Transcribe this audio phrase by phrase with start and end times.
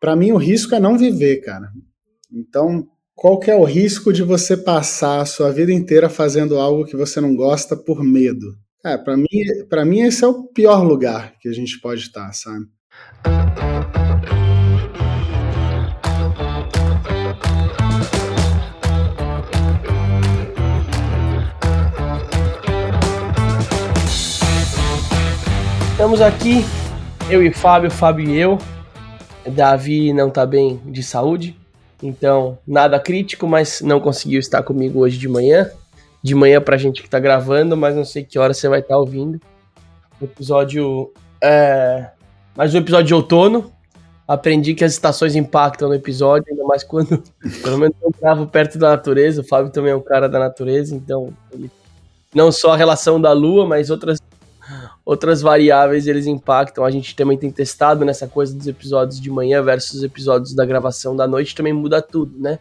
[0.00, 1.68] para mim o risco é não viver, cara.
[2.32, 6.86] Então, qual que é o risco de você passar a sua vida inteira fazendo algo
[6.86, 8.56] que você não gosta por medo?
[8.82, 9.26] É, para mim,
[9.68, 12.64] para mim esse é o pior lugar que a gente pode estar, sabe?
[25.92, 26.64] Estamos aqui,
[27.28, 28.58] eu e Fábio, Fábio e eu.
[29.46, 31.56] Davi não tá bem de saúde,
[32.02, 35.70] então nada crítico, mas não conseguiu estar comigo hoje de manhã.
[36.22, 38.94] De manhã pra gente que tá gravando, mas não sei que hora você vai estar
[38.94, 39.40] tá ouvindo.
[40.20, 41.12] Episódio.
[41.40, 42.10] É...
[42.54, 43.72] Mais um episódio de outono.
[44.28, 47.22] Aprendi que as estações impactam no episódio, ainda mais quando,
[47.62, 49.40] pelo menos, eu gravo perto da natureza.
[49.40, 51.70] O Fábio também é um cara da natureza, então ele...
[52.34, 54.20] não só a relação da lua, mas outras
[55.10, 56.84] outras variáveis eles impactam.
[56.84, 60.64] A gente também tem testado nessa coisa dos episódios de manhã versus os episódios da
[60.64, 62.60] gravação da noite, também muda tudo, né?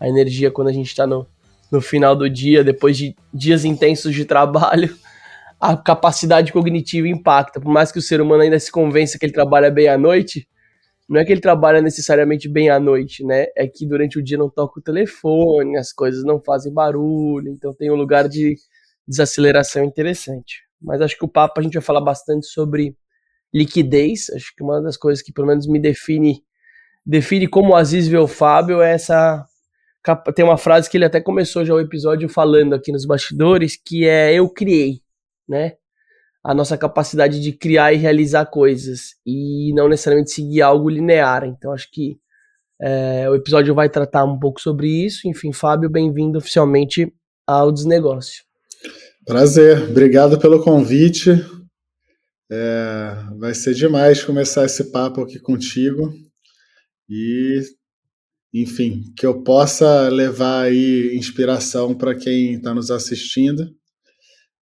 [0.00, 1.26] A energia quando a gente tá no,
[1.70, 4.96] no final do dia, depois de dias intensos de trabalho,
[5.60, 7.60] a capacidade cognitiva impacta.
[7.60, 10.48] Por mais que o ser humano ainda se convença que ele trabalha bem à noite,
[11.06, 13.48] não é que ele trabalha necessariamente bem à noite, né?
[13.54, 17.74] É que durante o dia não toca o telefone, as coisas não fazem barulho, então
[17.74, 18.54] tem um lugar de
[19.06, 20.69] desaceleração interessante.
[20.80, 22.96] Mas acho que o papo a gente vai falar bastante sobre
[23.52, 24.30] liquidez.
[24.30, 26.42] Acho que uma das coisas que pelo menos me define
[27.04, 29.44] define como o Aziz vê o Fábio é essa
[30.34, 34.06] tem uma frase que ele até começou já o episódio falando aqui nos bastidores, que
[34.06, 35.02] é eu criei,
[35.46, 35.74] né?
[36.42, 41.44] A nossa capacidade de criar e realizar coisas e não necessariamente seguir algo linear.
[41.44, 42.18] Então acho que
[42.80, 45.28] é, o episódio vai tratar um pouco sobre isso.
[45.28, 47.12] Enfim, Fábio, bem-vindo oficialmente
[47.46, 48.49] ao Desnegócio.
[49.30, 51.30] Prazer, obrigado pelo convite.
[52.50, 56.12] É, vai ser demais começar esse papo aqui contigo
[57.08, 57.62] e,
[58.52, 63.70] enfim, que eu possa levar aí inspiração para quem está nos assistindo.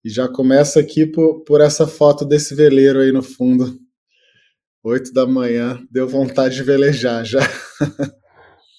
[0.04, 3.78] E já começa aqui por, por essa foto desse veleiro aí no fundo.
[4.84, 7.42] Oito da manhã, deu vontade de velejar já.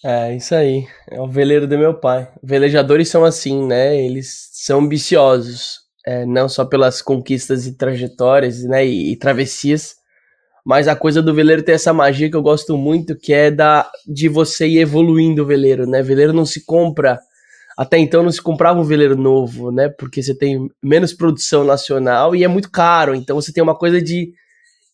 [0.05, 0.87] É, isso aí.
[1.11, 2.33] É o veleiro do meu pai.
[2.41, 4.01] Velejadores são assim, né?
[4.01, 8.87] Eles são ambiciosos, é, não só pelas conquistas e trajetórias, né?
[8.87, 9.97] E, e, travessias,
[10.65, 13.89] mas a coisa do veleiro tem essa magia que eu gosto muito, que é da
[14.07, 16.03] de você ir evoluindo o veleiro, né?
[16.03, 17.21] Veleiro não se compra.
[17.77, 19.91] Até então não se comprava um veleiro novo, né?
[19.91, 23.15] Porque você tem menos produção nacional e é muito caro.
[23.15, 24.33] Então você tem uma coisa de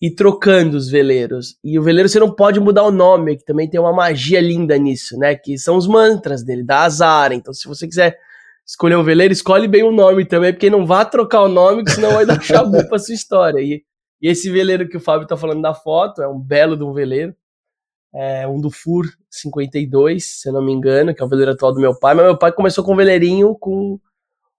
[0.01, 1.57] e trocando os veleiros.
[1.63, 4.77] E o veleiro você não pode mudar o nome, que também tem uma magia linda
[4.77, 5.37] nisso, né?
[5.37, 7.33] Que são os mantras dele, da azar.
[7.33, 8.19] Então, se você quiser
[8.67, 11.93] escolher um veleiro, escolhe bem o nome também, porque não vá trocar o nome, que
[11.93, 13.61] senão vai dar chabu pra sua história.
[13.61, 13.83] E,
[14.21, 16.93] e, esse veleiro que o Fábio tá falando da foto é um belo de um
[16.93, 17.35] veleiro.
[18.15, 21.73] É um do FUR 52, se eu não me engano, que é o veleiro atual
[21.73, 22.15] do meu pai.
[22.15, 23.99] Mas meu pai começou com um veleirinho com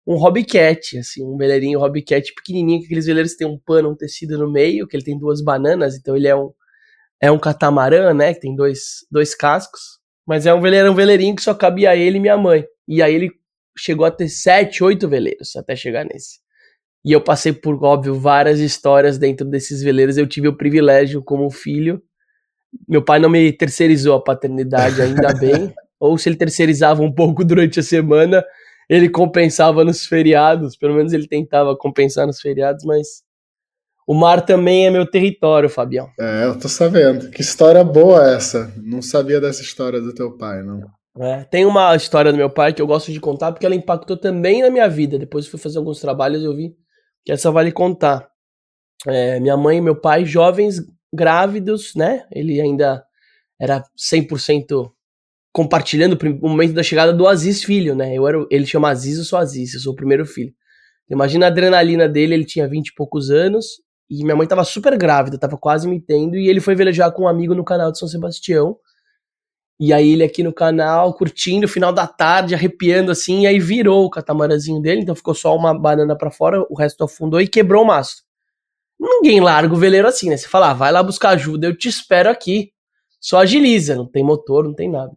[0.06, 4.38] um hobbycat, assim, um veleirinho hobbycat pequenininho, que aqueles veleiros têm um pano, um tecido
[4.38, 6.52] no meio, que ele tem duas bananas, então ele é um
[7.22, 9.98] é um catamarã, né, que tem dois, dois cascos,
[10.28, 12.66] mas é um veleiro, um veleirinho que só cabia ele e minha mãe.
[12.86, 13.32] E aí ele
[13.78, 16.40] chegou a ter sete, oito veleiros até chegar nesse.
[17.06, 20.18] E eu passei por, óbvio, várias histórias dentro desses veleiros.
[20.18, 22.02] Eu tive o privilégio como filho.
[22.88, 25.74] Meu pai não me terceirizou a paternidade, ainda bem.
[26.00, 28.44] Ou se ele terceirizava um pouco durante a semana,
[28.90, 33.24] ele compensava nos feriados, pelo menos ele tentava compensar nos feriados, mas
[34.08, 36.10] o mar também é meu território, Fabião.
[36.20, 37.30] É, eu tô sabendo.
[37.30, 38.72] Que história boa essa.
[38.78, 40.82] Não sabia dessa história do teu pai, não.
[41.20, 44.18] É, tem uma história do meu pai que eu gosto de contar porque ela impactou
[44.18, 45.20] também na minha vida.
[45.20, 46.76] Depois fui fazer alguns trabalhos e eu vi
[47.24, 48.28] que essa vale contar.
[49.08, 50.82] É, minha mãe e meu pai, jovens
[51.14, 52.26] grávidos, né?
[52.32, 53.04] Ele ainda
[53.60, 54.92] era 100%
[55.54, 58.16] compartilhando o momento da chegada do Aziz filho, né?
[58.16, 60.52] Eu era, ele chama Aziz, eu sou Aziz, eu sou o primeiro filho.
[61.10, 63.66] Imagina a adrenalina dele, ele tinha 20 e poucos anos,
[64.10, 67.24] e minha mãe tava super grávida, tava quase me tendo, e ele foi velejar com
[67.24, 68.76] um amigo no canal de São Sebastião.
[69.80, 74.06] E aí ele aqui no canal, curtindo, final da tarde, arrepiando assim, e aí virou
[74.06, 77.84] o catamarãzinho dele, então ficou só uma banana para fora, o resto afundou e quebrou
[77.84, 78.24] o mastro.
[79.00, 80.38] Ninguém larga o veleiro assim, né?
[80.38, 82.72] Você fala, ah, vai lá buscar ajuda, eu te espero aqui.
[83.20, 85.12] Só agiliza, não tem motor, não tem nada.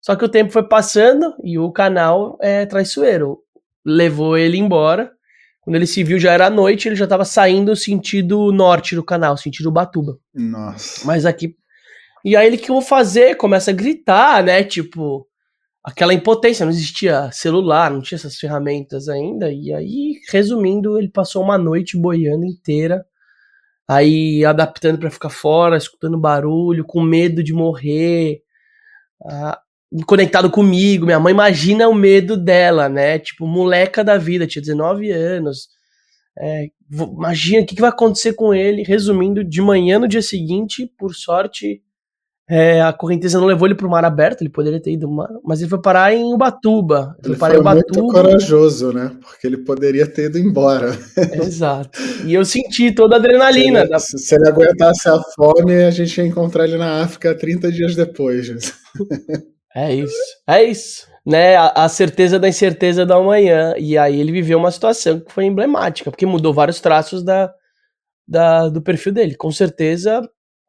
[0.00, 3.40] Só que o tempo foi passando e o canal é traiçoeiro.
[3.84, 5.10] Levou ele embora.
[5.62, 9.36] Quando ele se viu, já era noite, ele já estava saindo sentido norte do canal,
[9.36, 10.16] sentido Batuba.
[10.32, 11.04] Nossa.
[11.04, 11.56] Mas aqui.
[12.26, 13.36] E aí ele que eu vou fazer?
[13.36, 14.64] Começa a gritar, né?
[14.64, 15.26] Tipo,
[15.84, 19.52] aquela impotência, não existia celular, não tinha essas ferramentas ainda.
[19.52, 23.06] E aí, resumindo, ele passou uma noite boiando inteira
[23.88, 28.40] aí adaptando para ficar fora, escutando barulho, com medo de morrer,
[29.24, 29.60] ah,
[30.06, 31.06] conectado comigo.
[31.06, 33.18] Minha mãe imagina o medo dela, né?
[33.18, 35.68] Tipo, moleca da vida, tinha 19 anos.
[36.38, 38.82] É, imagina o que, que vai acontecer com ele.
[38.82, 41.82] Resumindo, de manhã no dia seguinte, por sorte,
[42.48, 45.28] é, a correnteza não levou ele para o mar aberto, ele poderia ter ido mar,
[45.44, 47.16] mas ele foi parar em Ubatuba.
[47.18, 48.00] Ele, ele foi Ubatuba.
[48.00, 49.10] muito corajoso, né?
[49.20, 50.96] Porque ele poderia ter ido embora.
[51.42, 51.98] Exato.
[52.24, 53.80] E eu senti toda a adrenalina.
[53.80, 53.98] Se ele, da...
[53.98, 58.48] se ele aguentasse a fome, a gente ia encontrar ele na África 30 dias depois.
[59.74, 60.14] é isso.
[60.48, 61.06] É isso.
[61.26, 63.74] Né, a, a certeza da incerteza da manhã.
[63.76, 67.52] E aí ele viveu uma situação que foi emblemática, porque mudou vários traços da,
[68.28, 69.34] da, do perfil dele.
[69.34, 70.22] Com certeza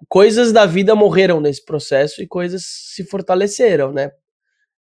[0.07, 4.11] coisas da vida morreram nesse processo e coisas se fortaleceram, né?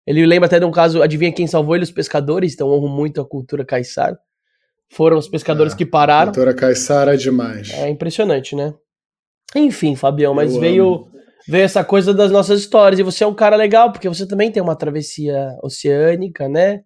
[0.06, 1.84] Ele lembra até de um caso, adivinha quem salvou ele?
[1.84, 4.18] Os pescadores, então honro muito a cultura caiçara.
[4.90, 6.30] Foram os pescadores é, que pararam.
[6.30, 7.70] A cultura caiçara é demais.
[7.70, 8.74] É impressionante, né?
[9.54, 11.08] Enfim, Fabião, mas veio,
[11.48, 12.98] veio essa coisa das nossas histórias.
[12.98, 16.82] E você é um cara legal, porque você também tem uma travessia oceânica, né?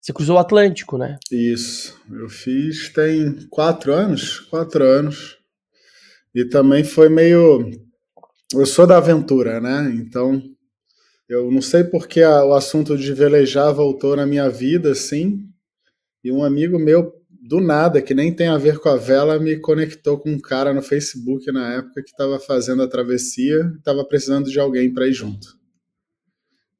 [0.00, 1.18] Você cruzou o Atlântico, né?
[1.30, 2.00] Isso.
[2.10, 4.40] Eu fiz tem quatro anos.
[4.40, 5.39] Quatro anos.
[6.34, 7.70] E também foi meio.
[8.52, 9.92] Eu sou da aventura, né?
[9.94, 10.42] Então,
[11.28, 15.44] eu não sei porque a, o assunto de velejar voltou na minha vida, assim.
[16.22, 19.56] E um amigo meu, do nada, que nem tem a ver com a vela, me
[19.56, 24.50] conectou com um cara no Facebook na época que estava fazendo a travessia, estava precisando
[24.50, 25.58] de alguém para ir junto.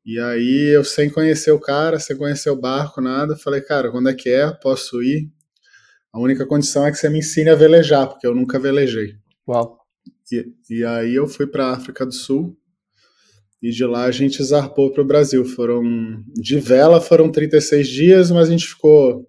[0.05, 4.09] E aí eu sem conhecer o cara, sem conhecer o barco, nada, falei, cara, quando
[4.09, 4.51] é que é?
[4.51, 5.31] Posso ir?
[6.13, 9.20] A única condição é que você me ensine a velejar, porque eu nunca velejei.
[9.51, 9.81] Uau.
[10.31, 12.57] E, e aí eu fui para a África do Sul
[13.61, 15.45] e de lá a gente zarpou para o Brasil.
[15.45, 15.83] Foram
[16.37, 19.29] de vela foram 36 dias, mas a gente ficou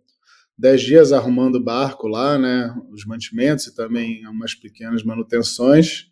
[0.59, 6.05] 10 dias arrumando o barco lá, né, os mantimentos e também umas pequenas manutenções.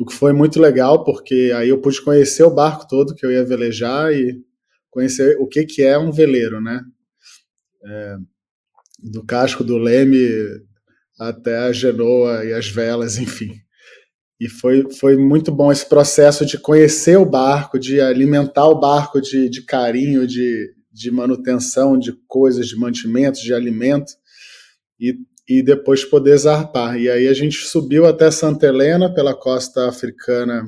[0.00, 3.30] O que foi muito legal, porque aí eu pude conhecer o barco todo que eu
[3.30, 4.42] ia velejar e
[4.90, 6.80] conhecer o que, que é um veleiro, né?
[7.84, 8.16] É,
[9.00, 10.26] do casco do leme
[11.18, 13.52] até a genoa e as velas, enfim.
[14.40, 19.20] E foi, foi muito bom esse processo de conhecer o barco, de alimentar o barco
[19.20, 24.12] de, de carinho, de, de manutenção, de coisas, de mantimentos, de alimento,
[24.98, 25.14] e,
[25.48, 26.98] e depois poder zarpar.
[26.98, 30.64] E aí a gente subiu até Santa Helena, pela costa africana,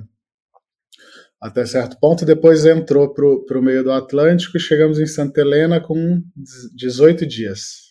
[1.41, 5.81] até certo ponto, depois entrou para o meio do Atlântico e chegamos em Santa Helena
[5.81, 6.23] com
[6.75, 7.86] 18 dias.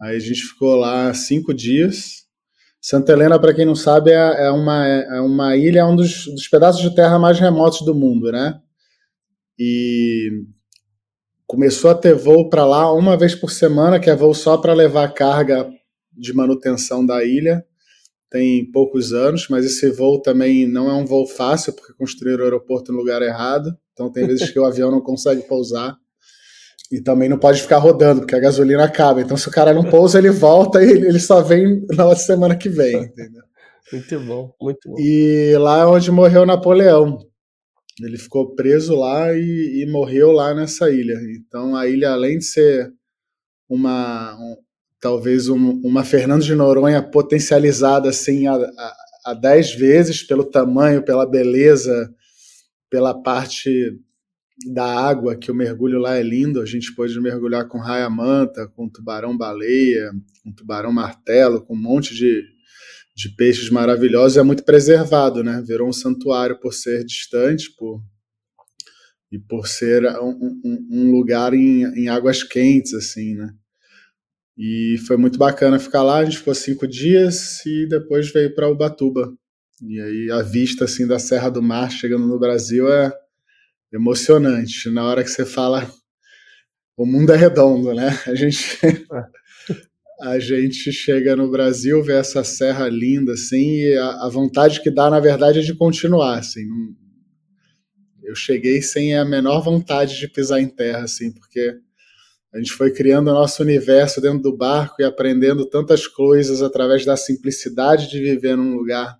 [0.00, 2.26] Aí a gente ficou lá cinco dias.
[2.80, 6.26] Santa Helena, para quem não sabe, é, é, uma, é uma ilha, é um dos,
[6.26, 8.60] dos pedaços de terra mais remotos do mundo, né?
[9.58, 10.44] E
[11.46, 14.74] começou a ter voo para lá uma vez por semana, que é voo só para
[14.74, 15.68] levar carga
[16.12, 17.64] de manutenção da ilha.
[18.30, 22.44] Tem poucos anos, mas esse voo também não é um voo fácil, porque construíram o
[22.44, 23.76] aeroporto no lugar errado.
[23.92, 25.96] Então tem vezes que o avião não consegue pousar.
[26.90, 29.20] E também não pode ficar rodando, porque a gasolina acaba.
[29.20, 32.56] Então, se o cara não pousa, ele volta e ele só vem na outra semana
[32.56, 33.42] que vem, entendeu?
[33.92, 34.96] Muito bom, muito bom.
[34.98, 37.18] E lá é onde morreu Napoleão.
[38.00, 41.18] Ele ficou preso lá e, e morreu lá nessa ilha.
[41.36, 42.92] Então, a ilha, além de ser
[43.68, 44.56] uma, um,
[45.00, 48.96] talvez um, uma Fernando de Noronha potencializada assim a, a,
[49.26, 52.12] a dez vezes pelo tamanho, pela beleza,
[52.90, 53.98] pela parte
[54.64, 58.88] da água, que o mergulho lá é lindo, a gente pode mergulhar com raia-manta, com
[58.88, 62.42] tubarão-baleia, com tubarão-martelo, com um monte de,
[63.14, 65.62] de peixes maravilhosos, é muito preservado, né?
[65.66, 68.00] Virou um santuário por ser distante, por
[69.30, 73.52] e por ser um, um, um lugar em, em, águas quentes, assim, né?
[74.56, 78.70] E foi muito bacana ficar lá, a gente ficou cinco dias e depois veio para
[78.70, 79.30] Ubatuba.
[79.82, 83.12] E aí a vista, assim, da Serra do Mar chegando no Brasil é
[83.92, 84.90] emocionante.
[84.90, 85.90] Na hora que você fala,
[86.96, 88.08] o mundo é redondo, né?
[88.26, 88.78] A gente,
[90.20, 94.90] a gente chega no Brasil, vê essa serra linda, assim, e a, a vontade que
[94.90, 96.66] dá, na verdade, é de continuar, assim.
[98.24, 101.78] eu cheguei sem a menor vontade de pisar em terra, assim, porque
[102.52, 107.04] a gente foi criando o nosso universo dentro do barco e aprendendo tantas coisas através
[107.04, 109.18] da simplicidade de viver num lugar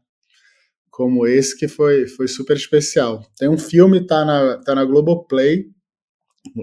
[0.97, 3.23] como esse que foi, foi super especial.
[3.37, 5.67] Tem um filme, tá na, tá na Globoplay,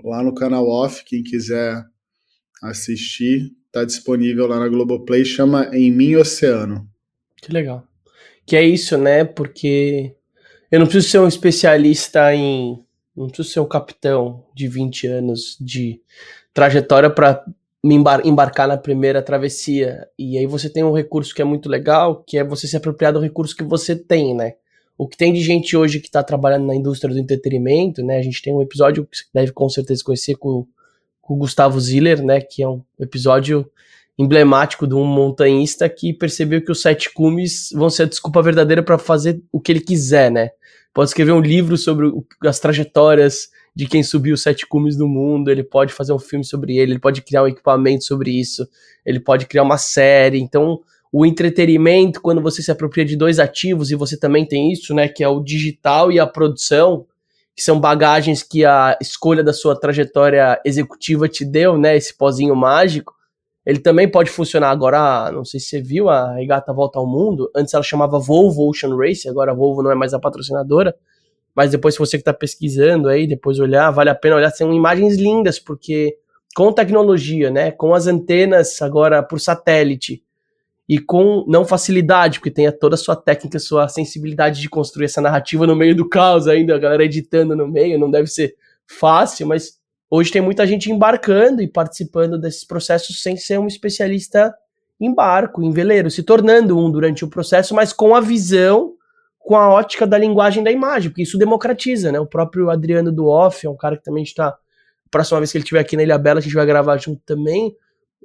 [0.03, 1.85] lá no canal Off, quem quiser
[2.63, 6.89] assistir, tá disponível lá na Globoplay, chama Em Mim Oceano.
[7.43, 7.87] Que legal.
[8.43, 9.23] Que é isso, né?
[9.23, 10.15] Porque
[10.71, 12.83] eu não preciso ser um especialista em.
[13.15, 16.01] Não preciso ser um capitão de 20 anos de
[16.51, 17.45] trajetória para
[17.83, 20.07] me embar embarcar na primeira travessia.
[20.17, 23.11] E aí você tem um recurso que é muito legal, que é você se apropriar
[23.11, 24.53] do recurso que você tem, né?
[24.97, 28.17] O que tem de gente hoje que está trabalhando na indústria do entretenimento, né?
[28.17, 30.65] A gente tem um episódio que você deve com certeza conhecer com,
[31.21, 32.39] com o Gustavo Ziller, né?
[32.39, 33.69] Que é um episódio
[34.17, 38.83] emblemático de um montanhista que percebeu que os sete cumes vão ser a desculpa verdadeira
[38.83, 40.51] para fazer o que ele quiser, né?
[40.93, 42.09] Pode escrever um livro sobre
[42.45, 46.45] as trajetórias de quem subiu os sete cumes do mundo, ele pode fazer um filme
[46.45, 48.67] sobre ele, ele pode criar um equipamento sobre isso,
[49.05, 50.39] ele pode criar uma série.
[50.39, 50.79] Então,
[51.11, 55.07] o entretenimento, quando você se apropria de dois ativos, e você também tem isso, né,
[55.07, 57.05] que é o digital e a produção,
[57.55, 62.55] que são bagagens que a escolha da sua trajetória executiva te deu, né, esse pozinho
[62.55, 63.13] mágico,
[63.65, 67.49] ele também pode funcionar agora, não sei se você viu, a regata Volta ao Mundo,
[67.55, 70.93] antes ela chamava Volvo Ocean Race, agora a Volvo não é mais a patrocinadora,
[71.55, 74.73] mas depois se você que está pesquisando aí, depois olhar, vale a pena olhar, são
[74.73, 76.17] imagens lindas, porque
[76.55, 80.23] com tecnologia, né, com as antenas agora por satélite,
[80.87, 85.21] e com não facilidade, porque tem toda a sua técnica, sua sensibilidade de construir essa
[85.21, 88.55] narrativa no meio do caos ainda, a galera editando no meio, não deve ser
[88.85, 89.79] fácil, mas
[90.09, 94.53] hoje tem muita gente embarcando e participando desses processos sem ser um especialista
[94.99, 98.93] em barco, em veleiro, se tornando um durante o processo, mas com a visão
[99.43, 102.19] com a ótica da linguagem da imagem, porque isso democratiza, né?
[102.19, 104.57] O próprio Adriano do Off é um cara que também está.
[105.11, 107.75] Próxima vez que ele estiver aqui na Ilha Bela, a gente vai gravar junto também.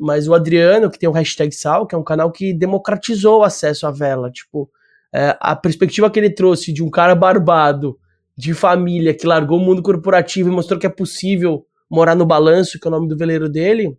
[0.01, 3.43] Mas o Adriano, que tem o hashtag Sal, que é um canal que democratizou o
[3.43, 4.31] acesso à vela.
[4.31, 4.71] Tipo,
[5.13, 7.99] é, a perspectiva que ele trouxe de um cara barbado,
[8.37, 12.79] de família, que largou o mundo corporativo e mostrou que é possível morar no balanço,
[12.79, 13.99] que é o nome do veleiro dele.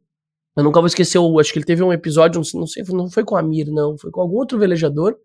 [0.55, 3.35] Eu nunca vou esquecer, acho que ele teve um episódio, não sei, não foi com
[3.35, 5.17] a Mir, não, foi com algum outro velejador,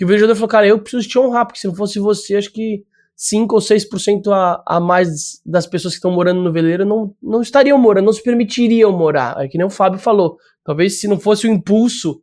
[0.00, 2.50] que o vendedor falou, cara, eu preciso te honrar, porque se não fosse você, acho
[2.50, 2.82] que
[3.14, 7.42] 5 ou 6% a, a mais das pessoas que estão morando no veleiro não, não
[7.42, 9.36] estariam morando, não se permitiriam morar.
[9.44, 10.38] É que nem o Fábio falou.
[10.64, 12.22] Talvez se não fosse o impulso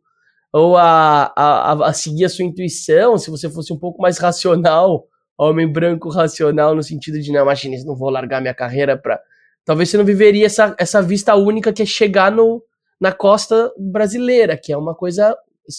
[0.52, 5.06] ou a, a, a seguir a sua intuição, se você fosse um pouco mais racional,
[5.38, 9.20] homem branco racional, no sentido de, não, imagina, não vou largar minha carreira para
[9.64, 12.60] Talvez você não viveria essa, essa vista única que é chegar no,
[13.00, 15.36] na costa brasileira, que é uma coisa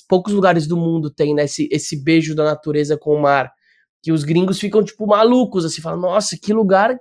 [0.08, 3.52] poucos lugares do mundo tem, né, esse, esse beijo da natureza com o mar,
[4.02, 6.98] que os gringos ficam, tipo, malucos, assim, falam, nossa, que lugar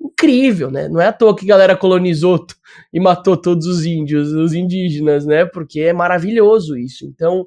[0.00, 2.46] incrível, né, não é à toa que a galera colonizou
[2.92, 7.46] e matou todos os índios, os indígenas, né, porque é maravilhoso isso, então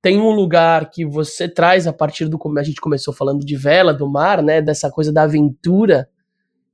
[0.00, 3.56] tem um lugar que você traz a partir do como a gente começou falando de
[3.56, 6.08] vela, do mar, né, dessa coisa da aventura,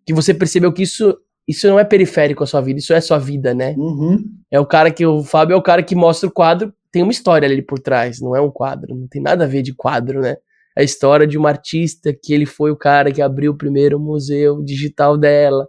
[0.06, 1.14] que você percebeu que isso
[1.48, 3.74] isso não é periférico à sua vida, isso é sua vida, né?
[3.78, 4.22] Uhum.
[4.50, 7.12] É o cara que o Fábio é o cara que mostra o quadro tem uma
[7.12, 10.20] história ali por trás, não é um quadro, não tem nada a ver de quadro,
[10.20, 10.36] né?
[10.76, 14.62] A história de uma artista que ele foi o cara que abriu o primeiro museu
[14.62, 15.68] digital dela.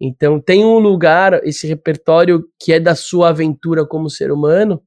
[0.00, 4.82] Então tem um lugar, esse repertório que é da sua aventura como ser humano,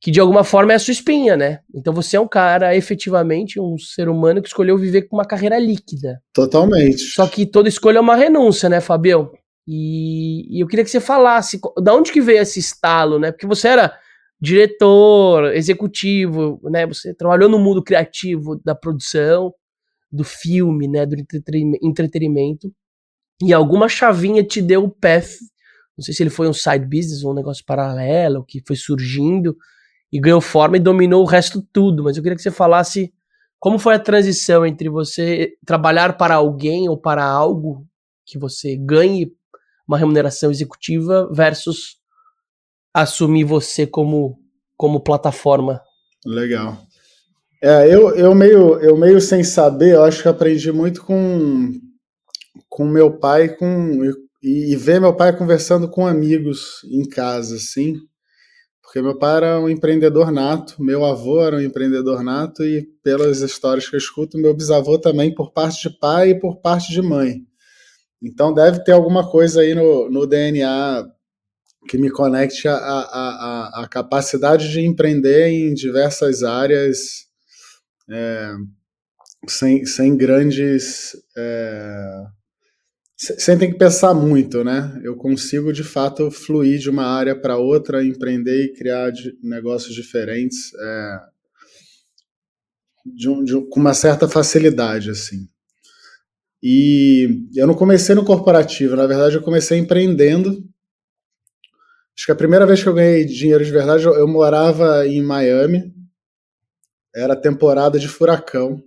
[0.00, 1.60] que de alguma forma é a sua espinha, né?
[1.74, 5.58] Então você é um cara, efetivamente, um ser humano que escolheu viver com uma carreira
[5.58, 6.20] líquida.
[6.32, 6.98] Totalmente.
[6.98, 9.30] Só que toda escolha é uma renúncia, né, Fabião?
[9.66, 13.32] E, e eu queria que você falasse, da onde que veio esse estalo, né?
[13.32, 13.92] Porque você era
[14.40, 16.86] diretor, executivo, né?
[16.86, 19.52] Você trabalhou no mundo criativo da produção,
[20.10, 21.06] do filme, né?
[21.06, 21.16] Do
[21.82, 22.72] entretenimento.
[23.42, 25.30] E alguma chavinha te deu o path.
[25.96, 29.56] Não sei se ele foi um side business ou um negócio paralelo que foi surgindo
[30.12, 32.04] e ganhou forma e dominou o resto tudo.
[32.04, 33.12] Mas eu queria que você falasse
[33.58, 37.86] como foi a transição entre você trabalhar para alguém ou para algo
[38.24, 39.32] que você ganhe
[39.88, 41.96] uma remuneração executiva versus
[43.02, 44.38] assumir você como,
[44.74, 45.82] como plataforma.
[46.24, 46.78] Legal.
[47.62, 51.72] É, eu, eu, meio, eu meio sem saber, eu acho que aprendi muito com,
[52.70, 54.02] com meu pai com,
[54.42, 57.96] e, e ver meu pai conversando com amigos em casa, assim.
[58.82, 63.40] Porque meu pai era um empreendedor nato, meu avô era um empreendedor nato, e pelas
[63.40, 67.02] histórias que eu escuto, meu bisavô também, por parte de pai e por parte de
[67.02, 67.40] mãe.
[68.22, 71.15] Então deve ter alguma coisa aí no, no DNA
[71.86, 77.26] que me conecte à a, a, capacidade de empreender em diversas áreas
[78.10, 78.54] é,
[79.48, 81.12] sem, sem grandes.
[81.36, 82.24] É,
[83.18, 85.00] sem ter que pensar muito, né?
[85.02, 89.10] Eu consigo de fato fluir de uma área para outra, empreender e criar
[89.42, 91.18] negócios diferentes é,
[93.06, 95.48] de de com uma certa facilidade, assim.
[96.62, 100.62] E eu não comecei no corporativo, na verdade eu comecei empreendendo
[102.16, 105.22] Acho que a primeira vez que eu ganhei dinheiro de verdade, eu, eu morava em
[105.22, 105.92] Miami.
[107.14, 108.82] Era temporada de furacão.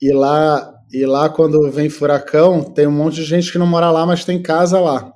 [0.00, 3.90] E lá, e lá quando vem furacão, tem um monte de gente que não mora
[3.90, 5.12] lá, mas tem casa lá.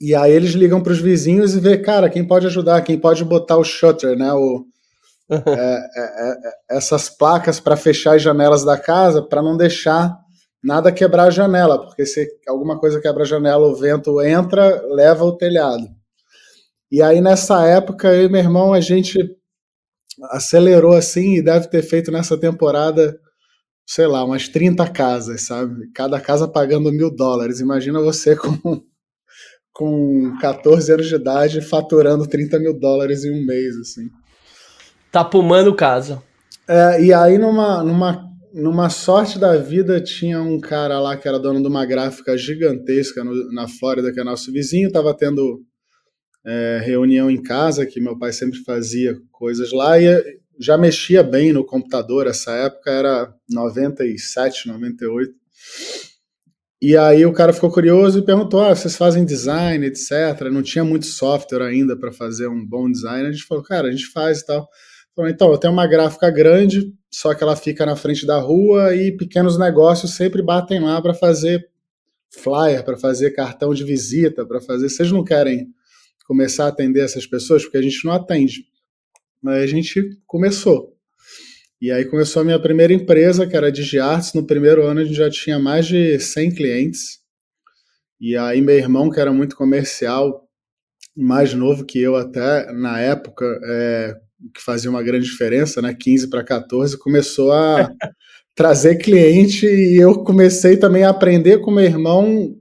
[0.00, 3.24] E aí eles ligam para os vizinhos e vê, cara, quem pode ajudar, quem pode
[3.24, 4.32] botar o shutter, né?
[4.32, 4.64] O,
[5.30, 10.16] é, é, é, essas placas para fechar as janelas da casa, para não deixar
[10.62, 15.24] nada quebrar a janela, porque se alguma coisa quebra a janela, o vento entra, leva
[15.24, 15.86] o telhado.
[16.94, 19.18] E aí nessa época, eu e meu irmão, a gente
[20.30, 23.18] acelerou assim e deve ter feito nessa temporada,
[23.84, 25.90] sei lá, umas 30 casas, sabe?
[25.92, 27.58] Cada casa pagando mil dólares.
[27.58, 28.80] Imagina você com,
[29.72, 34.08] com 14 anos de idade faturando 30 mil dólares em um mês, assim.
[35.10, 36.22] Tá pumando casa.
[36.68, 41.40] É, e aí numa, numa, numa sorte da vida tinha um cara lá que era
[41.40, 45.60] dono de uma gráfica gigantesca no, na Flórida, que é nosso vizinho, tava tendo
[46.44, 50.06] é, reunião em casa, que meu pai sempre fazia coisas lá, e
[50.58, 55.32] já mexia bem no computador, essa época era 97, 98.
[56.82, 60.50] E aí o cara ficou curioso e perguntou: ah, vocês fazem design, etc.
[60.52, 63.26] Não tinha muito software ainda para fazer um bom design.
[63.26, 64.68] A gente falou, cara, a gente faz e tal.
[65.16, 68.94] Falou, então, eu tenho uma gráfica grande, só que ela fica na frente da rua
[68.94, 71.66] e pequenos negócios sempre batem lá para fazer
[72.30, 74.88] flyer, para fazer cartão de visita, para fazer.
[74.88, 75.68] Vocês não querem
[76.24, 78.64] começar a atender essas pessoas, porque a gente não atende.
[79.42, 80.94] Mas a gente começou.
[81.80, 84.32] E aí começou a minha primeira empresa, que era a DigiArts.
[84.32, 87.18] No primeiro ano a gente já tinha mais de 100 clientes.
[88.20, 90.48] E aí meu irmão, que era muito comercial,
[91.16, 94.14] mais novo que eu até na época, é,
[94.54, 97.88] que fazia uma grande diferença, né, 15 para 14, começou a
[98.54, 102.56] trazer cliente e eu comecei também a aprender com meu irmão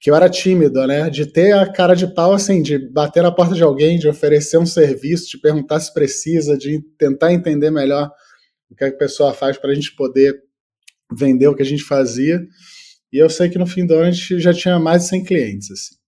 [0.00, 1.10] que eu era tímido, né?
[1.10, 4.58] De ter a cara de pau, assim, de bater na porta de alguém, de oferecer
[4.58, 8.10] um serviço, de perguntar se precisa, de tentar entender melhor
[8.70, 10.40] o que a pessoa faz para a gente poder
[11.12, 12.40] vender o que a gente fazia.
[13.12, 15.24] E eu sei que no fim do ano a gente já tinha mais de 100
[15.24, 15.98] clientes, assim.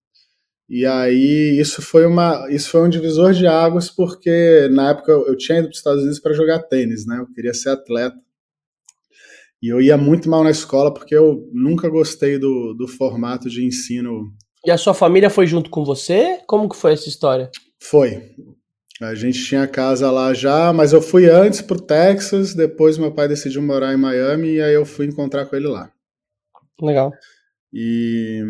[0.68, 5.26] E aí isso foi uma, isso foi um divisor de águas porque na época eu,
[5.26, 7.18] eu tinha ido para os Estados Unidos para jogar tênis, né?
[7.18, 8.16] Eu queria ser atleta.
[9.62, 13.64] E eu ia muito mal na escola porque eu nunca gostei do, do formato de
[13.64, 14.32] ensino.
[14.64, 16.40] E a sua família foi junto com você?
[16.46, 17.50] Como que foi essa história?
[17.78, 18.34] Foi.
[19.00, 23.28] A gente tinha casa lá já, mas eu fui antes pro Texas, depois meu pai
[23.28, 25.90] decidiu morar em Miami e aí eu fui encontrar com ele lá.
[26.80, 27.10] Legal.
[27.72, 28.42] E,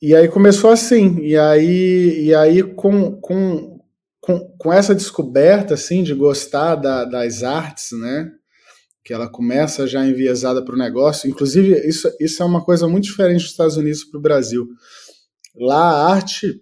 [0.00, 3.80] e aí começou assim, e aí, e aí com, com,
[4.20, 8.30] com, com essa descoberta assim de gostar da, das artes, né?
[9.04, 11.28] Que ela começa já enviesada para o negócio.
[11.28, 14.66] Inclusive, isso, isso é uma coisa muito diferente dos Estados Unidos para o Brasil.
[15.54, 16.60] Lá a arte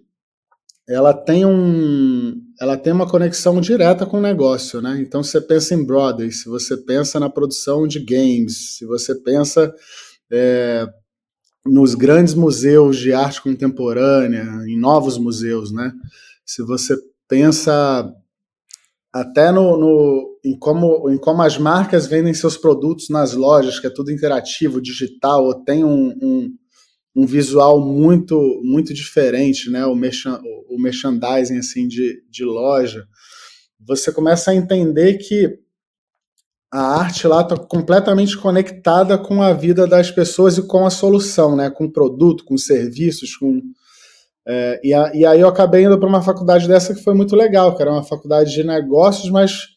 [0.87, 4.99] ela tem um ela tem uma conexão direta com o negócio, né?
[4.99, 9.73] Então você pensa em Broadway, se você pensa na produção de games, se você pensa
[10.29, 10.85] é,
[11.65, 15.93] nos grandes museus de arte contemporânea, em novos museus, né?
[16.45, 18.13] Se você pensa
[19.11, 23.87] até no, no, em, como, em como as marcas vendem seus produtos nas lojas, que
[23.87, 26.53] é tudo interativo, digital, ou tem um, um,
[27.15, 29.85] um visual muito muito diferente, né?
[29.85, 33.05] o, merchan, o merchandising assim, de, de loja,
[33.79, 35.59] você começa a entender que
[36.71, 41.55] a arte lá está completamente conectada com a vida das pessoas e com a solução,
[41.55, 41.69] né?
[41.69, 43.61] com o produto, com serviços, com
[44.45, 47.33] é, e, a, e, aí eu acabei indo para uma faculdade dessa que foi muito
[47.33, 49.72] legal, que era uma faculdade de negócios, mas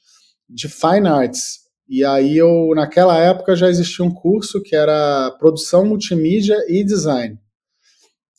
[0.48, 1.66] de fine arts.
[1.88, 7.38] E aí eu, naquela época, já existia um curso que era produção multimídia e design.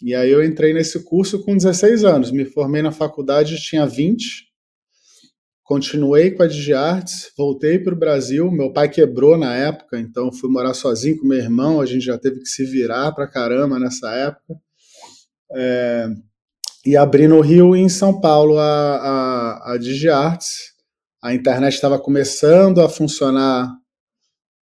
[0.04, 4.46] E aí eu entrei nesse curso com 16 anos, me formei na faculdade, tinha 20,
[5.64, 10.52] continuei com a DigiArts, voltei para o Brasil, meu pai quebrou na época, então fui
[10.52, 14.12] morar sozinho com meu irmão, a gente já teve que se virar para caramba nessa
[14.12, 14.56] época
[15.52, 16.08] é,
[16.86, 20.77] e abri no Rio e em São Paulo a, a, a DigiArts.
[21.22, 23.74] A internet estava começando a funcionar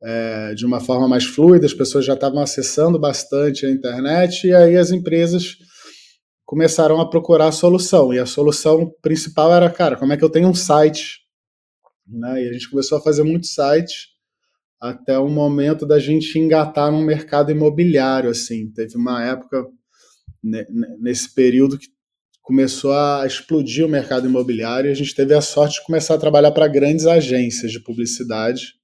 [0.04, 4.54] é, de uma forma mais fluida, as pessoas já estavam acessando bastante a internet, e
[4.54, 5.58] aí as empresas
[6.46, 8.14] começaram a procurar a solução.
[8.14, 11.22] E a solução principal era, cara, como é que eu tenho um site?
[12.08, 12.44] Né?
[12.44, 14.10] E a gente começou a fazer muito site
[14.80, 18.30] até o momento da gente engatar no mercado imobiliário.
[18.30, 19.66] Assim, teve uma época
[21.00, 21.88] nesse período que
[22.46, 24.92] começou a explodir o mercado imobiliário.
[24.92, 28.76] A gente teve a sorte de começar a trabalhar para grandes agências de publicidade,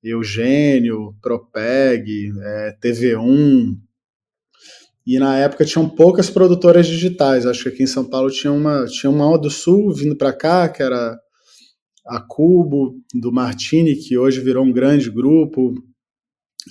[0.00, 3.76] Eugênio, Propeg, é, TV1.
[5.04, 7.46] E na época tinham poucas produtoras digitais.
[7.46, 10.68] Acho que aqui em São Paulo tinha uma, tinha uma do Sul vindo para cá,
[10.68, 11.18] que era
[12.06, 15.74] a Cubo, do Martini, que hoje virou um grande grupo.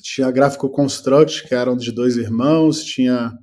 [0.02, 2.82] Tinha a Gráfico Construct, que eram de dois irmãos.
[2.82, 3.34] Tinha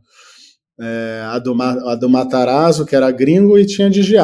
[0.81, 4.16] é, a, do, a do Matarazzo, que era gringo, e tinha de.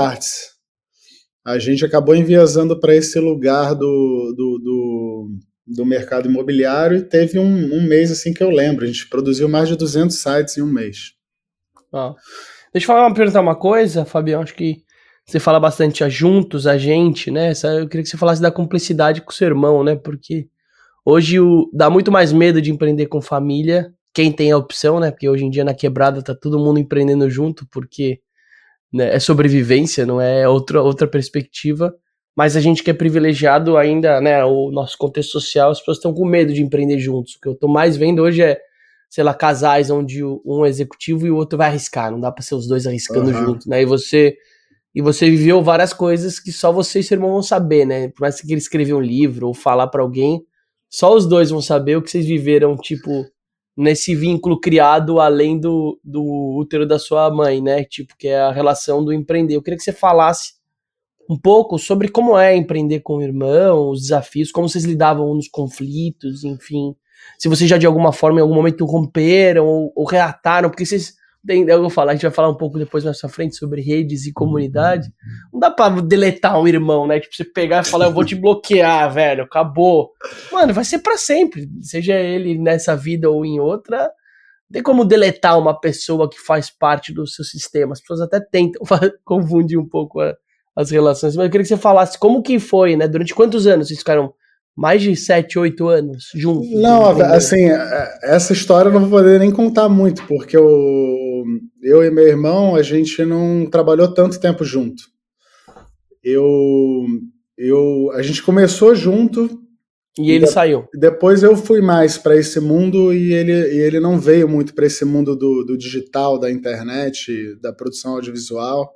[1.45, 5.29] A gente acabou enviesando para esse lugar do, do, do,
[5.67, 8.85] do, mercado imobiliário e teve um, um, mês assim que eu lembro.
[8.85, 11.13] A gente produziu mais de 200 sites em um mês.
[11.93, 12.15] Ah.
[12.73, 14.43] Deixa eu falar, perguntar uma coisa, Fabião.
[14.43, 14.79] Acho que
[15.25, 17.53] você fala bastante a juntos, a gente, né?
[17.79, 19.95] Eu queria que você falasse da cumplicidade com o seu irmão, né?
[19.95, 20.49] Porque
[21.05, 25.11] hoje o, dá muito mais medo de empreender com família quem tem a opção, né?
[25.11, 28.19] Porque hoje em dia na quebrada tá todo mundo empreendendo junto, porque
[28.91, 31.95] né, é sobrevivência, não é outra, outra perspectiva.
[32.35, 34.43] Mas a gente que é privilegiado ainda, né?
[34.43, 37.35] O nosso contexto social, as pessoas estão com medo de empreender juntos.
[37.35, 38.59] O que eu tô mais vendo hoje é,
[39.11, 42.11] sei lá, casais onde um é executivo e o outro vai arriscar.
[42.11, 43.45] Não dá para ser os dois arriscando uhum.
[43.45, 43.83] junto, né?
[43.83, 44.35] E você
[44.95, 48.09] e você viveu várias coisas que só você e seu irmão vão saber, né?
[48.09, 50.43] Por mais que ele escrever um livro ou falar para alguém,
[50.89, 53.27] só os dois vão saber o que vocês viveram, tipo,
[53.77, 56.23] nesse vínculo criado além do, do
[56.57, 57.85] útero da sua mãe, né?
[57.85, 59.55] Tipo, que é a relação do empreender.
[59.55, 60.55] Eu queria que você falasse
[61.29, 65.49] um pouco sobre como é empreender com o irmão, os desafios, como vocês lidavam nos
[65.49, 66.95] conflitos, enfim.
[67.39, 71.15] Se vocês já de alguma forma, em algum momento, romperam ou, ou reataram, porque vocês
[71.47, 73.81] tem, eu vou falar, a gente vai falar um pouco depois mais pra frente sobre
[73.81, 75.09] redes e comunidade.
[75.53, 77.21] Não dá pra deletar um irmão, né?
[77.21, 80.11] Tipo, você pegar e falar, eu vou te bloquear, velho, acabou.
[80.53, 81.69] Mano, vai ser para sempre.
[81.81, 83.99] Seja ele nessa vida ou em outra.
[83.99, 87.93] Não tem como deletar uma pessoa que faz parte do seu sistema.
[87.93, 88.83] As pessoas até tentam
[89.25, 90.35] confundir um pouco a,
[90.75, 91.37] as relações.
[91.37, 93.07] Mas eu queria que você falasse como que foi, né?
[93.07, 94.35] Durante quantos anos vocês ficaram
[94.77, 96.71] mais de 7, 8 anos juntos?
[96.73, 100.67] Não, assim, é, essa história eu não vou poder nem contar muito, porque eu,
[101.83, 105.03] eu e meu irmão, a gente não trabalhou tanto tempo junto.
[106.23, 107.07] Eu,
[107.57, 109.63] eu, a gente começou junto.
[110.19, 110.89] E ele de, saiu.
[110.95, 114.87] Depois eu fui mais para esse mundo e ele, e ele não veio muito para
[114.87, 118.93] esse mundo do, do digital, da internet, da produção audiovisual.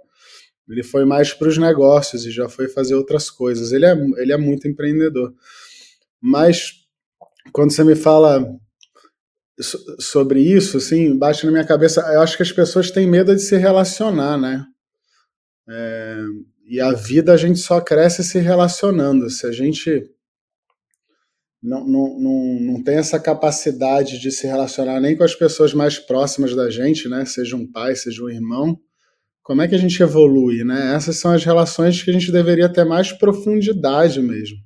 [0.69, 3.73] Ele foi mais para os negócios e já foi fazer outras coisas.
[3.73, 5.35] Ele é, ele é muito empreendedor.
[6.21, 6.73] Mas
[7.53, 8.47] quando você me fala
[9.99, 12.01] sobre isso, assim, bate na minha cabeça.
[12.13, 14.65] Eu acho que as pessoas têm medo de se relacionar, né?
[15.69, 16.25] É,
[16.67, 19.29] e a vida a gente só cresce se relacionando.
[19.31, 20.11] Se a gente
[21.63, 25.99] não, não, não, não tem essa capacidade de se relacionar nem com as pessoas mais
[25.99, 27.25] próximas da gente, né?
[27.25, 28.79] Seja um pai, seja um irmão,
[29.43, 30.95] como é que a gente evolui, né?
[30.95, 34.59] Essas são as relações que a gente deveria ter mais profundidade mesmo.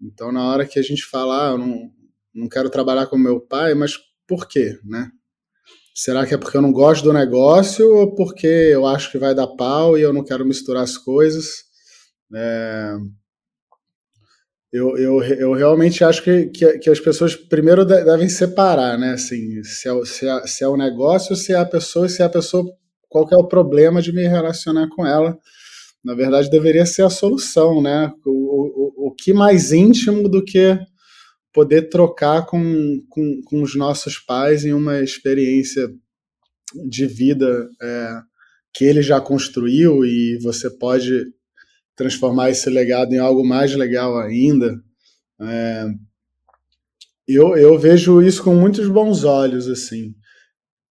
[0.00, 1.90] Então, na hora que a gente fala, ah, eu não,
[2.34, 5.10] não quero trabalhar com meu pai, mas por quê, né?
[5.94, 9.32] Será que é porque eu não gosto do negócio ou porque eu acho que vai
[9.32, 11.46] dar pau e eu não quero misturar as coisas?
[12.34, 12.96] É...
[14.72, 19.12] Eu, eu, eu realmente acho que, que, que, as pessoas primeiro devem separar, né?
[19.12, 22.24] Assim, se é, se, é, se é o negócio, se é a pessoa, se é
[22.24, 22.64] a pessoa,
[23.08, 25.38] qual é o problema de me relacionar com ela?
[26.04, 28.12] Na verdade, deveria ser a solução, né?
[28.26, 30.76] O, o, o que mais íntimo do que
[31.54, 35.88] poder trocar com, com, com os nossos pais em uma experiência
[36.88, 38.20] de vida é,
[38.74, 41.26] que ele já construiu e você pode
[41.94, 44.74] transformar esse legado em algo mais legal ainda.
[45.40, 45.86] É,
[47.26, 50.12] eu, eu vejo isso com muitos bons olhos, assim.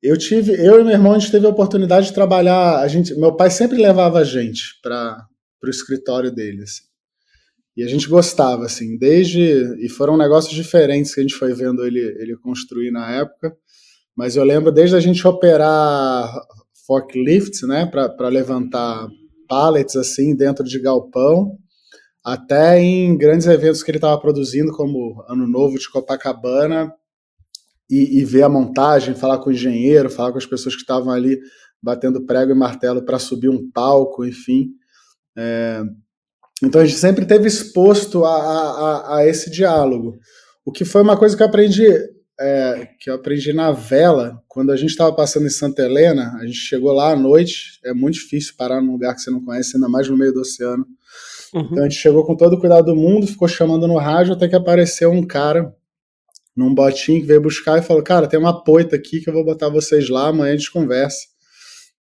[0.01, 2.79] Eu tive, eu e meu irmão, a gente teve a oportunidade de trabalhar.
[2.79, 5.27] A gente, meu pai sempre levava a gente para
[5.61, 6.63] o escritório dele.
[6.63, 6.83] Assim.
[7.75, 9.41] E a gente gostava, assim, desde.
[9.83, 13.55] E foram negócios diferentes que a gente foi vendo ele, ele construir na época.
[14.15, 16.31] Mas eu lembro desde a gente operar
[16.85, 19.07] forklifts, né, para levantar
[19.47, 21.57] pallets, assim, dentro de galpão,
[22.23, 26.93] até em grandes eventos que ele estava produzindo, como Ano Novo de Copacabana,
[27.89, 31.11] e, e, ver a montagem, falar com o engenheiro, falar com as pessoas que estavam
[31.11, 31.37] ali
[31.81, 34.69] batendo prego e martelo para subir um palco, enfim.
[35.37, 35.83] É,
[36.63, 40.17] então a gente sempre teve exposto a, a, a, esse diálogo.
[40.65, 41.85] O que foi uma coisa que eu aprendi,
[42.39, 46.45] é, que eu aprendi na vela, quando a gente estava passando em Santa Helena, a
[46.45, 49.75] gente chegou lá à noite, é muito difícil parar num lugar que você não conhece,
[49.75, 50.85] ainda mais no meio do oceano.
[51.53, 51.67] Uhum.
[51.71, 54.47] Então a gente chegou com todo o cuidado do mundo, ficou chamando no rádio até
[54.47, 55.75] que apareceu um cara
[56.55, 59.43] num botinho que veio buscar e falou: Cara, tem uma poita aqui que eu vou
[59.43, 61.27] botar vocês lá, amanhã a gente conversa.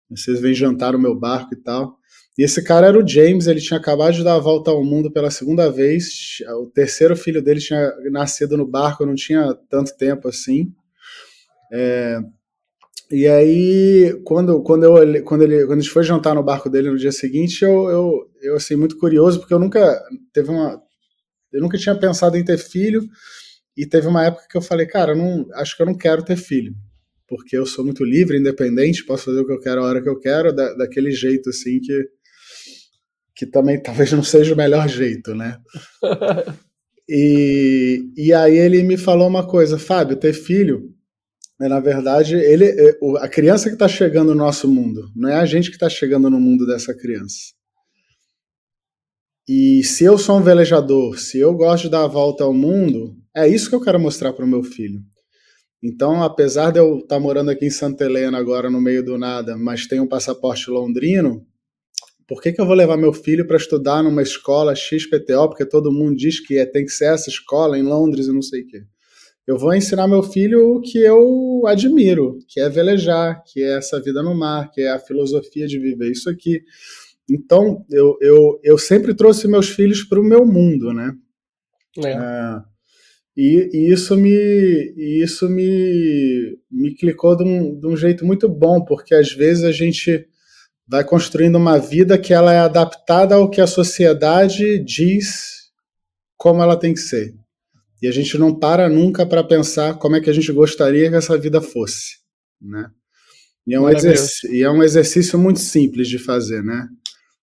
[0.09, 1.99] Vocês vêm jantar no meu barco e tal.
[2.39, 5.11] E esse cara era o James, ele tinha acabado de dar a volta ao mundo
[5.11, 6.39] pela segunda vez.
[6.61, 10.73] O terceiro filho dele tinha nascido no barco, não tinha tanto tempo assim.
[11.71, 12.19] É,
[13.11, 16.91] e aí, quando, quando, eu, quando, ele, quando a gente foi jantar no barco dele
[16.91, 20.81] no dia seguinte, eu, eu, eu assim, muito curioso, porque eu nunca teve uma.
[21.53, 23.03] Eu nunca tinha pensado em ter filho,
[23.77, 26.25] e teve uma época que eu falei, cara, eu não, acho que eu não quero
[26.25, 26.75] ter filho
[27.33, 30.09] porque eu sou muito livre, independente, posso fazer o que eu quero a hora que
[30.09, 32.07] eu quero, da, daquele jeito assim que
[33.35, 35.59] que também talvez não seja o melhor jeito, né?
[37.09, 40.93] e, e aí ele me falou uma coisa, Fábio, ter filho,
[41.61, 45.37] é, na verdade, ele, é, a criança que está chegando no nosso mundo, não é
[45.37, 47.53] a gente que está chegando no mundo dessa criança.
[49.49, 53.17] E se eu sou um velejador, se eu gosto de dar a volta ao mundo,
[53.35, 55.01] é isso que eu quero mostrar para o meu filho.
[55.83, 59.19] Então, apesar de eu estar tá morando aqui em Santa Helena agora no meio do
[59.19, 61.45] nada, mas tenho um passaporte londrino,
[62.27, 65.93] por que, que eu vou levar meu filho para estudar numa escola XPTO, porque todo
[65.93, 68.67] mundo diz que é, tem que ser essa escola em Londres e não sei o
[68.67, 68.83] quê?
[69.47, 74.01] Eu vou ensinar meu filho o que eu admiro, que é velejar, que é essa
[74.01, 76.63] vida no mar, que é a filosofia de viver isso aqui.
[77.29, 81.13] Então, eu, eu, eu sempre trouxe meus filhos para o meu mundo, né?
[81.99, 82.11] É.
[82.11, 82.63] É,
[83.37, 88.85] e, e, isso me isso me, me clicou de um, de um jeito muito bom,
[88.85, 90.27] porque às vezes a gente
[90.93, 95.71] vai construindo uma vida que ela é adaptada ao que a sociedade diz
[96.37, 97.35] como ela tem que ser.
[98.03, 101.17] E a gente não para nunca para pensar como é que a gente gostaria que
[101.17, 102.19] essa vida fosse,
[102.61, 102.91] né?
[103.67, 103.89] E é, um
[104.51, 106.87] e é um exercício muito simples de fazer, né?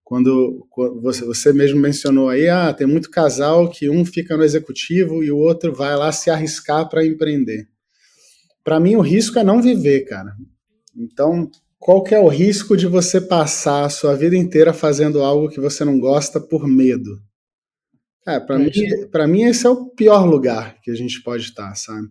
[0.03, 4.43] Quando, quando você, você mesmo mencionou aí, ah, tem muito casal que um fica no
[4.43, 7.67] executivo e o outro vai lá se arriscar para empreender.
[8.63, 10.35] Para mim, o risco é não viver, cara.
[10.95, 15.49] Então, qual que é o risco de você passar a sua vida inteira fazendo algo
[15.49, 17.21] que você não gosta por medo?
[18.27, 18.71] É, para mim,
[19.11, 22.07] para mim esse é o pior lugar que a gente pode estar, sabe?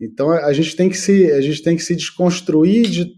[0.00, 3.14] Então a gente tem que se, a gente tem que se desconstruir de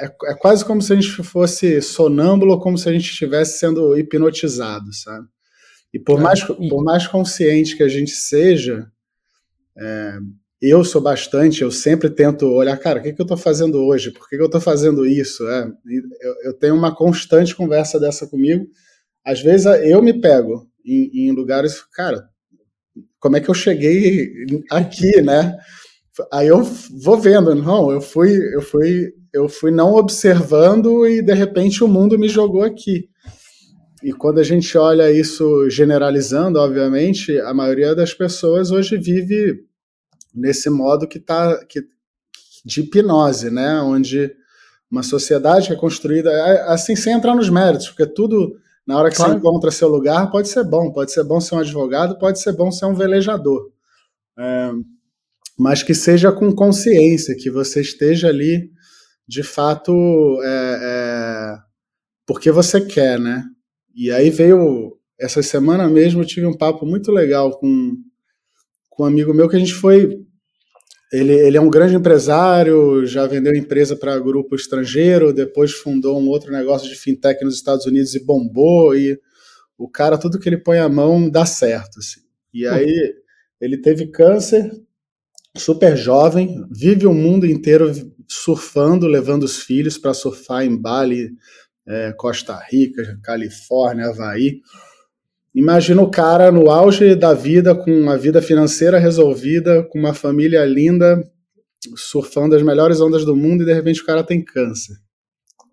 [0.00, 3.96] é, é quase como se a gente fosse sonâmbulo, como se a gente estivesse sendo
[3.96, 5.26] hipnotizado, sabe?
[5.94, 8.90] E por é, mais, por mais consciente que a gente seja,
[9.78, 10.18] é,
[10.62, 14.12] eu sou bastante, eu sempre tento olhar, cara, o que, que eu estou fazendo hoje?
[14.12, 15.46] Por que, que eu estou fazendo isso?
[15.48, 15.66] É,
[16.20, 18.64] eu, eu, tenho uma constante conversa dessa comigo.
[19.24, 22.28] Às vezes eu me pego em, em lugares, cara,
[23.18, 24.30] como é que eu cheguei
[24.70, 25.56] aqui, né?
[26.32, 26.62] Aí eu
[27.02, 31.88] vou vendo, não, eu fui, eu fui, eu fui não observando e de repente o
[31.88, 33.08] mundo me jogou aqui.
[34.00, 39.64] E quando a gente olha isso generalizando, obviamente, a maioria das pessoas hoje vive
[40.34, 41.82] nesse modo que tá que,
[42.64, 43.80] de hipnose, né?
[43.80, 44.34] Onde
[44.90, 46.30] uma sociedade é construída
[46.66, 49.32] assim sem entrar nos méritos, porque tudo na hora que claro.
[49.32, 50.92] você encontra seu lugar, pode ser bom.
[50.92, 53.70] Pode ser bom ser um advogado, pode ser bom ser um velejador.
[54.38, 54.72] É,
[55.58, 58.70] mas que seja com consciência, que você esteja ali,
[59.26, 59.92] de fato,
[60.42, 61.58] é, é,
[62.26, 63.44] porque você quer, né?
[63.94, 67.94] E aí veio, essa semana mesmo, eu tive um papo muito legal com,
[69.02, 70.24] com um amigo meu que a gente foi
[71.12, 76.28] ele, ele é um grande empresário, já vendeu empresa para grupo estrangeiro, depois fundou um
[76.28, 78.96] outro negócio de fintech nos Estados Unidos e bombou.
[78.96, 79.20] E
[79.76, 81.98] o cara, tudo que ele põe a mão dá certo.
[81.98, 82.20] Assim.
[82.54, 83.14] E aí
[83.60, 84.72] ele teve câncer,
[85.54, 87.92] super jovem, vive o mundo inteiro
[88.26, 91.28] surfando, levando os filhos para surfar em Bali,
[91.86, 94.62] é, Costa Rica, Califórnia, Havaí.
[95.54, 100.64] Imagina o cara no auge da vida, com a vida financeira resolvida, com uma família
[100.64, 101.22] linda,
[101.96, 104.96] surfando as melhores ondas do mundo e de repente o cara tem câncer.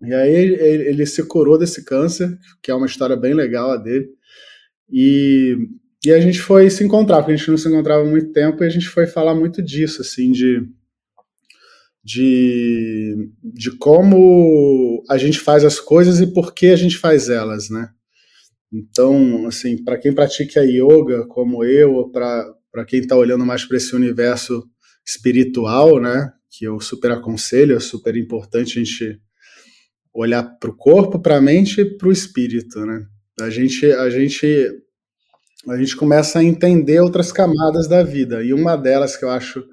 [0.02, 4.08] E aí ele, se curou desse câncer, que é uma história bem legal a dele.
[4.90, 5.56] E,
[6.04, 8.62] e a gente foi se encontrar, porque a gente não se encontrava há muito tempo,
[8.62, 10.66] e a gente foi falar muito disso, assim, de,
[12.02, 17.68] de, de como a gente faz as coisas e por que a gente faz elas,
[17.68, 17.90] né?
[18.72, 23.94] Então, assim, para quem pratica yoga, como eu, para quem está olhando mais para esse
[23.96, 24.64] universo
[25.06, 29.20] espiritual, né, que eu super aconselho, é super importante a gente
[30.14, 33.06] olhar para o corpo, para a mente e para o espírito, né?
[33.40, 34.68] A gente, a gente,
[35.68, 39.64] a gente começa a entender outras camadas da vida e uma delas que eu acho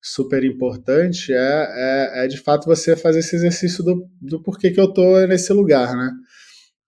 [0.00, 4.80] super importante é, é, é de fato você fazer esse exercício do, do porquê que
[4.80, 6.10] eu estou nesse lugar, né?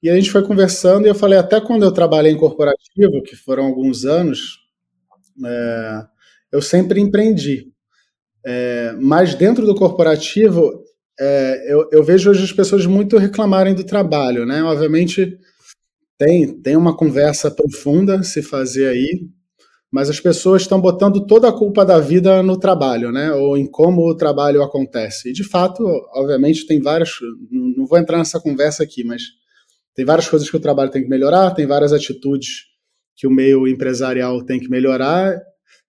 [0.03, 3.35] E a gente foi conversando e eu falei, até quando eu trabalhei em corporativo, que
[3.35, 4.59] foram alguns anos,
[5.45, 6.03] é,
[6.53, 7.73] eu sempre empreendi.
[8.47, 10.85] É, mas dentro do corporativo,
[11.19, 14.63] é, eu, eu, vejo hoje as pessoas muito reclamarem do trabalho, né?
[14.63, 15.37] Obviamente
[16.17, 19.29] tem, tem uma conversa profunda se fazer aí,
[19.91, 23.33] mas as pessoas estão botando toda a culpa da vida no trabalho, né?
[23.33, 25.31] Ou em como o trabalho acontece.
[25.31, 25.83] E de fato,
[26.15, 27.11] obviamente, tem várias.
[27.51, 29.23] Não vou entrar nessa conversa aqui, mas
[29.99, 32.67] tem várias coisas que o trabalho tem que melhorar, tem várias atitudes
[33.17, 35.37] que o meio empresarial tem que melhorar,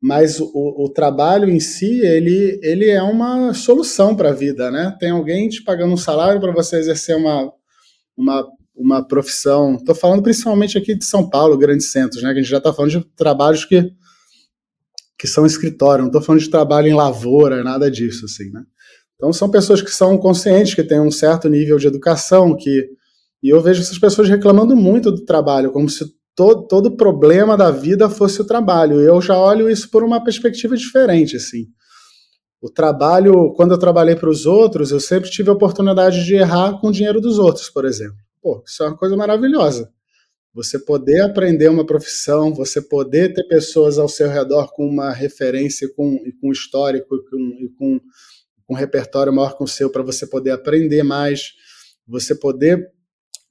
[0.02, 4.98] mas o, o, trabalho em si ele, ele é uma solução para a vida, né?
[5.00, 7.52] Tem alguém te pagando um salário para você exercer uma,
[8.18, 9.76] uma, uma profissão.
[9.76, 12.32] Estou falando principalmente aqui de São Paulo, grandes centros, né?
[12.34, 13.92] Que a gente já está falando de trabalhos que,
[15.20, 18.64] que são escritório, não estou falando de trabalho em lavoura, nada disso, assim, né?
[19.18, 22.98] Então são pessoas que são conscientes, que têm um certo nível de educação, que
[23.42, 26.06] e eu vejo essas pessoas reclamando muito do trabalho, como se
[26.68, 29.02] todo, problema da vida fosse o trabalho.
[29.02, 31.68] Eu já olho isso por uma perspectiva diferente, assim.
[32.62, 36.80] O trabalho, quando eu trabalhei para os outros, eu sempre tive a oportunidade de errar
[36.80, 38.18] com o dinheiro dos outros, por exemplo.
[38.42, 39.90] Pô, isso é uma coisa maravilhosa.
[40.54, 45.90] Você poder aprender uma profissão, você poder ter pessoas ao seu redor com uma referência,
[45.94, 48.00] com, com histórico e com, com,
[48.66, 51.52] com um repertório maior que o seu, para você poder aprender mais,
[52.08, 52.92] você poder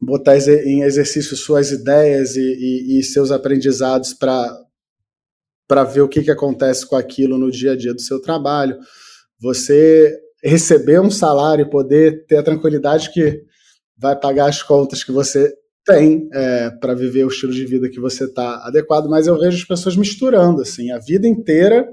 [0.00, 6.30] botar em exercício suas ideias e, e, e seus aprendizados para ver o que, que
[6.30, 8.78] acontece com aquilo no dia a dia do seu trabalho.
[9.40, 13.42] Você receber um salário e poder ter a tranquilidade que
[13.96, 15.52] vai pagar as contas que você
[15.84, 19.56] tem é, para viver o estilo de vida que você está adequado, mas eu vejo
[19.56, 21.88] as pessoas misturando assim a vida inteira,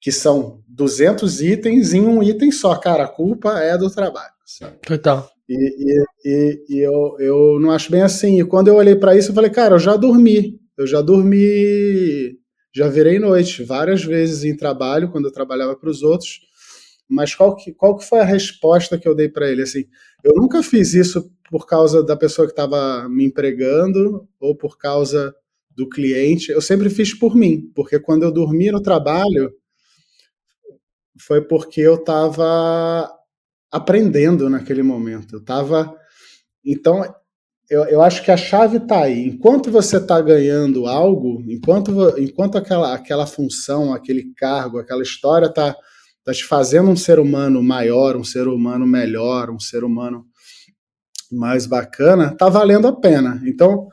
[0.00, 2.74] que são 200 itens em um item só.
[2.76, 4.32] Cara, a culpa é do trabalho.
[4.44, 4.66] Assim.
[4.82, 5.35] Total.
[5.48, 8.40] E, e, e, eu, eu não acho bem assim.
[8.40, 10.60] E quando eu olhei para isso, eu falei, cara, eu já dormi.
[10.76, 12.38] Eu já dormi,
[12.74, 16.40] já virei noite várias vezes em trabalho, quando eu trabalhava para os outros.
[17.08, 19.62] Mas qual que, qual que foi a resposta que eu dei para ele?
[19.62, 19.84] Assim,
[20.24, 25.34] eu nunca fiz isso por causa da pessoa que estava me empregando ou por causa
[25.70, 26.50] do cliente.
[26.50, 29.52] Eu sempre fiz por mim, porque quando eu dormi no trabalho,
[31.18, 33.10] foi porque eu estava
[33.70, 35.36] aprendendo naquele momento.
[35.36, 35.94] Eu estava.
[36.64, 37.04] Então,
[37.68, 39.26] eu, eu acho que a chave está aí.
[39.26, 45.74] Enquanto você está ganhando algo, enquanto, enquanto aquela, aquela função, aquele cargo, aquela história está
[46.24, 50.24] tá te fazendo um ser humano maior, um ser humano melhor, um ser humano
[51.30, 53.40] mais bacana, tá valendo a pena.
[53.44, 53.88] Então,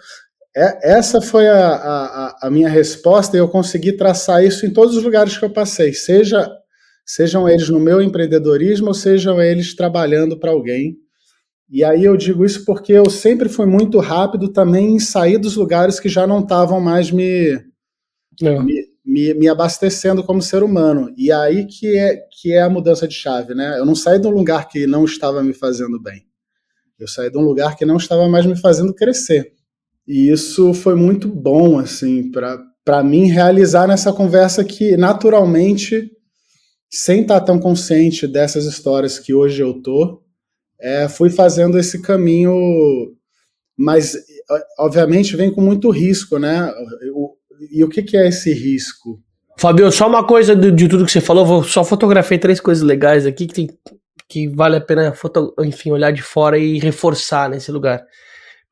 [0.55, 4.95] é, essa foi a, a, a minha resposta e eu consegui traçar isso em todos
[4.95, 6.47] os lugares que eu passei, seja
[7.05, 10.97] sejam eles no meu empreendedorismo ou sejam eles trabalhando para alguém.
[11.69, 15.55] E aí eu digo isso porque eu sempre fui muito rápido também em sair dos
[15.55, 17.59] lugares que já não estavam mais me,
[18.41, 21.13] me, me, me, abastecendo como ser humano.
[21.17, 23.79] E aí que é, que é a mudança de chave, né?
[23.79, 26.25] Eu não saí de um lugar que não estava me fazendo bem.
[26.99, 29.53] Eu saí de um lugar que não estava mais me fazendo crescer.
[30.07, 32.29] E isso foi muito bom, assim,
[32.83, 36.11] para mim realizar nessa conversa que naturalmente
[36.93, 40.21] sem estar tão consciente dessas histórias que hoje eu tô,
[40.79, 42.53] é, fui fazendo esse caminho,
[43.75, 44.15] mas
[44.77, 46.71] obviamente vem com muito risco, né?
[47.71, 49.19] E o que, que é esse risco?
[49.57, 52.83] Fabio, só uma coisa de, de, tudo que você falou, vou só fotografei três coisas
[52.83, 53.69] legais aqui que, tem,
[54.29, 58.05] que vale a pena, foto, enfim, olhar de fora e reforçar nesse lugar.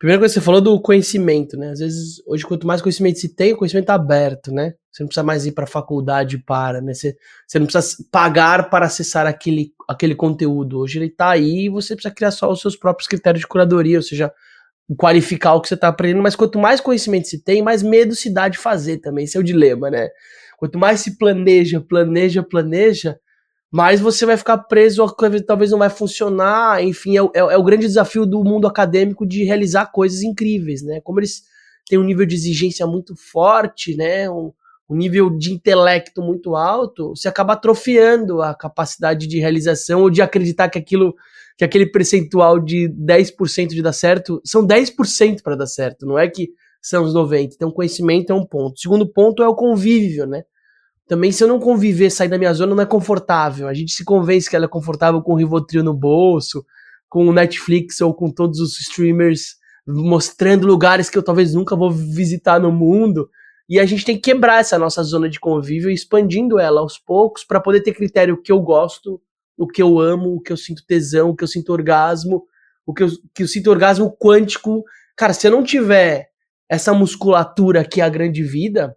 [0.01, 1.69] Primeira coisa que você falou do conhecimento, né?
[1.69, 4.73] Às vezes, hoje, quanto mais conhecimento se tem, o conhecimento tá aberto, né?
[4.91, 6.91] Você não precisa mais ir para a faculdade para, né?
[6.91, 10.79] Você, você não precisa pagar para acessar aquele, aquele conteúdo.
[10.79, 13.97] Hoje ele está aí e você precisa criar só os seus próprios critérios de curadoria,
[13.97, 14.33] ou seja,
[14.97, 16.23] qualificar o que você está aprendendo.
[16.23, 19.25] Mas quanto mais conhecimento se tem, mais medo se dá de fazer também.
[19.25, 20.09] Esse é o dilema, né?
[20.57, 23.19] Quanto mais se planeja, planeja, planeja,
[23.71, 25.15] mais você vai ficar preso a
[25.47, 26.84] talvez não vai funcionar.
[26.84, 30.99] Enfim, é, é, é, o grande desafio do mundo acadêmico de realizar coisas incríveis, né?
[31.01, 31.43] Como eles
[31.88, 34.29] têm um nível de exigência muito forte, né?
[34.29, 34.51] Um,
[34.89, 40.21] um nível de intelecto muito alto, você acaba atrofiando a capacidade de realização ou de
[40.21, 41.15] acreditar que aquilo
[41.57, 46.27] que aquele percentual de 10% de dar certo, são 10% para dar certo, não é
[46.27, 46.49] que
[46.81, 47.53] são os 90.
[47.53, 48.73] Então, conhecimento é um ponto.
[48.73, 50.43] O segundo ponto é o convívio, né?
[51.12, 53.67] Também, se eu não conviver, sair da minha zona, não é confortável.
[53.67, 56.65] A gente se convence que ela é confortável com o Rivotril no bolso,
[57.10, 61.91] com o Netflix ou com todos os streamers mostrando lugares que eu talvez nunca vou
[61.91, 63.30] visitar no mundo.
[63.67, 67.43] E a gente tem que quebrar essa nossa zona de convívio, expandindo ela aos poucos,
[67.43, 69.21] para poder ter critério que eu gosto,
[69.58, 72.45] o que eu amo, o que eu sinto tesão, o que eu sinto orgasmo,
[72.86, 74.86] o que eu, que eu sinto orgasmo quântico.
[75.17, 76.30] Cara, se eu não tiver
[76.69, 78.96] essa musculatura que é a grande vida,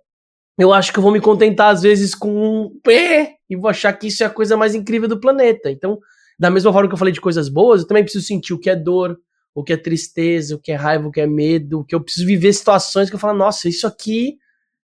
[0.59, 3.93] eu acho que eu vou me contentar às vezes com um pé e vou achar
[3.93, 5.71] que isso é a coisa mais incrível do planeta.
[5.71, 5.99] Então,
[6.39, 8.71] da mesma forma que eu falei de coisas boas, eu também preciso sentir o que
[8.71, 9.19] é dor,
[9.55, 12.01] o que é tristeza, o que é raiva, o que é medo, o que eu
[12.01, 14.37] preciso viver situações que eu falo, nossa, isso aqui,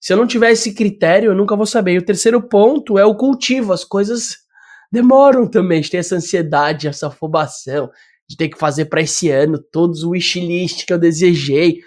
[0.00, 1.94] se eu não tiver esse critério, eu nunca vou saber.
[1.94, 3.72] E o terceiro ponto é o cultivo.
[3.72, 4.36] As coisas
[4.92, 5.78] demoram também.
[5.78, 7.90] A gente tem essa ansiedade, essa afobação
[8.28, 11.80] de ter que fazer para esse ano todos o wishlist que eu desejei.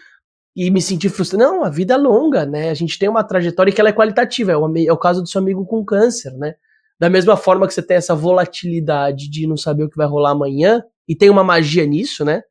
[0.58, 1.44] E me sentir frustrado.
[1.44, 2.72] Não, a vida é longa, né?
[2.72, 4.52] A gente tem uma trajetória que ela é qualitativa.
[4.52, 6.56] É o, é o caso do seu amigo com câncer, né?
[7.00, 10.32] Da mesma forma que você tem essa volatilidade de não saber o que vai rolar
[10.32, 12.42] amanhã, e tem uma magia nisso, né?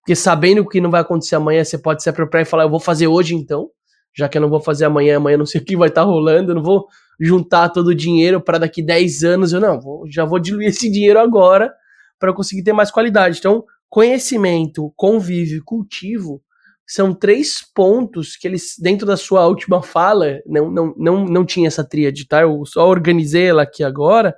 [0.00, 2.70] Porque sabendo o que não vai acontecer amanhã, você pode se apropriar e falar, eu
[2.70, 3.68] vou fazer hoje então,
[4.16, 6.06] já que eu não vou fazer amanhã, amanhã não sei o que vai estar tá
[6.06, 6.86] rolando, eu não vou
[7.18, 10.88] juntar todo o dinheiro para daqui 10 anos, eu não, vou, já vou diluir esse
[10.88, 11.74] dinheiro agora
[12.16, 13.40] para conseguir ter mais qualidade.
[13.40, 16.40] Então, conhecimento, convívio, cultivo
[16.86, 21.66] são três pontos que eles, dentro da sua última fala, não, não, não, não tinha
[21.66, 22.42] essa tríade, tá?
[22.42, 24.36] Eu só organizei ela aqui agora,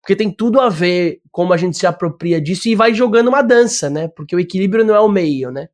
[0.00, 3.42] porque tem tudo a ver como a gente se apropria disso e vai jogando uma
[3.42, 4.06] dança, né?
[4.08, 5.68] Porque o equilíbrio não é o meio, né?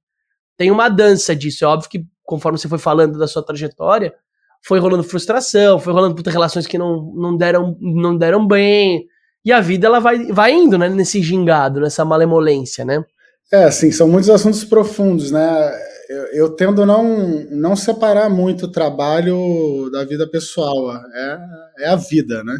[0.56, 1.64] Tem uma dança disso.
[1.64, 4.14] É óbvio que, conforme você foi falando da sua trajetória,
[4.62, 9.06] foi rolando frustração, foi rolando puta relações que não, não, deram, não deram bem.
[9.44, 10.88] E a vida ela vai, vai indo, né?
[10.88, 13.04] Nesse gingado, nessa malemolência, né?
[13.52, 15.93] É, assim, são muitos assuntos profundos, né?
[16.08, 20.94] Eu, eu tendo não não separar muito o trabalho da vida pessoal.
[20.96, 21.38] É,
[21.80, 22.58] é a vida, né?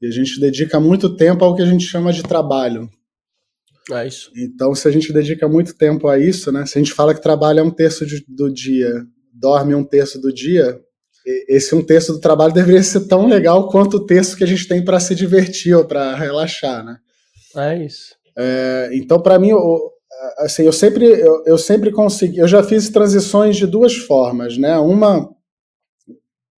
[0.00, 2.88] E a gente dedica muito tempo ao que a gente chama de trabalho.
[3.90, 4.30] É isso.
[4.36, 6.66] Então, se a gente dedica muito tempo a isso, né?
[6.66, 10.20] Se a gente fala que trabalha é um terço de, do dia, dorme um terço
[10.20, 10.80] do dia,
[11.48, 14.66] esse um terço do trabalho deveria ser tão legal quanto o terço que a gente
[14.66, 16.96] tem para se divertir ou para relaxar, né?
[17.56, 18.14] É isso.
[18.36, 19.52] É, então, para mim,
[20.38, 22.38] assim, eu sempre, eu, eu sempre consegui.
[22.38, 24.78] Eu já fiz transições de duas formas, né?
[24.78, 25.30] Uma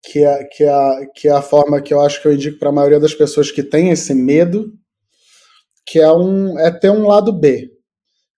[0.03, 2.69] que é, que é, que é a forma que eu acho que eu indico para
[2.69, 4.71] a maioria das pessoas que tem esse medo,
[5.85, 7.71] que é, um, é ter um lado B.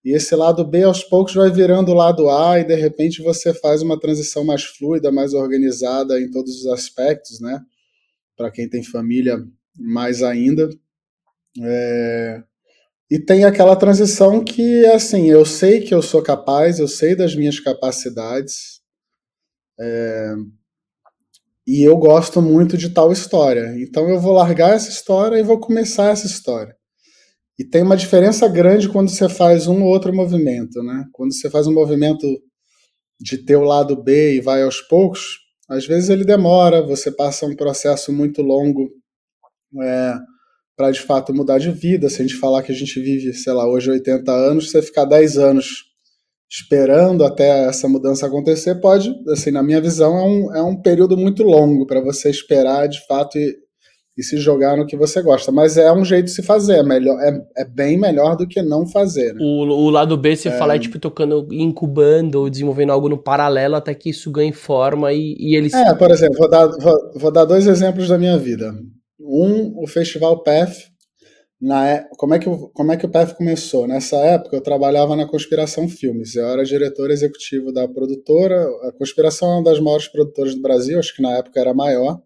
[0.03, 3.53] E esse lado B, aos poucos, vai virando o lado A, e de repente você
[3.53, 7.59] faz uma transição mais fluida, mais organizada em todos os aspectos, né?
[8.37, 9.37] Para quem tem família,
[9.77, 10.69] mais ainda.
[11.61, 12.43] É,
[13.09, 17.35] e tem aquela transição que, assim, eu sei que eu sou capaz, eu sei das
[17.35, 18.81] minhas capacidades,
[19.79, 20.33] é,
[21.67, 23.75] e eu gosto muito de tal história.
[23.77, 26.75] Então eu vou largar essa história e vou começar essa história.
[27.59, 31.05] E tem uma diferença grande quando você faz um ou outro movimento, né?
[31.11, 32.25] Quando você faz um movimento
[33.19, 37.45] de ter o lado B e vai aos poucos, às vezes ele demora, você passa
[37.45, 38.89] um processo muito longo.
[39.81, 40.15] É,
[40.77, 42.07] para de fato mudar de vida.
[42.07, 45.05] Se a gente falar que a gente vive, sei lá, hoje 80 anos, você ficar
[45.05, 45.87] 10 anos
[46.49, 51.17] esperando até essa mudança acontecer, pode, assim, na minha visão, é um, é um período
[51.17, 53.53] muito longo para você esperar de fato e,
[54.17, 55.51] e, se jogar no que você gosta.
[55.51, 58.61] Mas é um jeito de se fazer, é, melhor, é, é bem melhor do que
[58.61, 59.33] não fazer.
[59.33, 59.39] Né?
[59.41, 60.57] O, o lado B, você é...
[60.57, 65.11] fala, é tipo tocando, incubando ou desenvolvendo algo no paralelo até que isso ganhe forma
[65.11, 65.73] e, e eles.
[65.73, 68.73] É, por exemplo, vou dar, vou, vou dar dois exemplos da minha vida.
[69.27, 70.87] Um, o Festival PEF.
[71.59, 73.87] Na, é, como, é que, como é que o PEF começou?
[73.87, 76.35] Nessa época eu trabalhava na Conspiração Filmes.
[76.35, 78.63] Eu era diretor executivo da produtora.
[78.83, 82.21] A Conspiração é uma das maiores produtoras do Brasil, acho que na época era maior.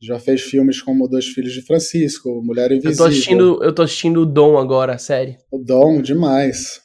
[0.00, 2.92] Já fez filmes como Dois Filhos de Francisco, Mulher Invisível.
[2.92, 5.38] Eu tô assistindo, eu tô assistindo o Dom agora, a série.
[5.50, 6.80] O Dom, demais.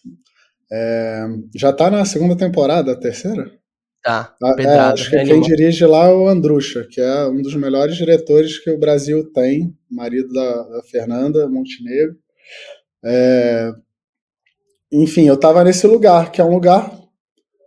[0.72, 1.26] É,
[1.56, 3.52] já tá na segunda temporada, a terceira?
[4.04, 7.56] Tá, ah, é, acho que quem dirige lá é o Andrucha, que é um dos
[7.56, 12.18] melhores diretores que o Brasil tem, marido da, da Fernanda Montenegro.
[13.06, 13.72] É,
[14.91, 16.93] enfim, eu tava nesse lugar, que é um lugar,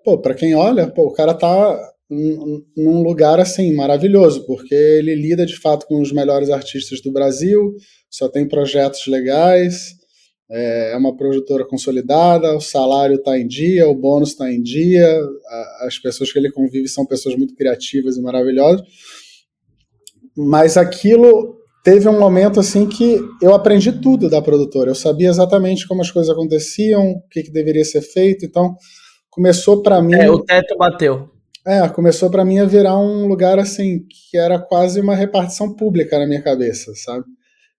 [0.04, 5.44] pô, para quem olha, pô, o cara tá num lugar assim maravilhoso, porque ele lida
[5.44, 7.74] de fato com os melhores artistas do Brasil,
[8.10, 9.95] só tem projetos legais,
[10.50, 15.20] é, é uma produtora consolidada, o salário está em dia, o bônus está em dia,
[15.80, 18.82] as pessoas que ele convive são pessoas muito criativas e maravilhosas.
[20.36, 24.90] Mas aquilo teve um momento assim que eu aprendi tudo da produtora.
[24.90, 28.44] Eu sabia exatamente como as coisas aconteciam, o que, que deveria ser feito.
[28.44, 28.74] Então
[29.30, 30.14] começou para mim.
[30.14, 31.30] É, o teto bateu.
[31.66, 36.18] É, começou para mim a virar um lugar assim que era quase uma repartição pública
[36.18, 37.24] na minha cabeça, sabe?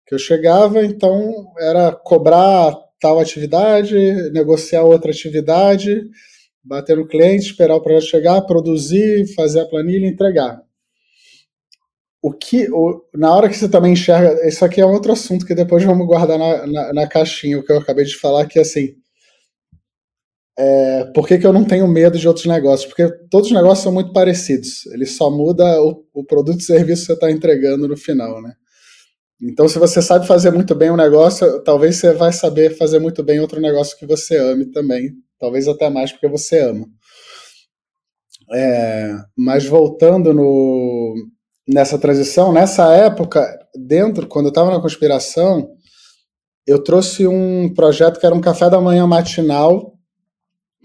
[0.07, 3.93] Que eu chegava, então era cobrar tal atividade,
[4.31, 6.01] negociar outra atividade,
[6.63, 10.61] bater no cliente, esperar o projeto chegar, produzir, fazer a planilha e entregar.
[12.21, 15.53] O que, o, na hora que você também enxerga, isso aqui é outro assunto que
[15.53, 18.61] depois vamos guardar na, na, na caixinha, o que eu acabei de falar, que é
[18.61, 18.95] assim,
[20.57, 22.87] é, por que, que eu não tenho medo de outros negócios?
[22.87, 27.01] Porque todos os negócios são muito parecidos, ele só muda o, o produto e serviço
[27.01, 28.53] que você está entregando no final, né?
[29.41, 33.23] Então, se você sabe fazer muito bem um negócio, talvez você vai saber fazer muito
[33.23, 35.11] bem outro negócio que você ame também.
[35.39, 36.87] Talvez até mais porque você ama.
[38.51, 41.13] É, mas voltando no,
[41.67, 45.69] nessa transição, nessa época, dentro, quando eu estava na conspiração,
[46.65, 49.93] eu trouxe um projeto que era um café da manhã matinal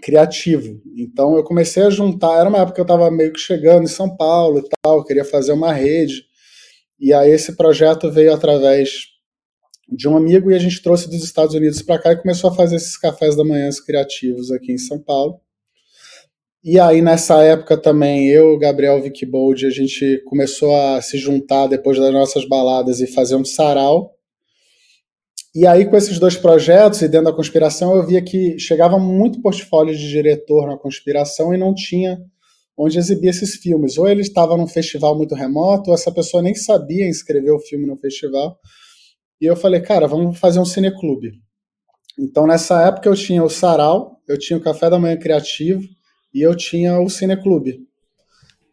[0.01, 0.81] criativo.
[0.97, 3.87] Então eu comecei a juntar, era uma época que eu estava meio que chegando em
[3.87, 6.25] São Paulo e tal, queria fazer uma rede.
[6.99, 9.13] E aí esse projeto veio através
[9.89, 12.55] de um amigo e a gente trouxe dos Estados Unidos para cá e começou a
[12.55, 15.39] fazer esses cafés da manhã criativos aqui em São Paulo.
[16.63, 21.99] E aí nessa época também eu, Gabriel Vickbold, a gente começou a se juntar depois
[21.99, 24.15] das nossas baladas e fazer um sarau.
[25.53, 29.41] E aí com esses dois projetos e dentro da conspiração eu via que chegava muito
[29.41, 32.17] portfólio de diretor na conspiração e não tinha
[32.77, 33.97] onde exibir esses filmes.
[33.97, 37.85] Ou ele estava num festival muito remoto, ou essa pessoa nem sabia inscrever o filme
[37.85, 38.57] no festival.
[39.39, 41.31] E eu falei, cara, vamos fazer um cineclube.
[42.17, 45.81] Então, nessa época, eu tinha o Sarau, eu tinha o Café da Manhã Criativo
[46.33, 47.79] e eu tinha o Cineclube.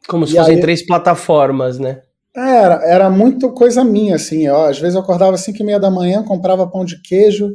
[0.06, 2.02] Como se e fossem aí, três plataformas, né?
[2.34, 4.48] Era, era muito coisa minha, assim.
[4.48, 7.54] Ó, às vezes eu acordava às 5 e meia da manhã, comprava pão de queijo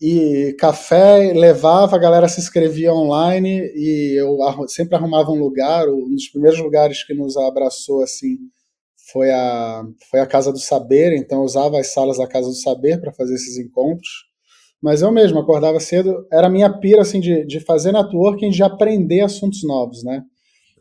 [0.00, 5.86] e café, levava, a galera se inscrevia online e eu sempre arrumava um lugar.
[5.88, 8.38] Um dos primeiros lugares que nos abraçou, assim,
[9.12, 12.54] foi a, foi a Casa do Saber, então eu usava as salas da Casa do
[12.54, 14.08] Saber para fazer esses encontros.
[14.82, 18.62] Mas eu mesmo acordava cedo, era a minha pira assim, de, de fazer networking, de
[18.62, 20.22] aprender assuntos novos, né?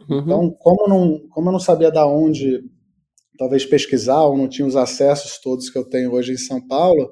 [0.09, 0.19] Uhum.
[0.19, 2.61] Então, como, não, como eu não sabia da onde
[3.37, 7.11] talvez pesquisar, ou não tinha os acessos todos que eu tenho hoje em São Paulo,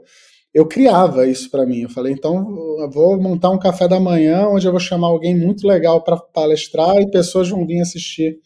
[0.58, 1.82] eu criava isso para mim.
[1.82, 5.38] Eu falei, então eu vou montar um café da manhã onde eu vou chamar alguém
[5.38, 8.40] muito legal para palestrar e pessoas vão vir assistir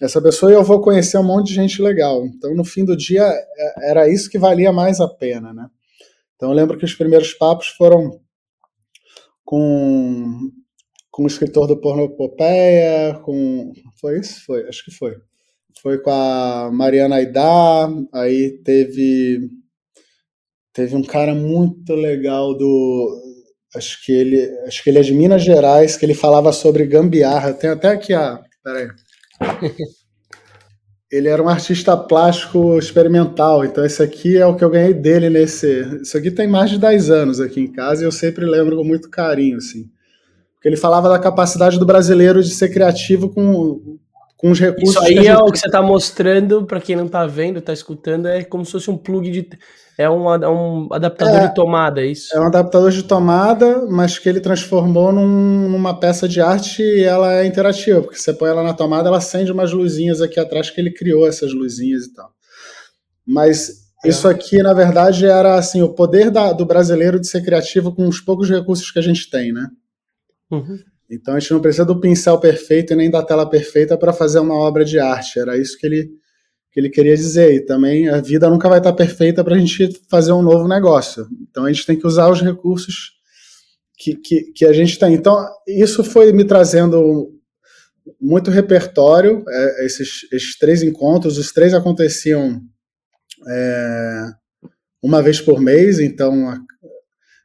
[0.00, 2.24] essa pessoa e eu vou conhecer um monte de gente legal.
[2.24, 5.66] Então, no fim do dia, é, era isso que valia mais a pena, né?
[6.36, 8.20] Então, eu lembro que os primeiros papos foram
[9.44, 10.38] com,
[11.10, 13.72] com o escritor do Pornopopeia, com...
[14.00, 14.44] Foi isso?
[14.46, 15.16] Foi, acho que foi.
[15.82, 19.63] Foi com a Mariana Aidá, aí teve...
[20.74, 23.22] Teve um cara muito legal do...
[23.74, 27.54] Acho que ele, acho que ele é de Minas Gerais, que ele falava sobre gambiarra.
[27.54, 28.42] Tem até aqui a...
[28.62, 28.88] Peraí
[31.14, 35.30] ele era um artista plástico experimental, então esse aqui é o que eu ganhei dele
[35.30, 36.00] nesse.
[36.02, 38.82] Isso aqui tem mais de 10 anos aqui em casa e eu sempre lembro com
[38.82, 39.84] muito carinho, assim.
[40.54, 43.96] Porque ele falava da capacidade do brasileiro de ser criativo com,
[44.36, 44.96] com os recursos.
[44.96, 45.36] Isso aí é gente...
[45.36, 48.72] o que você está mostrando, para quem não está vendo, está escutando, é como se
[48.72, 49.48] fosse um plug de.
[49.96, 52.36] É um, é um adaptador é, de tomada, é isso?
[52.36, 57.04] É um adaptador de tomada, mas que ele transformou num, numa peça de arte e
[57.04, 60.68] ela é interativa, porque você põe ela na tomada, ela acende umas luzinhas aqui atrás
[60.68, 62.30] que ele criou essas luzinhas e tal.
[63.24, 64.08] Mas é.
[64.08, 68.08] isso aqui, na verdade, era assim o poder da, do brasileiro de ser criativo com
[68.08, 69.68] os poucos recursos que a gente tem, né?
[70.50, 70.78] Uhum.
[71.08, 74.40] Então a gente não precisa do pincel perfeito e nem da tela perfeita para fazer
[74.40, 75.38] uma obra de arte.
[75.38, 76.10] Era isso que ele
[76.74, 77.54] que ele queria dizer.
[77.54, 81.28] E também a vida nunca vai estar perfeita para a gente fazer um novo negócio.
[81.48, 83.12] Então a gente tem que usar os recursos
[83.96, 85.14] que, que, que a gente tem.
[85.14, 87.30] Então isso foi me trazendo
[88.20, 91.38] muito repertório, é, esses, esses, três encontros.
[91.38, 92.60] Os três aconteciam
[93.48, 94.26] é,
[95.00, 96.58] uma vez por mês, então a,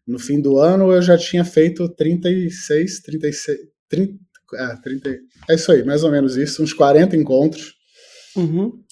[0.08, 4.14] no fim do ano eu já tinha feito 36, 36, 30,
[4.56, 5.20] é, 30,
[5.50, 7.76] é isso aí, mais ou menos isso, uns 40 encontros.
[8.36, 8.84] Uhum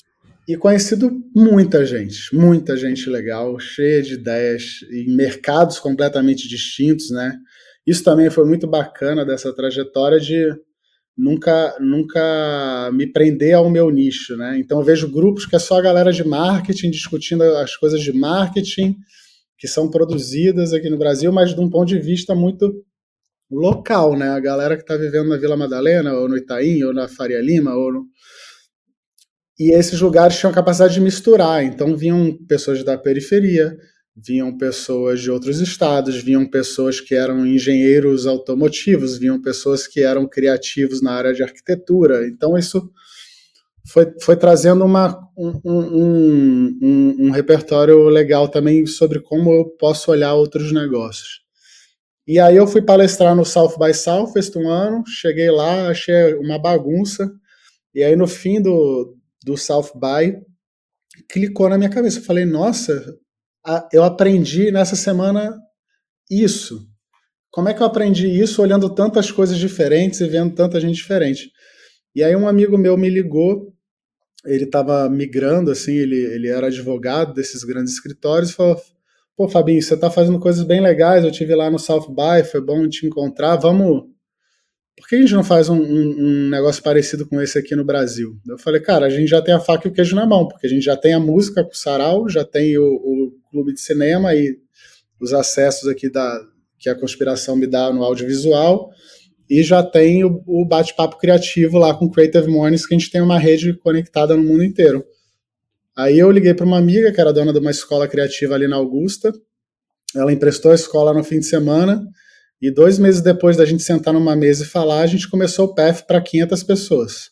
[0.47, 7.37] e conhecido muita gente, muita gente legal, cheia de ideias em mercados completamente distintos, né?
[7.85, 10.49] Isso também foi muito bacana dessa trajetória de
[11.17, 14.57] nunca nunca me prender ao meu nicho, né?
[14.57, 18.13] Então eu vejo grupos que é só a galera de marketing discutindo as coisas de
[18.13, 18.95] marketing
[19.57, 22.71] que são produzidas aqui no Brasil, mas de um ponto de vista muito
[23.51, 24.29] local, né?
[24.29, 27.73] A galera que está vivendo na Vila Madalena, ou no Itaim, ou na Faria Lima,
[27.73, 28.05] ou no,
[29.59, 33.75] e esses lugares tinham a capacidade de misturar, então vinham pessoas da periferia,
[34.15, 40.27] vinham pessoas de outros estados, vinham pessoas que eram engenheiros automotivos, vinham pessoas que eram
[40.27, 42.27] criativos na área de arquitetura.
[42.27, 42.91] Então isso
[43.87, 50.11] foi, foi trazendo uma, um, um, um, um repertório legal também sobre como eu posso
[50.11, 51.41] olhar outros negócios.
[52.27, 56.59] E aí eu fui palestrar no South by Southwest um ano, cheguei lá, achei uma
[56.59, 57.31] bagunça,
[57.95, 59.16] e aí no fim do,
[59.47, 60.37] do South by
[61.29, 62.19] clicou na minha cabeça.
[62.19, 63.17] Eu falei, nossa,
[63.93, 65.57] eu aprendi nessa semana
[66.29, 66.85] isso.
[67.49, 71.49] Como é que eu aprendi isso olhando tantas coisas diferentes e vendo tanta gente diferente?
[72.13, 73.73] E aí um amigo meu me ligou,
[74.45, 78.79] ele estava migrando, assim, ele, ele era advogado desses grandes escritórios, e falou,
[79.35, 82.61] pô, Fabinho, você está fazendo coisas bem legais, eu tive lá no South by, foi
[82.61, 84.03] bom te encontrar, vamos
[84.97, 87.85] por que a gente não faz um, um, um, negócio parecido com esse aqui no
[87.85, 88.35] Brasil?
[88.47, 90.65] Eu falei, cara, a gente já tem a faca e o queijo na mão, porque
[90.65, 93.79] a gente já tem a música com o Sarau, já tem o, o clube de
[93.79, 94.57] cinema e
[95.21, 96.41] os acessos aqui da,
[96.79, 98.89] que a conspiração me dá no audiovisual,
[99.47, 103.21] e já tem o, o bate-papo criativo lá com Creative Mornings, que a gente tem
[103.21, 105.05] uma rede conectada no mundo inteiro.
[105.95, 108.75] Aí eu liguei para uma amiga que era dona de uma escola criativa ali na
[108.75, 109.31] Augusta.
[110.15, 112.03] Ela emprestou a escola no fim de semana
[112.61, 115.73] e dois meses depois da gente sentar numa mesa e falar, a gente começou o
[115.75, 117.29] PEF para 500 pessoas.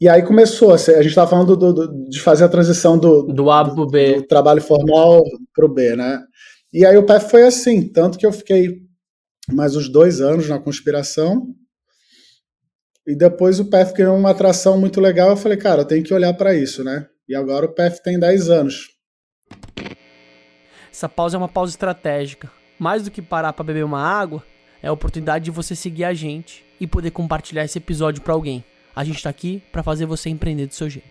[0.00, 3.50] E aí começou, a gente estava falando do, do, de fazer a transição do, do
[3.50, 4.16] A para o B.
[4.16, 5.22] Do trabalho formal
[5.54, 6.22] para o B, né?
[6.72, 8.78] E aí o PEF foi assim, tanto que eu fiquei
[9.52, 11.54] mais uns dois anos na conspiração.
[13.06, 15.30] E depois o PEF criou uma atração muito legal.
[15.30, 17.06] Eu falei, cara, eu tenho que olhar para isso, né?
[17.28, 18.88] E agora o PEF tem 10 anos.
[20.90, 22.50] Essa pausa é uma pausa estratégica.
[22.80, 24.42] Mais do que parar para beber uma água,
[24.82, 28.64] é a oportunidade de você seguir a gente e poder compartilhar esse episódio para alguém.
[28.96, 31.06] A gente está aqui para fazer você empreender do seu jeito.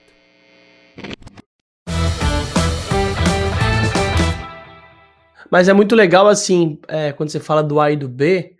[5.52, 8.56] Mas é muito legal, assim, é, quando você fala do A e do B,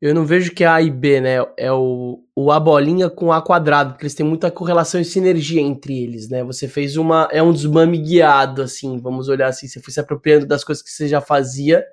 [0.00, 1.36] eu não vejo que é A e B, né?
[1.56, 5.60] É o, o A bolinha com A quadrado, porque eles têm muita correlação e sinergia
[5.60, 6.42] entre eles, né?
[6.42, 7.28] Você fez uma.
[7.30, 9.68] É um desmame guiado, assim, vamos olhar assim.
[9.68, 11.86] Você foi se apropriando das coisas que você já fazia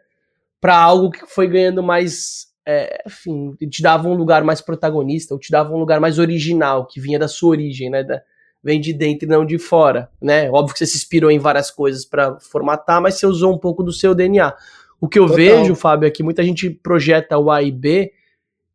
[0.59, 2.47] para algo que foi ganhando mais.
[2.65, 6.85] É, enfim, te dava um lugar mais protagonista, ou te dava um lugar mais original,
[6.85, 8.03] que vinha da sua origem, né?
[8.03, 8.21] Da,
[8.63, 10.49] vem de dentro e não de fora, né?
[10.51, 13.81] Óbvio que você se inspirou em várias coisas para formatar, mas você usou um pouco
[13.83, 14.53] do seu DNA.
[14.99, 15.37] O que eu Total.
[15.37, 18.11] vejo, Fábio, é que muita gente projeta o A e B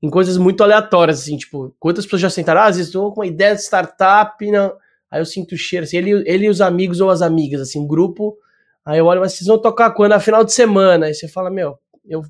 [0.03, 3.21] em coisas muito aleatórias, assim, tipo, quantas pessoas já sentaram, ah, às vezes estou com
[3.21, 4.75] uma ideia de startup, não...
[5.11, 7.81] aí eu sinto o cheiro, assim, ele, ele e os amigos ou as amigas, assim,
[7.81, 8.37] um grupo,
[8.85, 10.11] aí eu olho, mas vocês vão tocar quando?
[10.11, 12.23] Na final de semana, aí você fala, meu, eu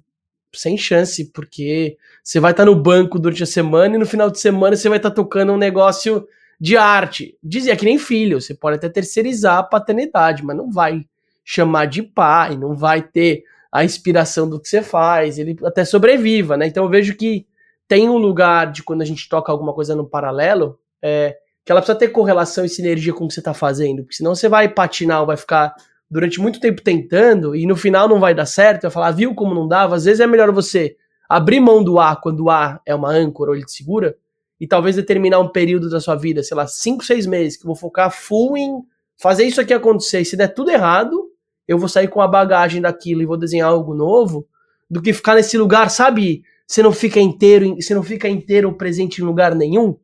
[0.52, 4.38] sem chance, porque você vai estar no banco durante a semana e no final de
[4.38, 6.26] semana você vai estar tocando um negócio
[6.60, 7.36] de arte.
[7.42, 11.04] Dizia que nem filho, você pode até terceirizar a paternidade, mas não vai
[11.44, 16.56] chamar de pai, não vai ter a inspiração do que você faz, ele até sobreviva,
[16.56, 16.66] né?
[16.66, 17.46] Então eu vejo que
[17.88, 21.80] tem um lugar de quando a gente toca alguma coisa no paralelo, é, que ela
[21.80, 24.68] precisa ter correlação e sinergia com o que você está fazendo, porque senão você vai
[24.68, 25.74] patinar ou vai ficar
[26.14, 29.34] durante muito tempo tentando e no final não vai dar certo, vai falar, ah, viu
[29.34, 29.96] como não dava?
[29.96, 30.94] Às vezes é melhor você
[31.28, 34.16] abrir mão do A quando o A é uma âncora ou ele te segura,
[34.60, 37.66] e talvez determinar um período da sua vida, sei lá, 5, 6 meses, que eu
[37.66, 38.80] vou focar full em
[39.20, 40.20] fazer isso aqui acontecer.
[40.20, 41.20] E se der tudo errado,
[41.66, 44.46] eu vou sair com a bagagem daquilo e vou desenhar algo novo,
[44.88, 46.44] do que ficar nesse lugar, sabe?
[46.64, 49.96] Você não fica inteiro, você não fica inteiro presente em lugar nenhum.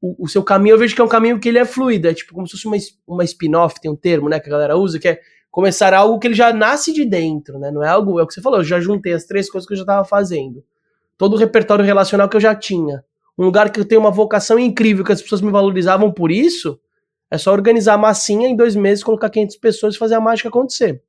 [0.00, 2.14] O, o, seu caminho, eu vejo que é um caminho que ele é fluido, é
[2.14, 4.98] tipo como se fosse uma, uma spin-off, tem um termo, né, que a galera usa,
[4.98, 5.20] que é
[5.58, 7.68] começar algo que ele já nasce de dentro, né?
[7.72, 9.72] Não é algo, é o que você falou, eu já juntei as três coisas que
[9.72, 10.62] eu já estava fazendo.
[11.16, 13.02] Todo o repertório relacional que eu já tinha
[13.36, 16.78] um lugar que eu tenho uma vocação incrível, que as pessoas me valorizavam por isso,
[17.28, 20.48] é só organizar a massinha em dois meses, colocar 500 pessoas e fazer a mágica
[20.48, 21.02] acontecer.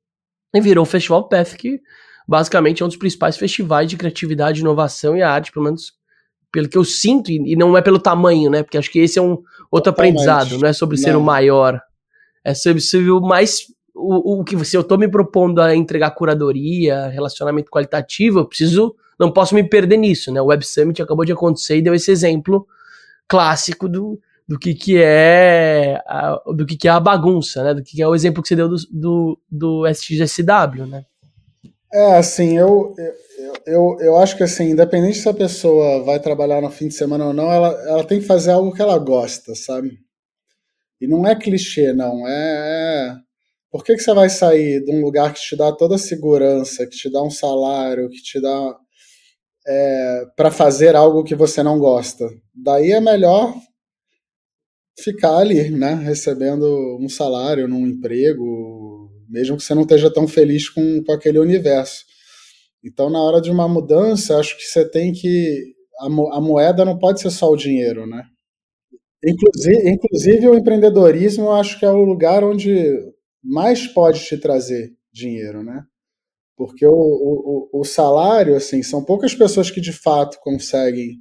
[0.52, 1.80] E virou o Festival Path, que
[2.26, 5.92] basicamente é um dos principais festivais de criatividade, inovação e arte, pelo menos
[6.50, 8.64] pelo que eu sinto, e não é pelo tamanho, né?
[8.64, 9.38] Porque acho que esse é um
[9.70, 10.18] outro Totalmente.
[10.18, 11.04] aprendizado, não é sobre não.
[11.04, 11.80] ser o maior,
[12.44, 13.66] é sobre ser o mais.
[14.00, 18.94] O, o que se eu tô me propondo a entregar curadoria, relacionamento qualitativo, eu preciso
[19.20, 20.40] não posso me perder nisso, né?
[20.40, 22.66] O Web Summit acabou de acontecer e deu esse exemplo
[23.28, 27.74] clássico do, do que, que é a, do que, que é a bagunça, né?
[27.74, 29.82] Do que, que é o exemplo que você deu do, do, do
[30.88, 31.04] né?
[31.92, 36.62] É, assim, eu, eu, eu, eu acho que assim, independente se a pessoa vai trabalhar
[36.62, 39.54] no fim de semana ou não, ela, ela tem que fazer algo que ela gosta,
[39.54, 39.98] sabe?
[41.00, 42.26] E não é clichê, não.
[42.26, 43.20] É.
[43.26, 43.29] é
[43.70, 46.86] por que, que você vai sair de um lugar que te dá toda a segurança,
[46.86, 48.76] que te dá um salário, que te dá
[49.66, 52.28] é, para fazer algo que você não gosta.
[52.54, 53.54] Daí é melhor
[54.98, 60.68] ficar ali, né, recebendo um salário num emprego, mesmo que você não esteja tão feliz
[60.68, 62.04] com, com aquele universo.
[62.84, 65.74] Então, na hora de uma mudança, acho que você tem que.
[66.00, 68.24] A, a moeda não pode ser só o dinheiro, né?
[69.24, 72.96] Inclusive, inclusive, o empreendedorismo, eu acho que é o lugar onde
[73.42, 75.84] mais pode te trazer dinheiro, né?
[76.56, 81.18] Porque o, o, o salário, assim, são poucas pessoas que de fato conseguem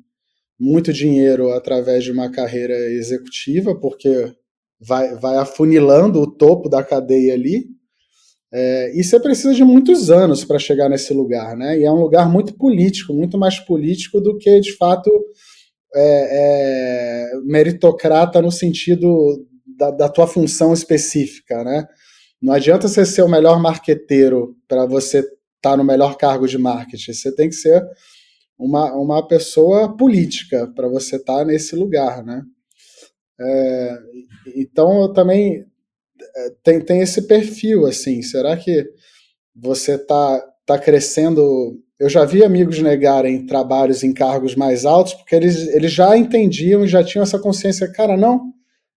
[0.60, 4.34] muito dinheiro através de uma carreira executiva, porque
[4.80, 7.66] vai, vai afunilando o topo da cadeia ali.
[8.52, 11.80] É, e você precisa de muitos anos para chegar nesse lugar, né?
[11.80, 15.10] E é um lugar muito político, muito mais político do que de fato
[15.96, 19.46] é, é, meritocrata no sentido
[19.78, 21.88] da, da tua função específica, né?
[22.42, 26.58] Não adianta você ser o melhor marqueteiro para você estar tá no melhor cargo de
[26.58, 27.14] marketing.
[27.14, 27.86] Você tem que ser
[28.58, 32.44] uma, uma pessoa política para você estar tá nesse lugar, né?
[33.42, 33.98] É,
[34.56, 35.66] então eu também
[36.36, 38.22] é, tem, tem esse perfil assim.
[38.22, 38.86] Será que
[39.56, 41.82] você está está crescendo.
[42.00, 46.86] Eu já vi amigos negarem trabalhos em cargos mais altos porque eles, eles já entendiam
[46.86, 47.92] e já tinham essa consciência.
[47.92, 48.54] Cara, não,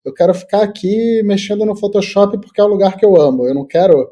[0.04, 3.46] eu quero ficar aqui mexendo no Photoshop porque é o lugar que eu amo.
[3.46, 4.08] Eu não quero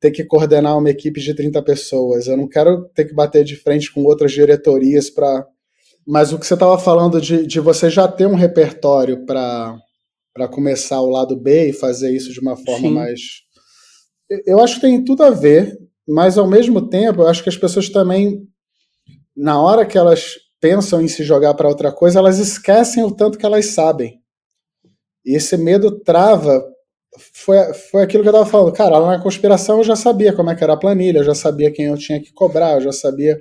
[0.00, 2.26] ter que coordenar uma equipe de 30 pessoas.
[2.26, 5.46] Eu não quero ter que bater de frente com outras diretorias para.
[6.06, 9.78] Mas o que você estava falando de, de você já ter um repertório para
[10.50, 12.94] começar o lado B e fazer isso de uma forma Sim.
[12.94, 13.20] mais.
[14.46, 15.76] Eu acho que tem tudo a ver,
[16.06, 18.42] mas ao mesmo tempo, eu acho que as pessoas também,
[19.36, 23.38] na hora que elas pensam em se jogar para outra coisa, elas esquecem o tanto
[23.38, 24.17] que elas sabem.
[25.28, 26.64] E esse medo trava
[27.34, 28.72] foi, foi aquilo que eu estava falando.
[28.72, 31.34] Cara, lá na conspiração eu já sabia como é que era a planilha, eu já
[31.34, 33.38] sabia quem eu tinha que cobrar, eu já sabia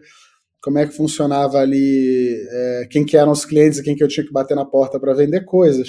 [0.62, 4.08] como é que funcionava ali, é, quem que eram os clientes e quem que eu
[4.10, 5.88] tinha que bater na porta para vender coisas.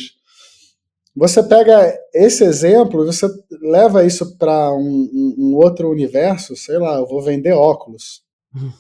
[1.17, 3.27] Você pega esse exemplo e você
[3.61, 8.23] leva isso para um, um, um, outro universo, sei lá, eu vou vender óculos.
[8.55, 8.71] Uhum.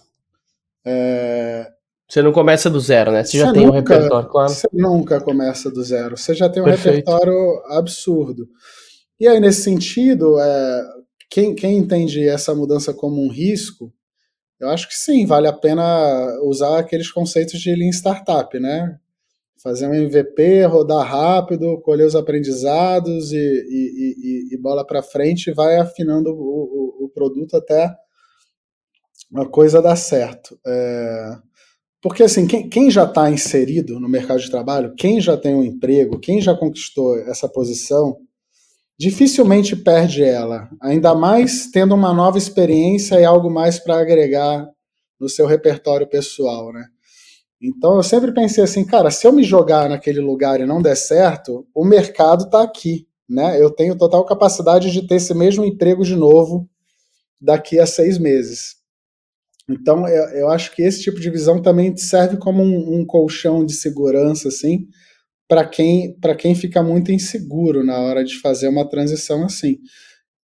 [0.87, 1.69] É,
[2.09, 3.23] você não começa do zero, né?
[3.23, 4.49] Você, você já tem nunca, um repertório, claro.
[4.49, 6.17] Você nunca começa do zero.
[6.17, 6.97] Você já tem um Perfeito.
[6.97, 8.49] repertório absurdo.
[9.21, 10.85] E aí, nesse sentido, é,
[11.31, 13.93] quem, quem entende essa mudança como um risco,
[14.59, 15.85] eu acho que sim, vale a pena
[16.43, 18.99] usar aqueles conceitos de Lean Startup, né?
[19.63, 25.53] Fazer um MVP, rodar rápido, colher os aprendizados e, e, e, e bola para frente,
[25.53, 27.95] vai afinando o, o, o, produto até
[29.35, 30.59] a coisa dar certo.
[30.67, 31.39] É,
[32.01, 35.64] porque assim, quem, quem já está inserido no mercado de trabalho, quem já tem um
[35.64, 38.18] emprego, quem já conquistou essa posição,
[38.99, 44.68] dificilmente perde ela, ainda mais tendo uma nova experiência e algo mais para agregar
[45.20, 46.84] no seu repertório pessoal, né?
[47.61, 50.96] Então eu sempre pensei assim, cara, se eu me jogar naquele lugar e não der
[50.96, 53.61] certo, o mercado está aqui, né?
[53.61, 56.68] Eu tenho total capacidade de ter esse mesmo emprego de novo
[57.40, 58.78] daqui a seis meses.
[59.69, 63.64] Então eu, eu acho que esse tipo de visão também serve como um, um colchão
[63.64, 64.87] de segurança, assim,
[65.47, 69.79] para quem, quem fica muito inseguro na hora de fazer uma transição assim.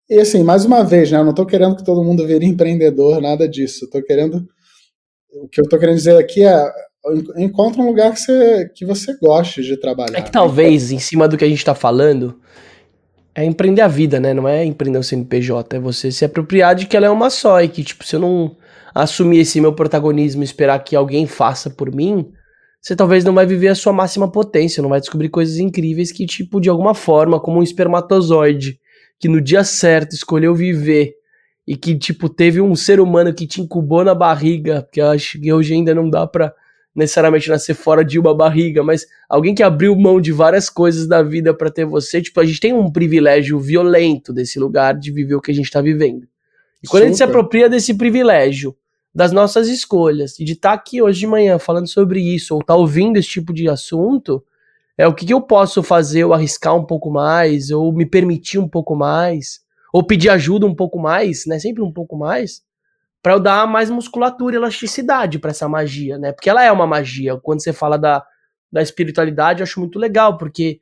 [0.09, 3.21] E assim, mais uma vez, né, eu não estou querendo que todo mundo vire empreendedor,
[3.21, 3.89] nada disso.
[3.89, 4.47] Tô querendo.
[5.33, 6.71] O que eu estou querendo dizer aqui é
[7.37, 10.19] encontra um lugar que você, que você goste de trabalhar.
[10.19, 12.41] É que talvez, em cima do que a gente está falando,
[13.35, 14.33] é empreender a vida, né?
[14.33, 17.61] Não é empreender o CNPJ, é você se apropriar de que ela é uma só
[17.63, 18.57] e que, tipo, eu não
[18.95, 22.31] assumir esse meu protagonismo e esperar que alguém faça por mim,
[22.81, 26.27] você talvez não vai viver a sua máxima potência, não vai descobrir coisas incríveis que,
[26.27, 28.79] tipo, de alguma forma, como um espermatozoide,
[29.19, 31.15] que no dia certo escolheu viver
[31.67, 35.41] e que, tipo, teve um ser humano que te incubou na barriga, porque eu acho
[35.41, 36.53] que hoje ainda não dá pra
[36.95, 41.23] necessariamente nascer fora de uma barriga, mas alguém que abriu mão de várias coisas da
[41.23, 45.35] vida para ter você, tipo, a gente tem um privilégio violento desse lugar de viver
[45.35, 46.29] o que a gente tá vivendo.
[46.83, 47.03] E quando Super.
[47.03, 48.77] a gente se apropria desse privilégio
[49.15, 50.39] das nossas escolhas.
[50.41, 53.17] E de estar tá aqui hoje de manhã falando sobre isso, ou estar tá ouvindo
[53.17, 54.45] esse tipo de assunto,
[54.99, 58.59] é o que, que eu posso fazer, ou arriscar um pouco mais, ou me permitir
[58.59, 59.61] um pouco mais,
[59.93, 61.59] ou pedir ajuda um pouco mais, né?
[61.59, 62.63] Sempre um pouco mais,
[63.23, 66.33] para eu dar mais musculatura e elasticidade para essa magia, né?
[66.33, 67.37] Porque ela é uma magia.
[67.37, 68.25] Quando você fala da,
[68.71, 70.81] da espiritualidade, eu acho muito legal, porque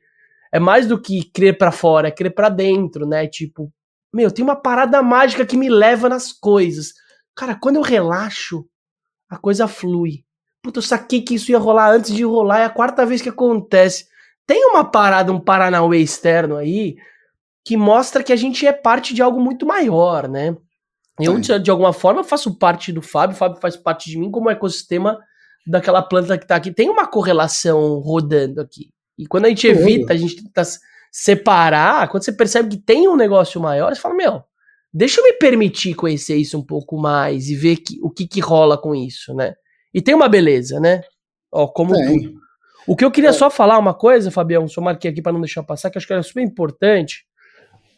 [0.51, 3.27] é mais do que crer para fora, é crer para dentro, né?
[3.27, 3.71] Tipo,
[4.13, 6.93] meu, tem uma parada mágica que me leva nas coisas.
[7.35, 8.65] Cara, quando eu relaxo,
[9.29, 10.23] a coisa flui.
[10.61, 13.29] Puta, eu saquei que isso ia rolar antes de rolar, é a quarta vez que
[13.29, 14.07] acontece.
[14.45, 16.95] Tem uma parada, um Paranauê externo aí,
[17.63, 20.55] que mostra que a gente é parte de algo muito maior, né?
[21.19, 24.31] Eu, de, de, alguma forma, faço parte do Fábio, o Fábio faz parte de mim
[24.31, 25.19] como ecossistema
[25.65, 26.71] daquela planta que tá aqui.
[26.71, 28.89] Tem uma correlação rodando aqui.
[29.17, 30.63] E quando a gente evita, a gente tenta
[31.11, 34.43] separar, quando você percebe que tem um negócio maior, você fala, meu,
[34.93, 38.39] deixa eu me permitir conhecer isso um pouco mais e ver que, o que, que
[38.39, 39.53] rola com isso, né?
[39.93, 41.01] E tem uma beleza, né?
[41.51, 42.21] Ó, como tem.
[42.21, 42.43] tudo.
[42.85, 43.33] O que eu queria é.
[43.33, 46.13] só falar uma coisa, Fabião, só marquei aqui para não deixar passar, que acho que
[46.13, 47.25] era super importante,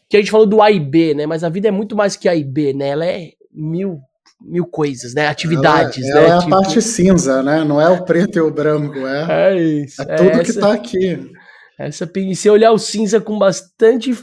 [0.08, 1.26] que a gente falou do A e B, né?
[1.26, 2.88] Mas a vida é muito mais que A e B, né?
[2.88, 3.98] Ela é mil,
[4.40, 5.26] mil coisas, né?
[5.26, 6.26] Atividades, ela, né?
[6.26, 6.50] Ela é a tipo...
[6.50, 7.64] parte cinza, né?
[7.64, 10.60] Não é o preto e o branco, é, é, isso, é tudo é essa, que
[10.60, 11.32] tá aqui.
[11.78, 14.16] Essa, e se olhar o cinza com bastante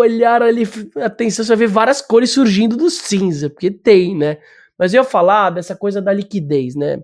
[0.00, 0.62] olhar ali,
[0.96, 4.38] atenção, você vai ver várias cores surgindo do cinza, porque tem, né?
[4.78, 7.00] Mas eu ia falar dessa coisa da liquidez, né?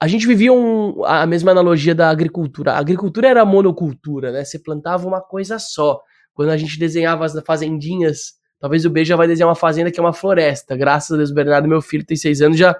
[0.00, 2.72] A gente vivia um, a mesma analogia da agricultura.
[2.72, 4.44] A agricultura era monocultura, né?
[4.44, 6.00] Você plantava uma coisa só.
[6.34, 10.00] Quando a gente desenhava as fazendinhas, talvez o B já vai desenhar uma fazenda que
[10.00, 10.76] é uma floresta.
[10.76, 12.76] Graças a Deus, Bernardo, meu filho, tem seis anos, já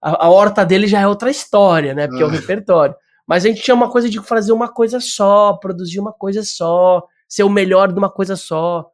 [0.00, 2.06] a, a horta dele já é outra história, né?
[2.06, 2.32] Porque é o ah.
[2.32, 2.94] repertório.
[3.26, 7.06] Mas a gente tinha uma coisa de fazer uma coisa só, produzir uma coisa só,
[7.28, 8.86] ser o melhor de uma coisa só.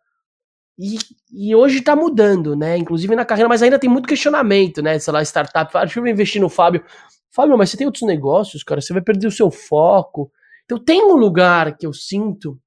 [0.79, 0.99] E,
[1.33, 2.77] e hoje está mudando, né?
[2.77, 4.99] Inclusive na carreira, mas ainda tem muito questionamento, né?
[4.99, 6.85] Sei lá, startup, deixa eu investir no Fábio.
[7.31, 10.31] Fábio, mas você tem outros negócios, cara, você vai perder o seu foco.
[10.65, 12.59] Então tem um lugar que eu sinto,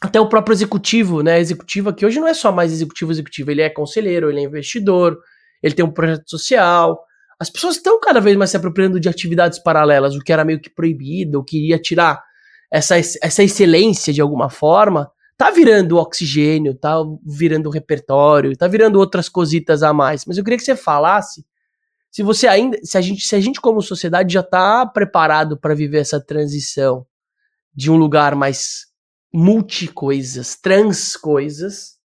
[0.00, 1.40] até o próprio executivo, né?
[1.40, 5.18] Executivo aqui hoje não é só mais executivo, executivo, ele é conselheiro, ele é investidor,
[5.62, 6.98] ele tem um projeto social.
[7.38, 10.60] As pessoas estão cada vez mais se apropriando de atividades paralelas, o que era meio
[10.60, 12.22] que proibido, ou queria tirar
[12.72, 19.28] essa, essa excelência de alguma forma, tá virando oxigênio, tá virando repertório, tá virando outras
[19.28, 20.24] cositas a mais.
[20.24, 21.44] Mas eu queria que você falasse
[22.10, 25.74] se você ainda, se a gente, se a gente como sociedade já tá preparado para
[25.74, 27.06] viver essa transição
[27.74, 28.86] de um lugar mais
[29.32, 31.98] multi coisas, trans coisas,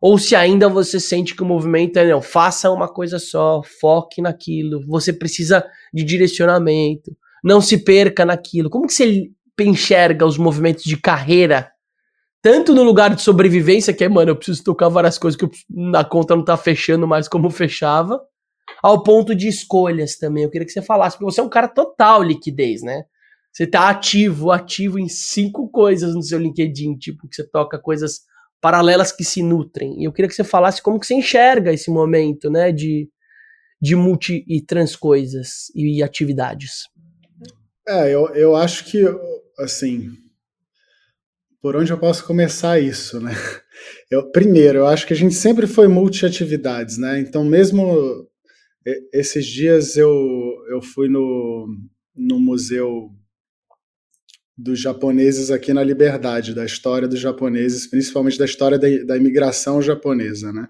[0.00, 4.22] ou se ainda você sente que o movimento é não, faça uma coisa só, foque
[4.22, 8.70] naquilo, você precisa de direcionamento, não se perca naquilo.
[8.70, 9.30] Como que você
[9.64, 11.70] enxerga os movimentos de carreira
[12.40, 16.04] tanto no lugar de sobrevivência, que é, mano, eu preciso tocar várias coisas que na
[16.04, 18.20] conta não tá fechando mais como fechava,
[18.82, 20.44] ao ponto de escolhas também.
[20.44, 23.04] Eu queria que você falasse, porque você é um cara total liquidez, né?
[23.52, 28.20] Você tá ativo, ativo em cinco coisas no seu LinkedIn, tipo, que você toca coisas
[28.60, 30.00] paralelas que se nutrem.
[30.00, 33.08] E eu queria que você falasse como que você enxerga esse momento, né, de,
[33.80, 36.84] de multi e trans coisas e atividades.
[37.88, 39.02] É, eu, eu acho que,
[39.58, 40.12] assim,
[41.60, 43.32] por onde eu posso começar isso, né?
[44.10, 47.20] Eu, primeiro, eu acho que a gente sempre foi multi-atividades, né?
[47.20, 48.26] Então, mesmo
[49.12, 50.10] esses dias eu,
[50.70, 51.68] eu fui no,
[52.16, 53.10] no museu
[54.56, 59.80] dos japoneses aqui na Liberdade, da história dos japoneses, principalmente da história da, da imigração
[59.80, 60.68] japonesa, né?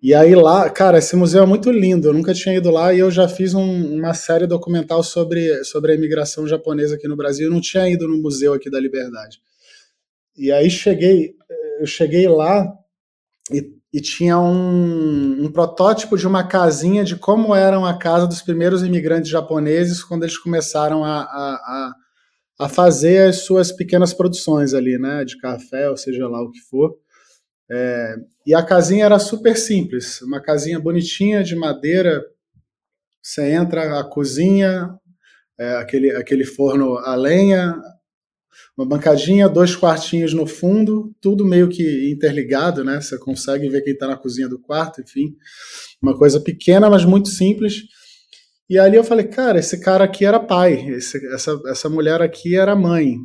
[0.00, 3.00] E aí lá, cara, esse museu é muito lindo, eu nunca tinha ido lá e
[3.00, 7.48] eu já fiz um, uma série documental sobre, sobre a imigração japonesa aqui no Brasil,
[7.48, 9.40] eu não tinha ido no museu aqui da Liberdade.
[10.36, 11.34] E aí cheguei,
[11.80, 12.72] eu cheguei lá
[13.50, 18.40] e, e tinha um, um, protótipo de uma casinha de como era a casa dos
[18.40, 21.94] primeiros imigrantes japoneses quando eles começaram a, a, a,
[22.60, 26.60] a fazer as suas pequenas produções ali, né, de café, ou seja lá o que
[26.60, 26.96] for.
[27.70, 28.16] É,
[28.46, 32.24] e a casinha era super simples, uma casinha bonitinha de madeira.
[33.22, 34.98] Você entra a cozinha,
[35.58, 37.78] é, aquele, aquele forno a lenha,
[38.76, 43.00] uma bancadinha, dois quartinhos no fundo, tudo meio que interligado, né?
[43.00, 45.36] Você consegue ver quem está na cozinha do quarto, enfim.
[46.00, 47.82] Uma coisa pequena, mas muito simples.
[48.70, 52.54] E ali eu falei, cara, esse cara aqui era pai, esse, essa, essa mulher aqui
[52.56, 53.16] era mãe,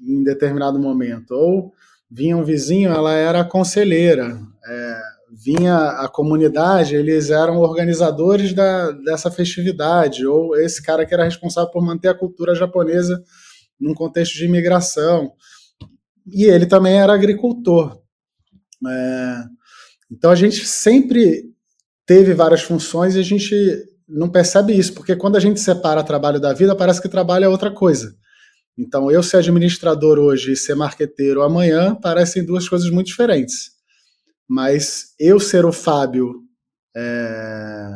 [0.00, 1.32] em determinado momento.
[1.32, 1.72] Ou
[2.10, 4.38] vinha um vizinho, ela era conselheira.
[4.66, 5.00] É,
[5.32, 10.26] vinha a comunidade, eles eram organizadores da, dessa festividade.
[10.26, 13.22] Ou esse cara que era responsável por manter a cultura japonesa
[13.80, 15.32] num contexto de imigração.
[16.26, 18.00] E ele também era agricultor.
[18.86, 19.44] É,
[20.10, 21.44] então a gente sempre
[22.04, 23.54] teve várias funções e a gente
[24.08, 27.48] não percebe isso, porque quando a gente separa trabalho da vida, parece que trabalho é
[27.48, 28.16] outra coisa.
[28.78, 33.72] Então, eu ser administrador hoje e ser marqueteiro amanhã parecem duas coisas muito diferentes.
[34.48, 36.42] Mas eu ser o Fábio
[36.96, 37.90] é,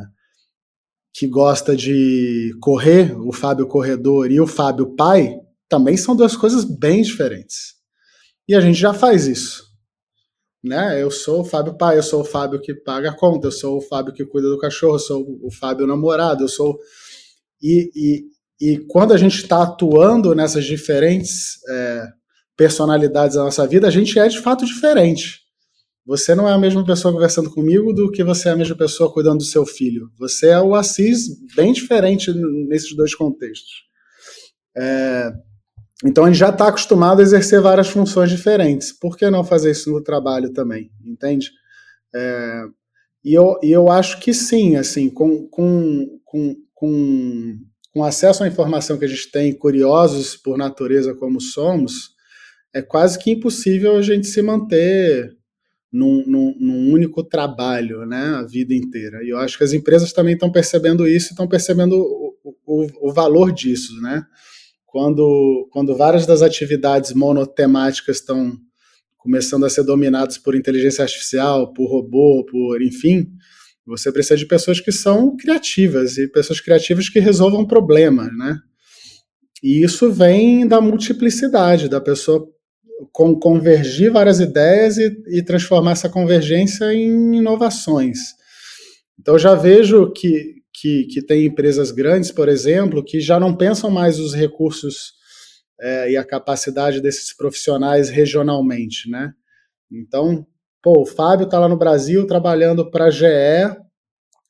[1.13, 6.65] que gosta de correr, o Fábio corredor, e o Fábio pai, também são duas coisas
[6.65, 7.75] bem diferentes.
[8.49, 9.65] E a gente já faz isso.
[10.63, 11.01] Né?
[11.01, 13.79] Eu sou o Fábio pai, eu sou o Fábio que paga a conta, eu sou
[13.79, 16.79] o Fábio que cuida do cachorro, eu sou o Fábio namorado, eu sou.
[17.63, 18.25] E, e,
[18.65, 22.07] e quando a gente está atuando nessas diferentes é,
[22.57, 25.45] personalidades da nossa vida, a gente é de fato diferente.
[26.07, 29.13] Você não é a mesma pessoa conversando comigo do que você é a mesma pessoa
[29.13, 30.11] cuidando do seu filho.
[30.19, 32.33] Você é o Assis bem diferente
[32.69, 33.85] nesses dois contextos.
[34.75, 35.31] É,
[36.03, 38.93] então a gente já está acostumado a exercer várias funções diferentes.
[38.93, 40.91] Por que não fazer isso no trabalho também?
[41.05, 41.51] Entende?
[42.15, 42.65] É,
[43.23, 47.59] e, eu, e eu acho que sim, assim, com, com, com, com,
[47.95, 52.11] com acesso à informação que a gente tem, curiosos por natureza como somos,
[52.75, 55.31] é quase que impossível a gente se manter
[55.93, 59.23] num, num, num, único trabalho, né, a vida inteira.
[59.23, 63.13] E eu acho que as empresas também estão percebendo isso, estão percebendo o, o, o
[63.13, 64.27] valor disso, né?
[64.95, 68.57] quando, quando várias das atividades monotemáticas estão
[69.19, 73.27] começando a ser dominadas por inteligência artificial, por robô, por enfim,
[73.87, 78.59] você precisa de pessoas que são criativas e pessoas criativas que resolvam problemas, né?
[79.63, 82.47] E isso vem da multiplicidade, da pessoa
[83.13, 88.19] com, convergir várias ideias e, e transformar essa convergência em inovações.
[89.19, 93.91] Então já vejo que, que, que tem empresas grandes, por exemplo, que já não pensam
[93.91, 95.13] mais os recursos
[95.81, 99.33] é, e a capacidade desses profissionais regionalmente, né?
[99.91, 100.47] Então,
[100.85, 103.25] pô, o Fábio está lá no Brasil trabalhando para a GE,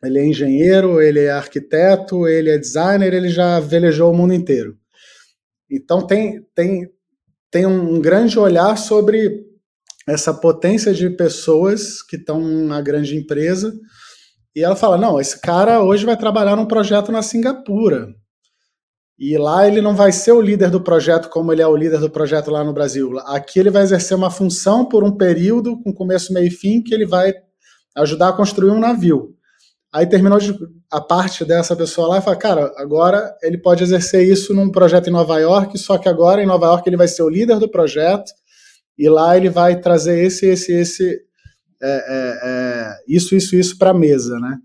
[0.03, 4.76] ele é engenheiro, ele é arquiteto, ele é designer, ele já velejou o mundo inteiro.
[5.70, 6.91] Então tem, tem,
[7.53, 9.45] tem um grande olhar sobre
[10.09, 13.72] essa potência de pessoas que estão na grande empresa.
[14.55, 18.09] E ela fala: não, esse cara hoje vai trabalhar num projeto na Singapura.
[19.19, 22.01] E lá ele não vai ser o líder do projeto como ele é o líder
[22.01, 23.17] do projeto lá no Brasil.
[23.21, 26.93] Aqui ele vai exercer uma função por um período, com começo, meio e fim, que
[26.93, 27.33] ele vai
[27.97, 29.35] ajudar a construir um navio.
[29.93, 30.41] Aí terminou
[30.91, 35.07] a parte dessa pessoa lá e fala, cara, agora ele pode exercer isso num projeto
[35.07, 37.71] em Nova York, só que agora em Nova York ele vai ser o líder do
[37.71, 38.33] projeto
[38.99, 41.21] e lá ele vai trazer esse, esse, esse,
[41.81, 44.59] é, é, é, isso, isso, isso para a mesa, né?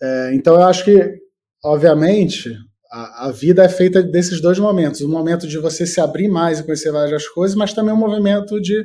[0.00, 1.18] É, então eu acho que,
[1.64, 2.54] obviamente,
[2.90, 6.58] a, a, vida é feita desses dois momentos, o momento de você se abrir mais
[6.58, 8.84] e conhecer várias coisas, mas também um movimento de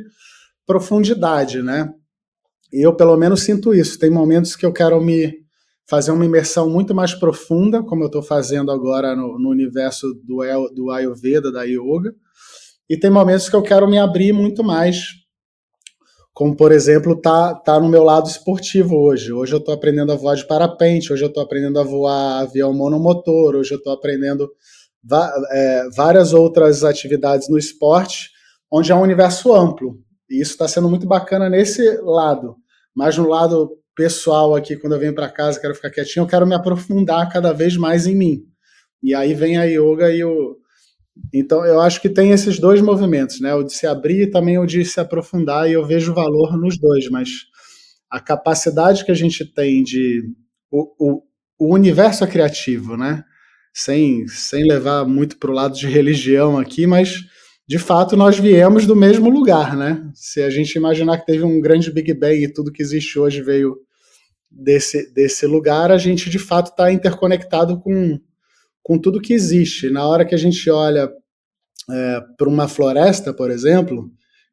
[0.65, 1.89] profundidade, né?
[2.71, 3.99] Eu, pelo menos, sinto isso.
[3.99, 5.43] Tem momentos que eu quero me
[5.87, 10.43] fazer uma imersão muito mais profunda, como eu estou fazendo agora no, no universo do,
[10.73, 12.13] do Ayurveda, da Yoga,
[12.89, 15.03] e tem momentos que eu quero me abrir muito mais,
[16.33, 19.31] como, por exemplo, tá, tá no meu lado esportivo hoje.
[19.31, 22.73] Hoje eu estou aprendendo a voar de parapente, hoje eu estou aprendendo a voar avião
[22.73, 24.49] monomotor, hoje eu estou aprendendo
[25.51, 28.31] é, várias outras atividades no esporte,
[28.71, 29.99] onde é um universo amplo.
[30.29, 32.55] E isso está sendo muito bacana nesse lado.
[32.95, 36.47] Mas no lado pessoal aqui, quando eu venho para casa, quero ficar quietinho, eu quero
[36.47, 38.43] me aprofundar cada vez mais em mim.
[39.03, 40.57] E aí vem a yoga e o.
[41.33, 43.53] Então, eu acho que tem esses dois movimentos, né?
[43.53, 46.77] O de se abrir e também o de se aprofundar, e eu vejo valor nos
[46.77, 47.29] dois, mas
[48.09, 50.23] a capacidade que a gente tem de.
[50.71, 51.23] O, o,
[51.59, 53.23] o universo é criativo, né?
[53.73, 57.23] Sem, sem levar muito para o lado de religião aqui, mas
[57.67, 60.07] de fato nós viemos do mesmo lugar, né?
[60.13, 63.41] Se a gente imaginar que teve um grande Big Bang e tudo que existe hoje
[63.41, 63.77] veio
[64.51, 68.19] desse, desse lugar, a gente de fato está interconectado com,
[68.83, 69.89] com tudo que existe.
[69.89, 71.09] Na hora que a gente olha
[71.89, 74.11] é, para uma floresta, por exemplo,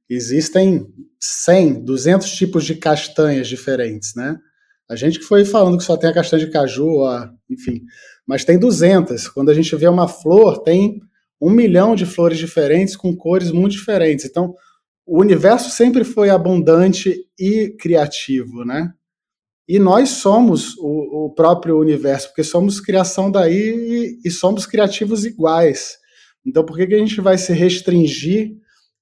[0.08, 0.86] existem
[1.20, 4.38] 100, 200 tipos de castanhas diferentes, né?
[4.88, 7.82] A gente que foi falando que só tem a castanha de caju, ó, enfim,
[8.26, 9.28] mas tem 200.
[9.28, 11.00] Quando a gente vê uma flor, tem
[11.40, 14.24] um milhão de flores diferentes com cores muito diferentes.
[14.24, 14.52] Então,
[15.06, 18.92] o universo sempre foi abundante e criativo, né?
[19.70, 25.24] E nós somos o, o próprio universo, porque somos criação daí e, e, somos criativos
[25.24, 25.96] iguais.
[26.44, 28.50] Então, por que, que a gente vai se restringir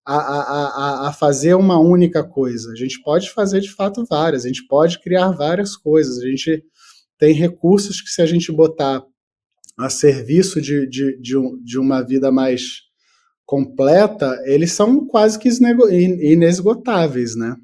[0.07, 2.71] a, a, a, fazer uma única coisa?
[2.71, 6.62] A gente pode fazer de fato várias, a gente pode criar várias coisas, a gente
[7.19, 9.03] tem recursos que, se a gente botar
[9.79, 12.83] a serviço de, de, de, um, de uma vida mais
[13.47, 17.57] completa, eles são quase que inesgotáveis, né?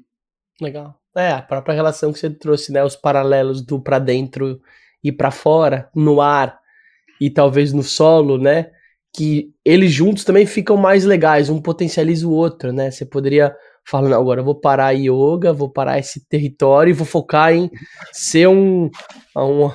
[0.59, 1.04] Legal.
[1.15, 2.83] É, a própria relação que você trouxe, né?
[2.83, 4.59] Os paralelos do para dentro
[5.03, 6.57] e para fora, no ar
[7.21, 8.71] e talvez no solo, né?
[9.13, 12.91] Que eles juntos também ficam mais legais, um potencializa o outro, né?
[12.91, 13.55] Você poderia
[13.87, 17.53] falar, não, agora eu vou parar a yoga, vou parar esse território e vou focar
[17.53, 17.69] em
[18.11, 18.89] ser um,
[19.37, 19.69] um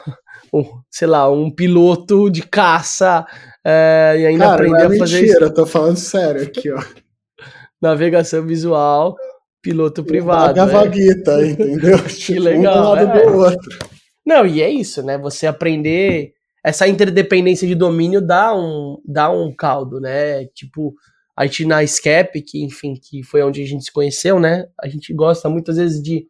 [0.53, 3.25] um, sei lá, um piloto de caça
[3.65, 5.45] é, e ainda Cara, aprender é a fazer mentira, isso.
[5.45, 6.83] eu tô falando sério aqui, ó.
[7.81, 9.17] Navegação visual,
[9.63, 10.55] piloto privado.
[10.55, 10.73] Paga né?
[10.73, 12.03] vaguita, entendeu?
[12.03, 12.79] que tipo, legal.
[12.79, 13.27] Um lado é.
[13.27, 13.79] do outro.
[14.27, 15.19] Não, e é isso, né?
[15.19, 16.33] Você aprender
[16.65, 20.45] essa interdependência de domínio dá um, dá um caldo, né?
[20.55, 20.95] Tipo,
[21.37, 24.67] a gente na SCAP, que enfim, que foi onde a gente se conheceu, né?
[24.81, 26.27] A gente gosta muitas vezes de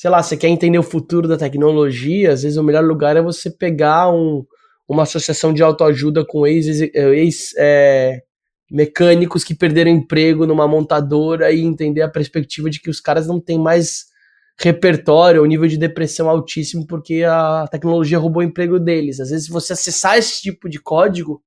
[0.00, 3.22] sei lá, você quer entender o futuro da tecnologia, às vezes o melhor lugar é
[3.22, 4.42] você pegar um,
[4.88, 8.22] uma associação de autoajuda com ex-mecânicos ex, é,
[9.42, 13.58] que perderam emprego numa montadora e entender a perspectiva de que os caras não têm
[13.58, 14.10] mais
[14.58, 19.18] repertório, o nível de depressão altíssimo porque a tecnologia roubou o emprego deles.
[19.18, 21.42] Às vezes, se você acessar esse tipo de código,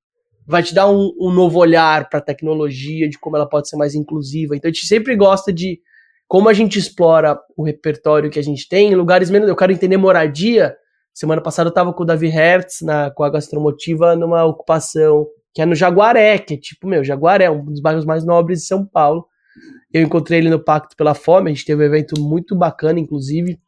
[0.46, 3.78] vai te dar um, um novo olhar para a tecnologia, de como ela pode ser
[3.78, 4.56] mais inclusiva.
[4.56, 5.80] Então, a gente sempre gosta de
[6.28, 9.48] como a gente explora o repertório que a gente tem em lugares menos.
[9.48, 10.76] Eu quero entender moradia.
[11.14, 15.62] Semana passada eu estava com o Davi Hertz, na, com a gastromotiva, numa ocupação que
[15.62, 18.86] é no Jaguaré, que é tipo, meu, Jaguaré, um dos bairros mais nobres de São
[18.86, 19.26] Paulo.
[19.94, 23.60] Eu encontrei ele no Pacto pela Fome, a gente teve um evento muito bacana, inclusive.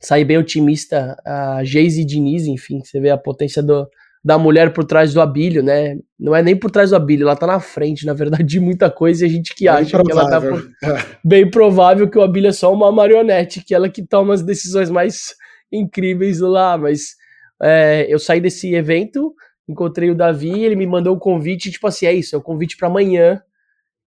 [0.00, 1.16] Saí bem otimista.
[1.26, 3.86] A Geise Diniz, enfim, você vê a potência do,
[4.24, 5.98] da mulher por trás do Abílio, né?
[6.18, 8.90] Não é nem por trás do Abílio, ela tá na frente, na verdade, de muita
[8.90, 10.40] coisa e a gente que bem acha provável.
[10.40, 11.18] que ela tá por...
[11.22, 14.90] bem provável que o Abílio é só uma marionete, que ela que toma as decisões
[14.90, 15.34] mais
[15.70, 17.16] incríveis lá, mas
[17.62, 19.34] é, eu saí desse evento,
[19.68, 22.44] encontrei o Davi, ele me mandou um convite, tipo assim, é isso, é o um
[22.44, 23.42] convite para amanhã,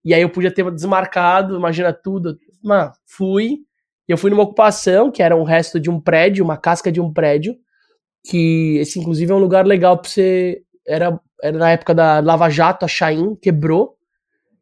[0.04, 3.58] e aí eu podia ter desmarcado, imagina tudo, mano, fui,
[4.08, 7.12] eu fui numa ocupação, que era um resto de um prédio, uma casca de um
[7.12, 7.56] prédio,
[8.24, 10.62] que esse inclusive é um lugar legal para você.
[10.86, 13.96] Era, era na época da Lava Jato, a Chain quebrou,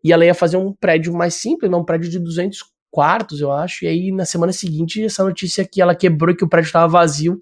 [0.04, 2.58] e ela ia fazer um prédio mais simples, um prédio de 200
[2.90, 3.84] quartos, eu acho.
[3.84, 6.88] E aí na semana seguinte, essa notícia que ela quebrou e que o prédio estava
[6.88, 7.38] vazio.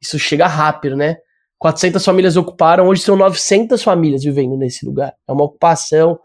[0.00, 1.16] Isso chega rápido, né?
[1.64, 5.14] 400 famílias ocuparam, hoje são 900 famílias vivendo nesse lugar.
[5.26, 6.20] É uma ocupação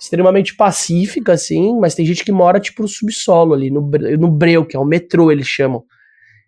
[0.00, 4.64] extremamente pacífica, assim, mas tem gente que mora, tipo, no subsolo ali, no, no breu,
[4.64, 5.84] que é o metrô, eles chamam.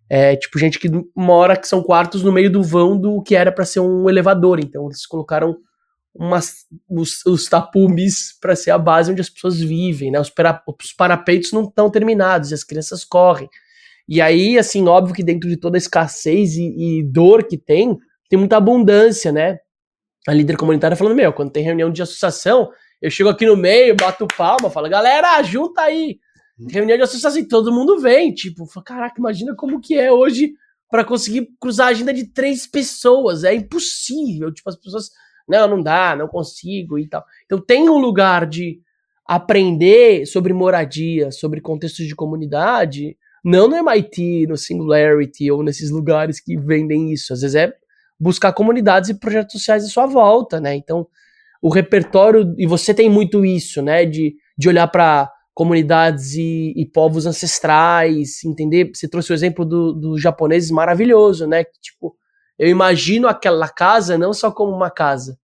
[0.08, 3.52] É, tipo, gente que mora, que são quartos no meio do vão do que era
[3.52, 4.58] para ser um elevador.
[4.58, 5.58] Então, eles colocaram
[6.14, 10.18] umas, os, os tapumes para ser a base onde as pessoas vivem, né?
[10.18, 13.50] Os, para, os parapeitos não estão terminados e as crianças correm.
[14.08, 17.98] E aí, assim, óbvio que dentro de toda a escassez e, e dor que tem,
[18.30, 19.58] tem muita abundância, né?
[20.26, 22.70] A líder comunitária falando, meu, quando tem reunião de associação,
[23.02, 26.20] eu chego aqui no meio, bato palma, falo, galera, junta aí.
[26.68, 28.32] Reunião de associação, todo mundo vem.
[28.32, 30.52] Tipo, caraca, imagina como que é hoje
[30.88, 33.42] para conseguir cruzar a agenda de três pessoas.
[33.42, 34.52] É impossível.
[34.52, 35.10] Tipo, as pessoas,
[35.48, 37.24] não, não dá, não consigo e tal.
[37.46, 38.80] Então tem um lugar de
[39.26, 46.40] aprender sobre moradia, sobre contextos de comunidade, não no MIT, no Singularity ou nesses lugares
[46.40, 47.32] que vendem isso.
[47.32, 47.79] Às vezes é
[48.20, 50.76] buscar comunidades e projetos sociais à sua volta, né?
[50.76, 51.06] Então,
[51.62, 54.04] o repertório, e você tem muito isso, né?
[54.04, 58.90] De, de olhar para comunidades e, e, povos ancestrais, entender?
[58.94, 61.64] Você trouxe o exemplo dos do japoneses maravilhoso, né?
[61.64, 62.14] Que, tipo,
[62.58, 65.38] eu imagino aquela casa não só como uma casa,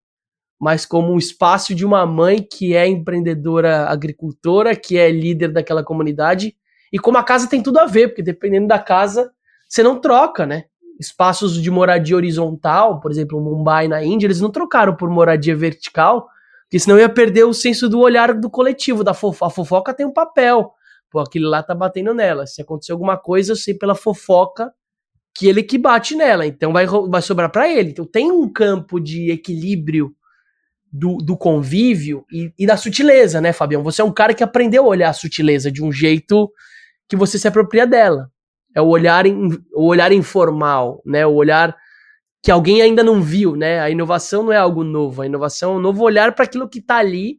[0.61, 5.85] mas como um espaço de uma mãe que é empreendedora agricultora, que é líder daquela
[5.85, 6.57] comunidade,
[6.93, 9.31] e como a casa tem tudo a ver, porque dependendo da casa,
[9.69, 10.65] você não troca, né?
[10.99, 16.29] Espaços de moradia horizontal, por exemplo, Mumbai na Índia, eles não trocaram por moradia vertical,
[16.65, 19.47] porque senão ia perder o senso do olhar do coletivo, da fofoca.
[19.47, 20.73] A fofoca tem um papel.
[21.11, 22.47] Pô, aquele lá tá batendo nela.
[22.47, 24.73] Se acontecer alguma coisa, eu sei pela fofoca
[25.35, 26.47] que ele que bate nela.
[26.47, 27.91] Então vai, vai sobrar para ele.
[27.91, 30.15] Então tem um campo de equilíbrio
[30.91, 33.83] do, do convívio e, e, da sutileza, né, Fabião?
[33.83, 36.51] Você é um cara que aprendeu a olhar a sutileza de um jeito
[37.09, 38.31] que você se apropria dela.
[38.75, 41.27] É o olhar, in, o olhar informal, né?
[41.27, 41.77] O olhar
[42.43, 43.81] que alguém ainda não viu, né?
[43.81, 46.79] A inovação não é algo novo, a inovação é um novo olhar para aquilo que
[46.79, 47.39] está ali,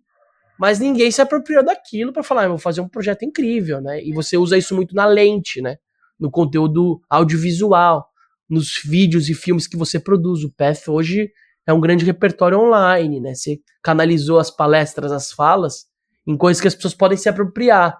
[0.57, 4.01] mas ninguém se apropriou daquilo para falar, ah, vou fazer um projeto incrível, né?
[4.03, 5.77] E você usa isso muito na lente, né?
[6.19, 8.07] No conteúdo audiovisual,
[8.49, 10.43] nos vídeos e filmes que você produz.
[10.43, 11.29] O Path hoje
[11.67, 13.33] é um grande repertório online, né?
[13.33, 15.85] Você canalizou as palestras, as falas
[16.25, 17.95] em coisas que as pessoas podem se apropriar.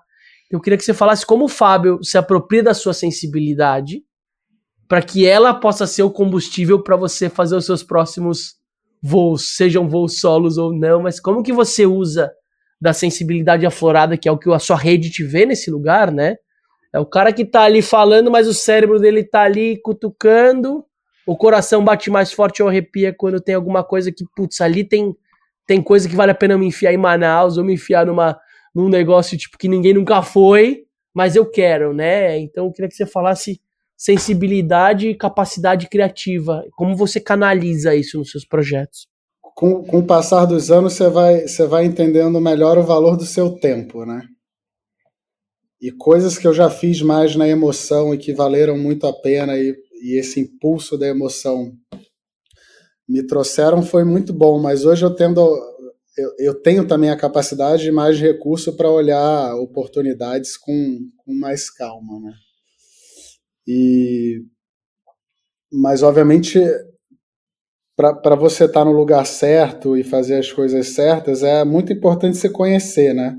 [0.51, 4.03] Eu queria que você falasse como o Fábio se apropria da sua sensibilidade
[4.87, 8.55] para que ela possa ser o combustível para você fazer os seus próximos
[9.01, 12.31] voos, sejam voos solos ou não, mas como que você usa
[12.79, 16.35] da sensibilidade aflorada, que é o que a sua rede te vê nesse lugar, né?
[16.93, 20.85] É o cara que tá ali falando, mas o cérebro dele tá ali cutucando,
[21.25, 25.15] o coração bate mais forte ou arrepia quando tem alguma coisa que, putz, ali tem,
[25.65, 28.39] tem coisa que vale a pena eu me enfiar em Manaus ou me enfiar numa
[28.75, 32.37] num negócio tipo que ninguém nunca foi, mas eu quero, né?
[32.37, 33.61] Então eu queria que você falasse
[33.97, 36.65] sensibilidade e capacidade criativa.
[36.75, 39.07] Como você canaliza isso nos seus projetos?
[39.55, 43.25] Com, com o passar dos anos, você vai, você vai entendendo melhor o valor do
[43.25, 44.21] seu tempo, né?
[45.81, 49.57] E coisas que eu já fiz mais na emoção e que valeram muito a pena,
[49.57, 51.71] e, e esse impulso da emoção
[53.07, 55.47] me trouxeram foi muito bom, mas hoje eu tendo
[56.17, 61.69] eu, eu tenho também a capacidade e mais recurso para olhar oportunidades com, com mais
[61.69, 62.33] calma, né?
[63.67, 64.41] E,
[65.71, 66.59] mas, obviamente,
[67.95, 72.37] para você estar tá no lugar certo e fazer as coisas certas, é muito importante
[72.37, 73.35] se conhecer, né?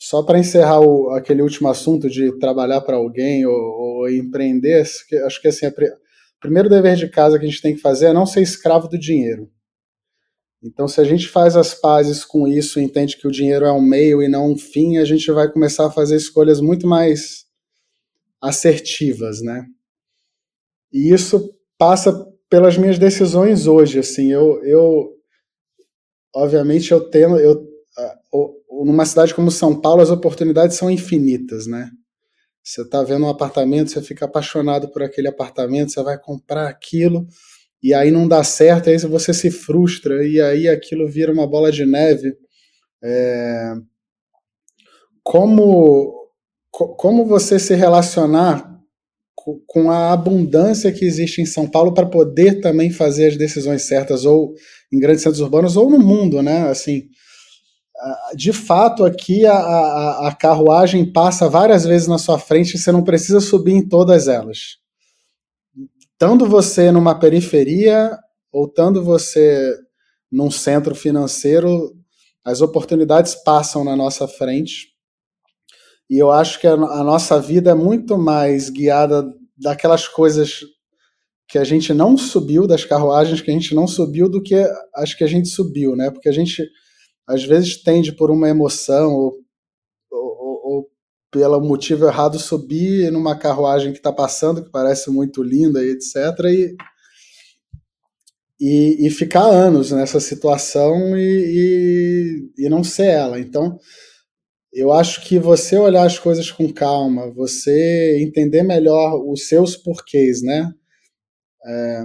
[0.00, 5.40] Só para encerrar o, aquele último assunto de trabalhar para alguém ou, ou empreender, acho
[5.40, 5.72] que assim, o
[6.40, 8.98] primeiro dever de casa que a gente tem que fazer é não ser escravo do
[8.98, 9.48] dinheiro.
[10.62, 13.82] Então, se a gente faz as pazes com isso, entende que o dinheiro é um
[13.82, 17.46] meio e não um fim, a gente vai começar a fazer escolhas muito mais
[18.40, 19.66] assertivas, né?
[20.92, 22.12] E isso passa
[22.48, 25.16] pelas minhas decisões hoje, assim, eu, eu
[26.34, 27.66] obviamente eu tenho, eu,
[28.84, 31.90] numa cidade como São Paulo as oportunidades são infinitas, né?
[32.62, 37.26] Você está vendo um apartamento, você fica apaixonado por aquele apartamento, você vai comprar aquilo,
[37.82, 41.72] e aí não dá certo, aí você se frustra, e aí aquilo vira uma bola
[41.72, 42.34] de neve.
[43.02, 43.74] É...
[45.22, 46.30] Como,
[46.70, 48.72] como você se relacionar
[49.66, 54.24] com a abundância que existe em São Paulo para poder também fazer as decisões certas,
[54.24, 54.54] ou
[54.92, 56.68] em grandes centros urbanos, ou no mundo, né?
[56.68, 57.08] Assim,
[58.34, 62.90] de fato, aqui a, a, a, carruagem passa várias vezes na sua frente e você
[62.90, 64.81] não precisa subir em todas elas.
[66.18, 68.16] Tanto você numa periferia
[68.52, 69.76] ou tanto você
[70.30, 71.92] num centro financeiro,
[72.44, 74.88] as oportunidades passam na nossa frente.
[76.08, 79.24] E eu acho que a, a nossa vida é muito mais guiada
[79.56, 80.60] daquelas coisas
[81.48, 84.54] que a gente não subiu, das carruagens que a gente não subiu, do que
[84.94, 86.10] as que a gente subiu, né?
[86.10, 86.66] Porque a gente
[87.26, 89.34] às vezes tende por uma emoção ou,
[91.32, 96.14] pelo motivo errado subir numa carruagem que está passando, que parece muito linda e etc.
[96.44, 96.76] E,
[98.60, 103.40] e, e ficar anos nessa situação e, e, e não ser ela.
[103.40, 103.78] Então,
[104.72, 110.42] eu acho que você olhar as coisas com calma, você entender melhor os seus porquês,
[110.42, 110.70] né?
[111.64, 112.04] É,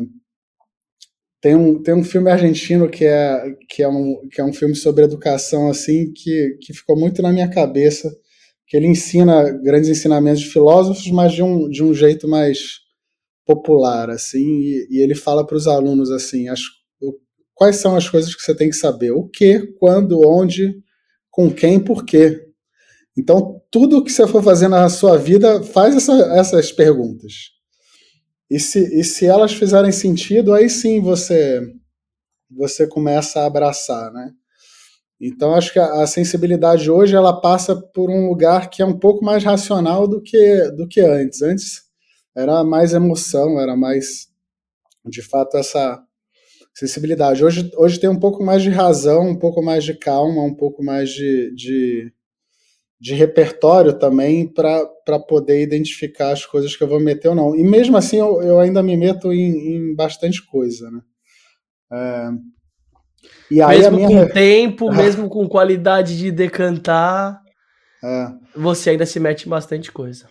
[1.41, 4.75] tem um, tem um filme argentino que é, que, é um, que é um filme
[4.75, 8.09] sobre educação, assim, que, que ficou muito na minha cabeça,
[8.67, 12.81] que ele ensina grandes ensinamentos de filósofos, mas de um, de um jeito mais
[13.45, 16.59] popular, assim, e, e ele fala para os alunos, assim, as,
[17.01, 17.13] o,
[17.55, 20.75] quais são as coisas que você tem que saber, o que, quando, onde,
[21.31, 22.41] com quem, por quê.
[23.17, 27.51] Então, tudo que você for fazer na sua vida, faz essa, essas perguntas.
[28.49, 31.61] E se, e se elas fizerem sentido, aí sim você
[32.49, 34.31] você começa a abraçar, né?
[35.19, 38.97] Então acho que a, a, sensibilidade hoje ela passa por um lugar que é um
[38.97, 41.41] pouco mais racional do que do que antes.
[41.41, 41.83] Antes
[42.35, 44.27] era mais emoção, era mais
[45.05, 46.03] de fato essa
[46.73, 47.43] sensibilidade.
[47.43, 50.83] Hoje, hoje tem um pouco mais de razão, um pouco mais de calma, um pouco
[50.83, 52.13] mais de, de
[52.99, 57.55] de repertório também para poder identificar as coisas que eu vou meter ou não.
[57.55, 61.01] E mesmo assim eu, eu ainda me meto em, em bastante coisa, né?
[61.91, 62.29] É,
[63.49, 64.27] e aí mesmo minha...
[64.27, 67.41] com tempo, mesmo com qualidade de decantar,
[68.03, 68.27] é.
[68.55, 70.27] você ainda se mete em bastante coisa.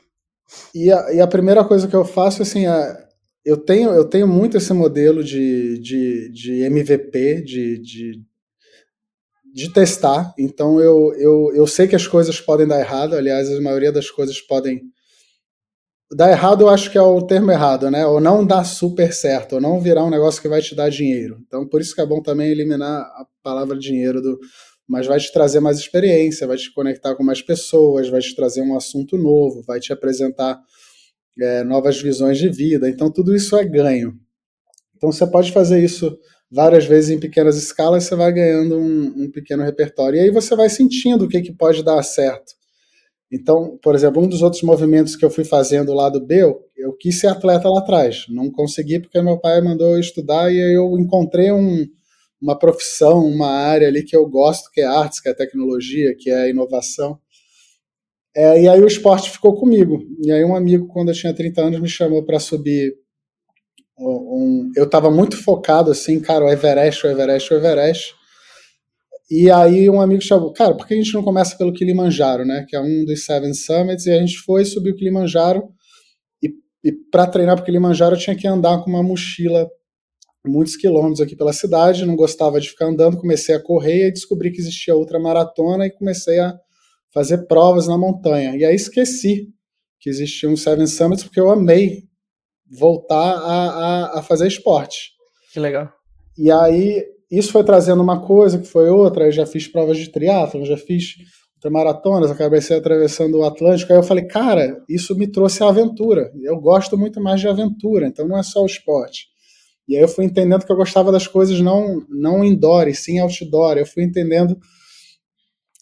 [0.75, 2.97] E a, e a primeira coisa que eu faço, assim, é,
[3.45, 8.27] eu, tenho, eu tenho muito esse modelo de, de, de MVP, de, de
[9.57, 10.35] de testar.
[10.39, 14.11] Então eu, eu, eu sei que as coisas podem dar errado, aliás, a maioria das
[14.11, 14.83] coisas podem.
[16.13, 18.07] Dar errado, eu acho que é o termo errado, né?
[18.07, 21.39] Ou não dar super certo, ou não virar um negócio que vai te dar dinheiro.
[21.47, 24.39] Então, por isso que é bom também eliminar a palavra dinheiro do.
[24.89, 28.63] Mas vai te trazer mais experiência, vai te conectar com mais pessoas, vai te trazer
[28.63, 30.61] um assunto novo, vai te apresentar
[31.41, 32.89] é, novas visões de vida.
[32.89, 34.15] Então, tudo isso é ganho.
[34.97, 36.17] Então, você pode fazer isso
[36.51, 40.19] várias vezes em pequenas escalas, você vai ganhando um, um pequeno repertório.
[40.19, 42.56] E aí você vai sentindo o que, que pode dar certo.
[43.31, 46.61] Então, por exemplo, um dos outros movimentos que eu fui fazendo lá do B, eu,
[46.77, 48.27] eu quis ser atleta lá atrás.
[48.29, 51.87] Não consegui porque meu pai mandou eu estudar e eu encontrei um,
[52.41, 56.31] uma profissão, uma área ali que eu gosto, que é artes, que é tecnologia, que
[56.31, 57.19] é inovação.
[58.35, 60.03] É, e aí o esporte ficou comigo.
[60.23, 62.95] E aí um amigo, quando eu tinha 30 anos, me chamou para subir
[63.99, 68.15] um, eu estava muito focado assim, cara, o Everest, o Everest, o Everest.
[69.31, 72.65] E aí um amigo chamou, cara, por que a gente não começa pelo Kilimanjaro, né?
[72.69, 75.65] Que é um dos Seven Summits, e a gente foi subir o Kilimanjaro.
[76.43, 76.49] E,
[76.85, 79.69] e para treinar para o Kilimanjaro eu tinha que andar com uma mochila
[80.47, 84.53] muitos quilômetros aqui pela cidade, não gostava de ficar andando, comecei a correr e descobri
[84.53, 86.55] que existia outra maratona e comecei a
[87.13, 88.57] fazer provas na montanha.
[88.57, 89.49] E aí esqueci
[89.99, 92.05] que existia um Seven Summits porque eu amei
[92.71, 95.13] voltar a, a, a fazer esporte.
[95.53, 95.91] Que legal.
[96.39, 99.27] E aí, isso foi trazendo uma coisa, que foi outra.
[99.27, 101.17] Eu já fiz provas de triatlon, já fiz
[101.71, 103.93] maratonas, acabei atravessando o Atlântico.
[103.93, 106.31] Aí eu falei, cara, isso me trouxe a aventura.
[106.43, 109.27] Eu gosto muito mais de aventura, então não é só o esporte.
[109.89, 113.19] E aí eu fui entendendo que eu gostava das coisas não, não indoor, e sim
[113.19, 113.79] outdoor.
[113.79, 114.59] Eu fui entendendo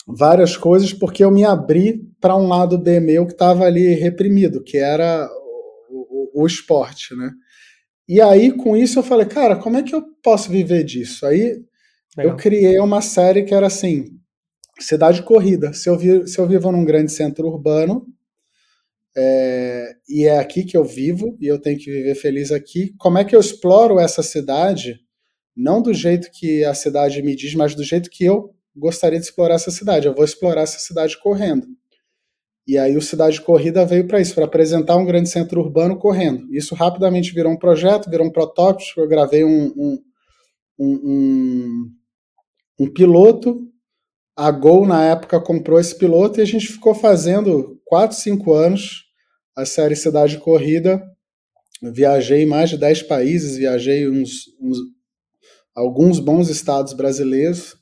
[0.07, 4.63] várias coisas porque eu me abri para um lado B meu que estava ali reprimido,
[4.63, 5.29] que era
[6.35, 7.31] o esporte, né?
[8.09, 11.25] E aí, com isso, eu falei, cara, como é que eu posso viver disso?
[11.27, 11.63] Aí
[12.17, 12.33] Legal.
[12.33, 14.19] eu criei uma série que era assim:
[14.79, 15.73] cidade corrida.
[15.73, 18.07] Se eu, vi, se eu vivo num grande centro urbano,
[19.17, 23.19] é, e é aqui que eu vivo, e eu tenho que viver feliz aqui, como
[23.19, 25.01] é que eu exploro essa cidade?
[25.57, 29.25] Não do jeito que a cidade me diz, mas do jeito que eu gostaria de
[29.25, 30.07] explorar essa cidade.
[30.07, 31.67] Eu vou explorar essa cidade correndo.
[32.67, 36.47] E aí o Cidade Corrida veio para isso, para apresentar um grande centro urbano correndo.
[36.55, 39.01] Isso rapidamente virou um projeto, virou um protótipo.
[39.01, 40.03] Eu gravei um, um,
[40.79, 41.91] um,
[42.81, 43.61] um, piloto.
[44.35, 49.05] A Gol, na época, comprou esse piloto e a gente ficou fazendo 4, 5 anos
[49.55, 51.03] a série Cidade Corrida.
[51.83, 54.79] Viajei mais de 10 países, viajei uns, uns
[55.75, 57.77] alguns bons estados brasileiros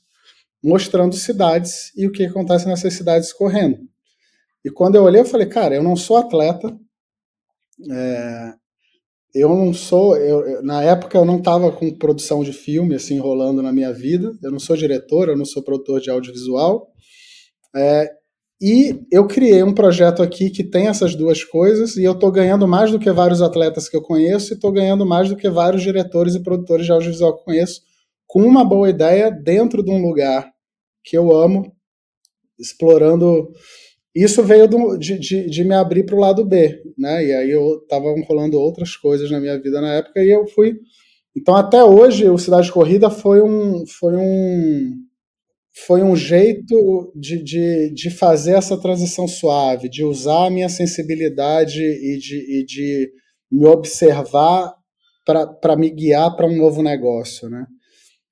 [0.63, 3.79] mostrando cidades e o que acontece nessas cidades correndo.
[4.63, 6.77] E quando eu olhei, eu falei, cara, eu não sou atleta,
[7.91, 8.53] é,
[9.35, 13.61] eu não sou, eu, na época eu não estava com produção de filme assim rolando
[13.61, 16.87] na minha vida, eu não sou diretor, eu não sou produtor de audiovisual,
[17.75, 18.09] é,
[18.61, 22.67] e eu criei um projeto aqui que tem essas duas coisas, e eu estou ganhando
[22.67, 25.81] mais do que vários atletas que eu conheço, e estou ganhando mais do que vários
[25.81, 27.81] diretores e produtores de audiovisual que eu conheço,
[28.25, 30.49] com uma boa ideia dentro de um lugar
[31.03, 31.75] que eu amo,
[32.57, 33.51] explorando.
[34.15, 37.25] Isso veio do, de, de, de, me abrir para o lado B, né?
[37.25, 40.75] E aí eu estava rolando outras coisas na minha vida na época e eu fui.
[41.35, 44.93] Então até hoje o Cidade Corrida foi um, foi um,
[45.87, 51.81] foi um jeito de, de, de fazer essa transição suave, de usar a minha sensibilidade
[51.81, 53.11] e de, e de
[53.51, 54.75] me observar
[55.25, 57.65] para me guiar para um novo negócio, né?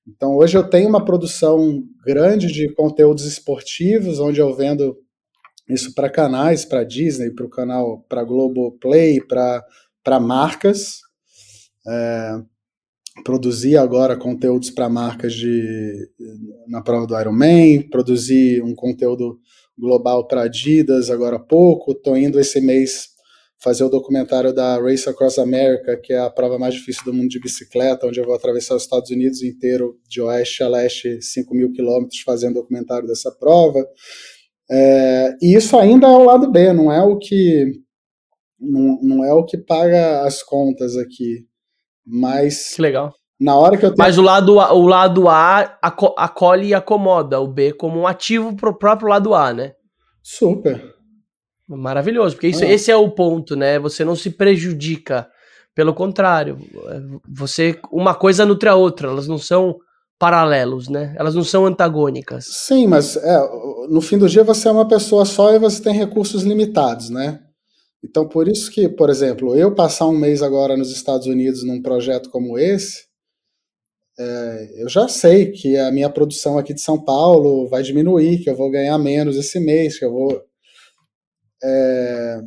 [0.08, 4.96] Então hoje eu tenho uma produção grande de conteúdos esportivos, onde eu vendo
[5.74, 11.00] isso para canais, para Disney, para o canal, para Globoplay, para marcas.
[11.88, 12.42] É,
[13.24, 16.10] produzir agora conteúdos para marcas de
[16.68, 19.40] na prova do Ironman, produzir um conteúdo
[19.78, 21.92] global para Adidas agora há pouco.
[21.92, 23.10] Estou indo esse mês
[23.62, 27.30] fazer o documentário da Race Across America, que é a prova mais difícil do mundo
[27.30, 31.54] de bicicleta, onde eu vou atravessar os Estados Unidos inteiro, de oeste a leste, 5
[31.54, 33.86] mil quilômetros, fazendo documentário dessa prova.
[34.72, 37.82] É, e isso ainda é o lado B, não é o que
[38.62, 41.46] não, não é o que paga as contas aqui.
[42.06, 42.76] Mas.
[42.76, 43.14] Que legal.
[43.40, 43.98] Na hora que eu tenho...
[43.98, 45.80] Mas o lado, A, o lado A
[46.16, 49.74] acolhe e acomoda o B como um ativo pro próprio lado A, né?
[50.22, 50.94] Super.
[51.68, 52.68] Maravilhoso, porque isso, ah.
[52.68, 53.80] esse é o ponto, né?
[53.80, 55.28] Você não se prejudica.
[55.74, 56.60] Pelo contrário,
[57.28, 59.78] você uma coisa nutre a outra, elas não são
[60.22, 61.16] paralelos, né?
[61.18, 62.46] Elas não são antagônicas.
[62.46, 63.40] Sim, mas é,
[63.90, 67.40] no fim do dia você é uma pessoa só e você tem recursos limitados, né?
[68.04, 71.82] Então, por isso que, por exemplo, eu passar um mês agora nos Estados Unidos num
[71.82, 73.06] projeto como esse,
[74.20, 78.50] é, eu já sei que a minha produção aqui de São Paulo vai diminuir, que
[78.50, 80.40] eu vou ganhar menos esse mês, que eu vou.
[81.64, 82.42] É,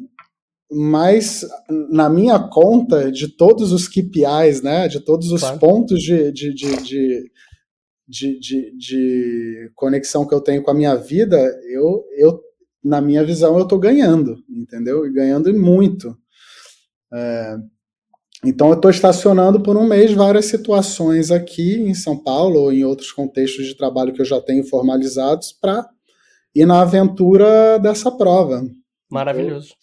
[0.70, 1.44] mas
[1.90, 5.58] na minha conta de todos os KPIs, né, de todos os claro.
[5.58, 7.34] pontos de, de, de, de
[8.06, 11.36] de, de, de, conexão que eu tenho com a minha vida,
[11.70, 12.40] eu, eu
[12.82, 15.06] na minha visão, eu estou ganhando, entendeu?
[15.06, 16.16] E ganhando muito.
[17.12, 17.56] É,
[18.44, 22.84] então, eu estou estacionando por um mês várias situações aqui em São Paulo ou em
[22.84, 25.88] outros contextos de trabalho que eu já tenho formalizados para
[26.54, 28.62] ir na aventura dessa prova.
[29.10, 29.74] Maravilhoso.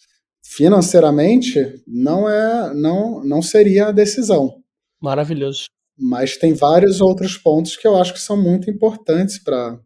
[0.44, 4.62] Financeiramente, não é, não, não seria a decisão.
[5.00, 5.66] Maravilhoso.
[5.98, 9.78] Mas tem vários outros pontos que eu acho que são muito importantes para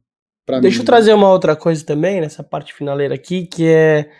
[0.60, 0.82] Deixa mim.
[0.82, 4.10] eu trazer uma outra coisa também nessa parte finaleira aqui, que é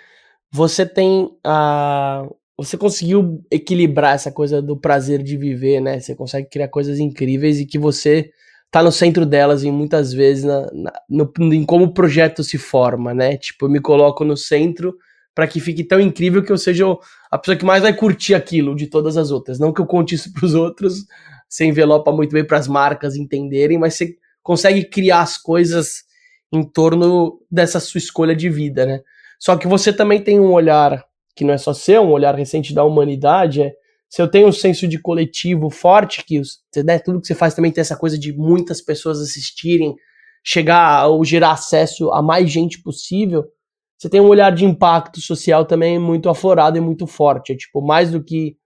[0.51, 2.27] você tem a
[2.59, 6.01] você conseguiu equilibrar essa coisa do prazer de viver, né?
[6.01, 8.31] Você consegue criar coisas incríveis e que você
[8.71, 12.57] tá no centro delas e muitas vezes na, na no, em como o projeto se
[12.57, 13.37] forma, né?
[13.37, 14.97] Tipo, eu me coloco no centro
[15.35, 16.87] para que fique tão incrível que eu seja
[17.31, 19.59] a pessoa que mais vai curtir aquilo de todas as outras.
[19.59, 21.05] Não que eu conte isso para os outros,
[21.49, 26.05] você envelopa muito bem para as marcas entenderem, mas você consegue criar as coisas
[26.53, 29.01] em torno dessa sua escolha de vida, né?
[29.39, 31.05] Só que você também tem um olhar
[31.35, 33.73] que não é só seu, um olhar recente da humanidade, é
[34.09, 36.41] se eu tenho um senso de coletivo forte, que
[36.85, 39.95] né, tudo que você faz também tem essa coisa de muitas pessoas assistirem,
[40.45, 43.45] chegar ou gerar acesso a mais gente possível,
[43.99, 47.53] você tem um olhar de impacto social também muito aflorado e muito forte.
[47.53, 48.57] É tipo, mais do que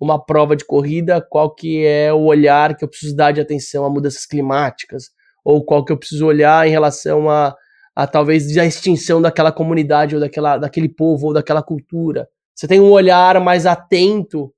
[0.00, 3.84] uma prova de corrida, qual que é o olhar que eu preciso dar de atenção
[3.84, 5.10] a mudanças climáticas,
[5.44, 7.54] ou qual que eu preciso olhar em relação a,
[7.94, 12.26] a talvez a extinção daquela comunidade ou daquela, daquele povo ou daquela cultura.
[12.54, 14.52] Você tem um olhar mais atento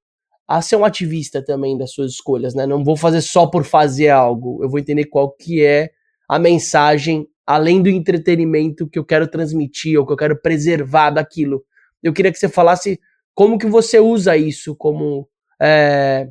[0.46, 2.66] a ser um ativista também das suas escolhas, né?
[2.66, 5.90] Não vou fazer só por fazer algo, eu vou entender qual que é
[6.28, 11.64] a mensagem além do entretenimento que eu quero transmitir ou que eu quero preservar daquilo.
[12.02, 13.00] Eu queria que você falasse
[13.34, 15.28] como que você usa isso como
[15.62, 16.28] é,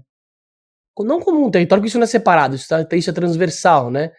[1.00, 4.12] não como um território, porque isso não é separado, isso, tá, isso é transversal, né?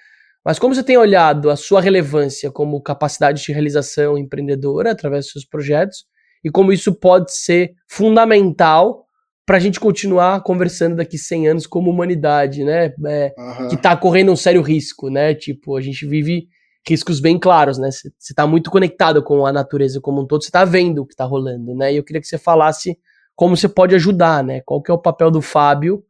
[0.45, 5.33] Mas como você tem olhado a sua relevância como capacidade de realização empreendedora através dos
[5.33, 6.05] seus projetos
[6.45, 9.05] e como isso pode ser fundamental
[9.47, 12.93] para a gente continuar conversando daqui 100 anos como humanidade, né?
[13.07, 13.69] É, uhum.
[13.69, 15.35] Que está correndo um sério risco, né?
[15.35, 16.49] Tipo, a gente vive
[16.89, 17.91] riscos bem claros, né?
[17.91, 21.15] Você está muito conectado com a natureza como um todo, você está vendo o que
[21.15, 21.93] está rolando, né?
[21.93, 22.97] E eu queria que você falasse
[23.35, 24.61] como você pode ajudar, né?
[24.65, 26.05] Qual que é o papel do Fábio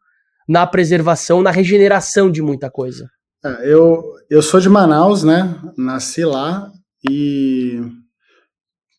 [0.49, 3.09] na preservação, na regeneração de muita coisa.
[3.44, 5.59] É, eu, eu sou de Manaus, né?
[5.77, 6.70] Nasci lá
[7.09, 7.81] e.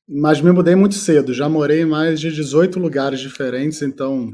[0.07, 1.33] Mas me mudei muito cedo.
[1.33, 4.31] Já morei em mais de 18 lugares diferentes, então,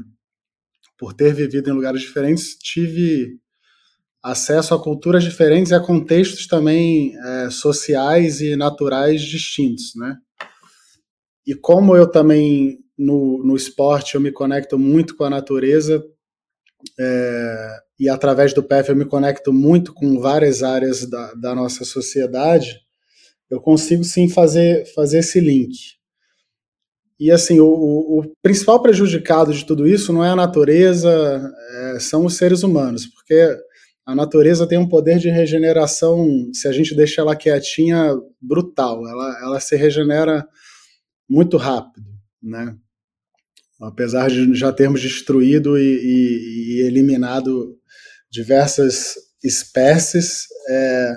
[0.98, 3.38] por ter vivido em lugares diferentes, tive
[4.22, 10.16] acesso a culturas diferentes e a contextos também é, sociais e naturais distintos, né?
[11.46, 16.04] E como eu também no, no esporte eu me conecto muito com a natureza
[16.98, 21.84] é, e através do PEF eu me conecto muito com várias áreas da, da nossa
[21.84, 22.80] sociedade,
[23.50, 25.98] eu consigo sim fazer, fazer esse link.
[27.18, 32.24] E assim, o, o, principal prejudicado de tudo isso não é a natureza, é, são
[32.24, 33.58] os seres humanos, porque
[34.06, 39.06] a natureza tem um poder de regeneração, se a gente deixa ela quietinha, brutal.
[39.06, 40.48] Ela, ela se regenera
[41.28, 42.06] muito rápido,
[42.42, 42.74] né?
[43.80, 47.76] Apesar de já termos destruído e, e, e eliminado
[48.30, 51.16] diversas espécies, é,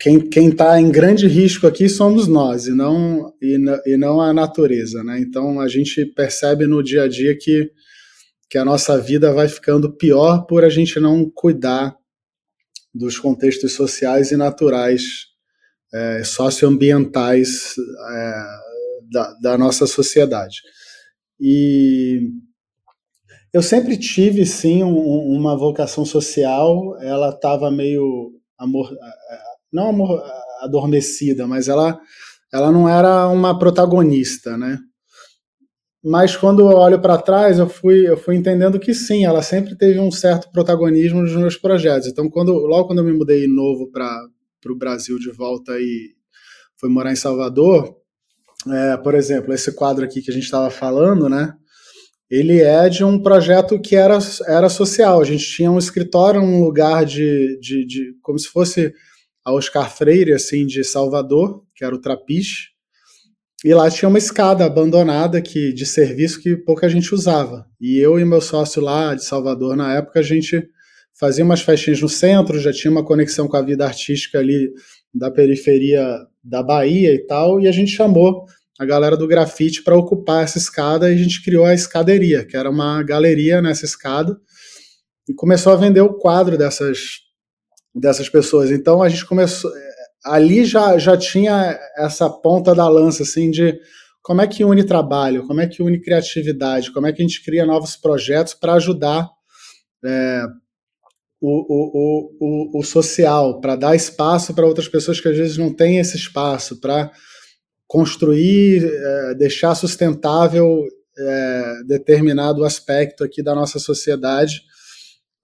[0.00, 3.56] quem está em grande risco aqui somos nós e não, e,
[3.86, 5.20] e não a natureza, né?
[5.20, 7.70] Então a gente percebe no dia a dia que
[8.48, 11.94] que a nossa vida vai ficando pior por a gente não cuidar
[12.94, 15.26] dos contextos sociais e naturais,
[15.92, 17.74] é, socioambientais
[18.10, 18.44] é,
[19.12, 20.62] da, da, nossa sociedade.
[21.40, 22.30] E
[23.52, 28.90] eu sempre tive, sim, um, uma vocação social, ela estava meio, amor,
[29.72, 30.22] não amor,
[30.60, 31.98] adormecida, mas ela,
[32.52, 34.78] ela não era uma protagonista, né?
[36.02, 39.76] mas quando eu olho para trás, eu fui, eu fui entendendo que sim, ela sempre
[39.76, 42.08] teve um certo protagonismo nos meus projetos.
[42.08, 44.26] Então, quando, logo quando eu me mudei novo para
[44.70, 46.14] o Brasil de volta e
[46.76, 47.96] fui morar em Salvador,
[48.66, 51.54] é, por exemplo, esse quadro aqui que a gente estava falando, né?
[52.30, 55.20] Ele é de um projeto que era, era social.
[55.20, 58.92] A gente tinha um escritório, um lugar de, de, de como se fosse
[59.44, 62.78] a Oscar Freire, assim, de Salvador, que era o Trapiche
[63.64, 67.66] e lá tinha uma escada abandonada que, de serviço que pouca gente usava.
[67.80, 70.68] E eu e meu sócio lá de Salvador, na época, a gente
[71.18, 74.70] fazia umas festinhas no centro, já tinha uma conexão com a vida artística ali
[75.12, 78.46] da periferia da Bahia e tal, e a gente chamou
[78.78, 82.56] a galera do grafite para ocupar essa escada e a gente criou a escaderia, que
[82.56, 84.38] era uma galeria nessa escada,
[85.28, 87.20] e começou a vender o quadro dessas,
[87.94, 88.70] dessas pessoas.
[88.70, 89.70] Então a gente começou
[90.24, 93.78] ali já, já tinha essa ponta da lança, assim, de
[94.22, 97.42] como é que une trabalho, como é que une criatividade, como é que a gente
[97.42, 99.28] cria novos projetos para ajudar
[100.04, 100.42] é,
[101.40, 105.72] o, o, o, o, social, para dar espaço para outras pessoas que às vezes não
[105.72, 107.12] têm esse espaço, para
[107.86, 110.84] construir, é, deixar sustentável
[111.18, 114.62] é, determinado aspecto aqui da nossa sociedade.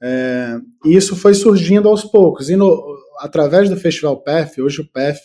[0.02, 2.50] É, e isso foi surgindo aos poucos.
[2.50, 5.20] E no, através do Festival PEF, hoje o PEF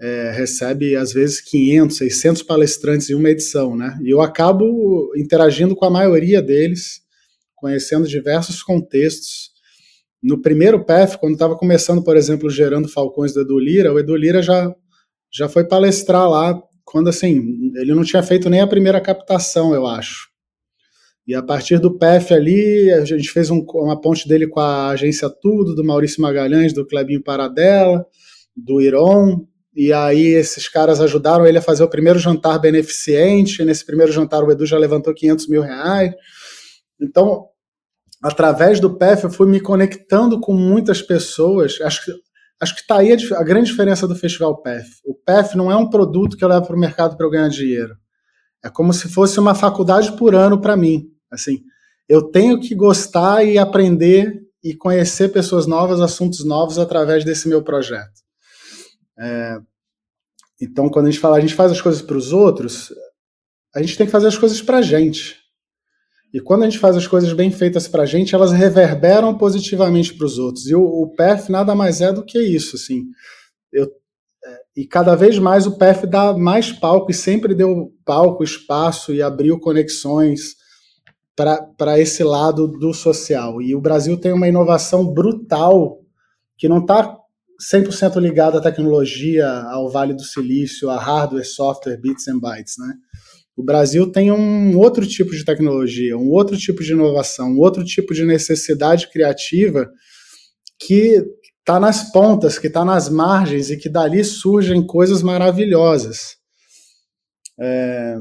[0.00, 3.98] é, recebe às vezes 500, 600 palestrantes em uma edição, né?
[4.02, 7.00] E eu acabo interagindo com a maioria deles,
[7.54, 9.47] conhecendo diversos contextos.
[10.22, 14.16] No primeiro PEF, quando estava começando, por exemplo, gerando Falcões do Edu Lira, o Edu
[14.16, 14.74] Lira já,
[15.32, 17.40] já foi palestrar lá, quando assim,
[17.76, 20.28] ele não tinha feito nem a primeira captação, eu acho.
[21.28, 24.88] E a partir do PF ali, a gente fez um, uma ponte dele com a
[24.88, 28.02] agência Tudo, do Maurício Magalhães, do Clebinho Paradela,
[28.56, 29.46] do Iron.
[29.76, 33.62] E aí esses caras ajudaram ele a fazer o primeiro jantar beneficente.
[33.62, 36.14] Nesse primeiro jantar o Edu já levantou 500 mil reais.
[36.98, 37.44] Então,
[38.22, 41.80] através do PF, eu fui me conectando com muitas pessoas.
[41.80, 42.12] Acho que
[42.60, 45.00] acho que está aí a, a, grande diferença do Festival PF.
[45.04, 47.48] O PF não é um produto que eu levo para o mercado para eu ganhar
[47.48, 47.96] dinheiro.
[48.64, 51.06] É como se fosse uma faculdade por ano para mim.
[51.30, 51.60] Assim,
[52.08, 57.62] eu tenho que gostar e aprender e conhecer pessoas novas, assuntos novos através desse meu
[57.62, 58.20] projeto.
[59.16, 59.58] É,
[60.60, 62.92] então, quando a gente fala, a gente faz as coisas para os outros,
[63.74, 65.37] a gente tem que fazer as coisas para a gente.
[66.32, 70.14] E quando a gente faz as coisas bem feitas para a gente, elas reverberam positivamente
[70.14, 70.66] para os outros.
[70.66, 72.76] E o, o PEF nada mais é do que isso.
[72.76, 73.04] Assim.
[73.72, 78.44] Eu, é, e cada vez mais o PEF dá mais palco e sempre deu palco,
[78.44, 80.56] espaço e abriu conexões
[81.34, 83.62] para esse lado do social.
[83.62, 86.00] E o Brasil tem uma inovação brutal
[86.58, 87.16] que não está
[87.72, 92.94] 100% ligada à tecnologia, ao Vale do Silício, a hardware, software, bits and bytes, né?
[93.58, 97.84] O Brasil tem um outro tipo de tecnologia, um outro tipo de inovação, um outro
[97.84, 99.90] tipo de necessidade criativa
[100.78, 101.24] que
[101.58, 106.36] está nas pontas, que está nas margens e que dali surgem coisas maravilhosas.
[107.58, 108.16] É,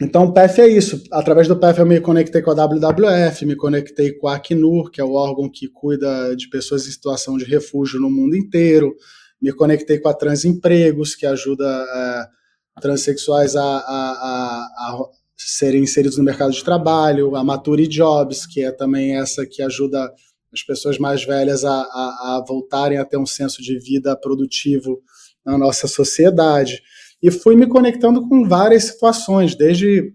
[0.00, 1.02] então, o PEF é isso.
[1.10, 5.00] Através do PEF eu me conectei com a WWF, me conectei com a Acnur, que
[5.00, 8.94] é o órgão que cuida de pessoas em situação de refúgio no mundo inteiro.
[9.40, 12.41] Me conectei com a Transempregos, que ajuda é,
[12.80, 17.36] transexuais a, a, a, a, serem inseridos no mercado de trabalho.
[17.36, 20.12] A Mature Jobs, que é também essa que ajuda
[20.52, 25.00] as pessoas mais velhas a, a voltarem a ter um senso de vida produtivo
[25.44, 26.82] na nossa sociedade
[27.22, 30.12] e fui me conectando com várias situações, desde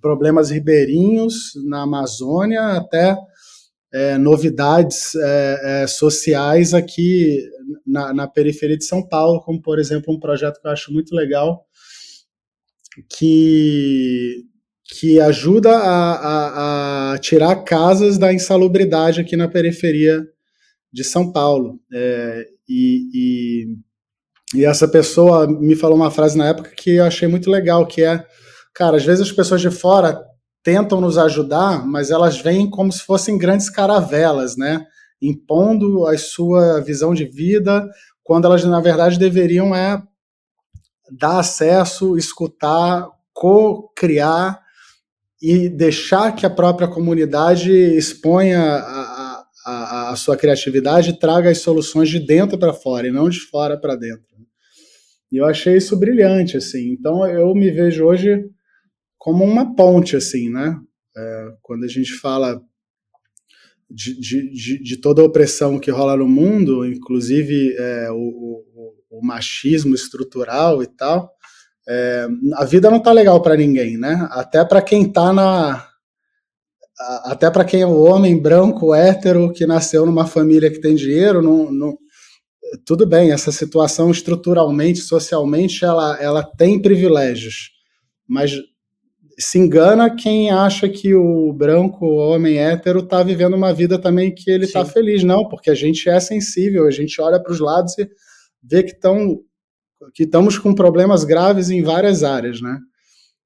[0.00, 3.16] problemas ribeirinhos na Amazônia até
[3.92, 7.42] é, novidades é, é, sociais aqui
[7.86, 11.14] na, na, periferia de São Paulo, como por exemplo um projeto que eu acho muito
[11.14, 11.64] legal
[13.08, 14.44] que
[14.90, 20.26] que ajuda a, a, a tirar casas da insalubridade aqui na periferia
[20.90, 23.78] de São Paulo é, e, e
[24.54, 28.02] e essa pessoa me falou uma frase na época que eu achei muito legal, que
[28.02, 28.24] é,
[28.74, 30.18] cara, às vezes as pessoas de fora
[30.62, 34.84] tentam nos ajudar, mas elas vêm como se fossem grandes caravelas, né?
[35.20, 37.86] Impondo a sua visão de vida,
[38.22, 40.02] quando elas na verdade deveriam é
[41.10, 44.60] dar acesso, escutar, co-criar
[45.40, 51.58] e deixar que a própria comunidade exponha a, a, a sua criatividade e traga as
[51.58, 54.26] soluções de dentro para fora e não de fora para dentro.
[55.30, 56.90] E eu achei isso brilhante, assim.
[56.92, 58.44] Então eu me vejo hoje
[59.18, 60.76] como uma ponte, assim, né?
[61.16, 62.60] É, quando a gente fala
[63.90, 68.64] de, de, de, toda a opressão que rola no mundo, inclusive é, o,
[69.18, 71.32] o, machismo estrutural e tal,
[71.88, 74.28] é, a vida não tá legal para ninguém, né?
[74.30, 75.86] Até para quem tá na
[77.24, 81.40] até para quem é o homem branco hétero que nasceu numa família que tem dinheiro,
[81.40, 81.96] não, não,
[82.84, 87.70] tudo bem, essa situação estruturalmente, socialmente, ela, ela tem privilégios,
[88.26, 88.50] mas
[89.38, 94.34] se engana quem acha que o branco, o homem hétero, está vivendo uma vida também
[94.34, 95.22] que ele está feliz.
[95.22, 98.08] Não, porque a gente é sensível, a gente olha para os lados e
[98.62, 99.40] vê que, tão,
[100.14, 102.78] que estamos com problemas graves em várias áreas, né?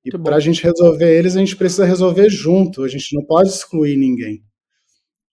[0.05, 3.49] E para a gente resolver eles, a gente precisa resolver junto, a gente não pode
[3.49, 4.43] excluir ninguém.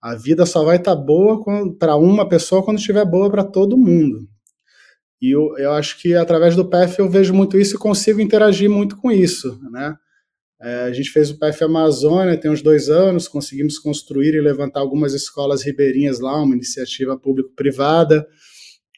[0.02, 1.44] A vida só vai estar tá boa
[1.78, 4.28] para uma pessoa quando estiver boa para todo mundo.
[5.22, 8.70] E eu, eu acho que através do PF eu vejo muito isso e consigo interagir
[8.70, 9.96] muito com isso, né?
[10.62, 14.82] É, a gente fez o PF Amazônia tem uns dois anos, conseguimos construir e levantar
[14.82, 18.28] algumas escolas ribeirinhas lá, uma iniciativa público-privada,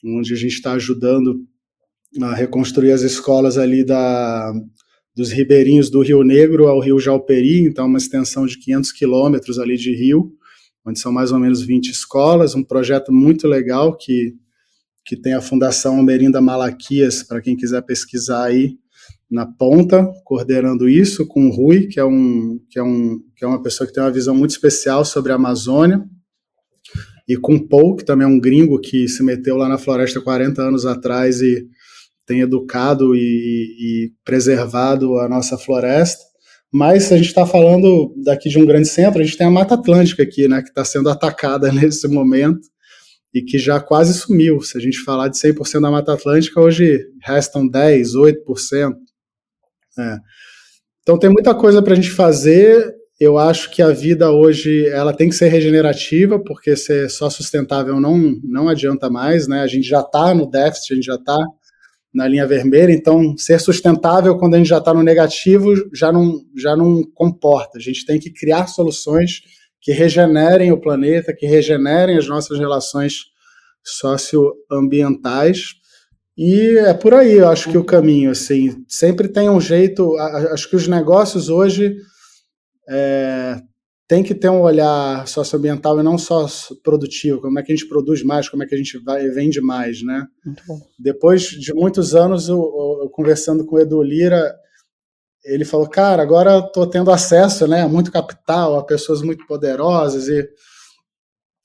[0.03, 1.45] onde a gente está ajudando
[2.21, 4.51] a reconstruir as escolas ali da,
[5.15, 9.77] dos ribeirinhos do Rio Negro ao Rio Jalperi, então uma extensão de 500 quilômetros ali
[9.77, 10.33] de rio,
[10.85, 14.33] onde são mais ou menos 20 escolas, um projeto muito legal que,
[15.05, 18.77] que tem a Fundação Almerinda Malaquias, para quem quiser pesquisar aí,
[19.29, 23.47] na ponta, coordenando isso, com o Rui, que é, um, que, é um, que é
[23.47, 26.03] uma pessoa que tem uma visão muito especial sobre a Amazônia,
[27.27, 30.61] e com Paul, que também é um gringo que se meteu lá na floresta 40
[30.61, 31.67] anos atrás e
[32.25, 36.23] tem educado e, e preservado a nossa floresta.
[36.71, 39.73] Mas a gente está falando daqui de um grande centro, a gente tem a Mata
[39.75, 42.61] Atlântica aqui, né, que está sendo atacada nesse momento
[43.33, 44.61] e que já quase sumiu.
[44.61, 48.93] Se a gente falar de 100% da Mata Atlântica, hoje restam 10, 8%.
[49.99, 50.17] É.
[51.01, 52.93] Então tem muita coisa para a gente fazer.
[53.21, 57.99] Eu acho que a vida hoje ela tem que ser regenerativa, porque ser só sustentável
[57.99, 59.61] não, não adianta mais, né?
[59.61, 61.37] A gente já está no déficit, a gente já está
[62.11, 66.41] na linha vermelha, então ser sustentável quando a gente já está no negativo já não,
[66.57, 67.77] já não comporta.
[67.77, 69.41] A gente tem que criar soluções
[69.79, 73.25] que regenerem o planeta, que regenerem as nossas relações
[73.83, 75.75] socioambientais.
[76.35, 80.17] E é por aí, eu acho que o caminho, assim, sempre tem um jeito.
[80.17, 81.95] Acho que os negócios hoje
[82.91, 83.61] é,
[84.05, 86.45] tem que ter um olhar socioambiental e não só
[86.83, 89.61] produtivo, como é que a gente produz mais, como é que a gente vai, vende
[89.61, 90.27] mais, né?
[90.99, 94.53] Depois de muitos anos, eu, eu, conversando com o Edu Lira,
[95.45, 100.27] ele falou, cara, agora estou tendo acesso né, a muito capital, a pessoas muito poderosas
[100.27, 100.45] e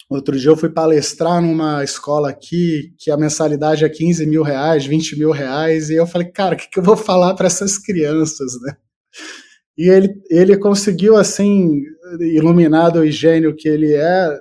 [0.08, 4.86] outro dia eu fui palestrar numa escola aqui que a mensalidade é 15 mil reais,
[4.86, 7.76] 20 mil reais, e eu falei, cara, o que, que eu vou falar para essas
[7.76, 8.76] crianças, né?
[9.76, 11.82] E ele, ele conseguiu, assim,
[12.20, 14.38] iluminado e gênio que ele é,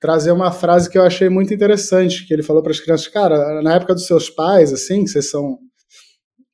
[0.00, 3.60] trazer uma frase que eu achei muito interessante, que ele falou para as crianças, cara,
[3.60, 5.58] na época dos seus pais, assim, que vocês são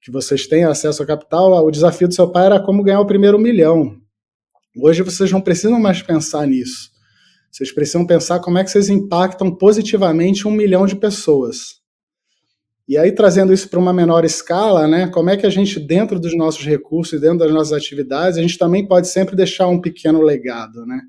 [0.01, 3.07] que vocês têm acesso ao capital, o desafio do seu pai era como ganhar o
[3.07, 3.97] primeiro milhão.
[4.81, 6.91] Hoje vocês não precisam mais pensar nisso.
[7.51, 11.81] Vocês precisam pensar como é que vocês impactam positivamente um milhão de pessoas.
[12.89, 16.21] E aí, trazendo isso para uma menor escala, né, como é que a gente, dentro
[16.21, 20.23] dos nossos recursos, dentro das nossas atividades, a gente também pode sempre deixar um pequeno
[20.23, 21.01] legado, né?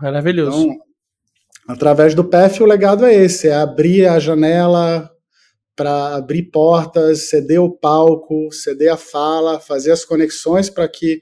[0.00, 0.62] Maravilhoso.
[0.62, 0.78] Então,
[1.66, 5.10] através do PEF, o legado é esse, é abrir a janela
[5.74, 11.20] para abrir portas, ceder o palco, ceder a fala, fazer as conexões para que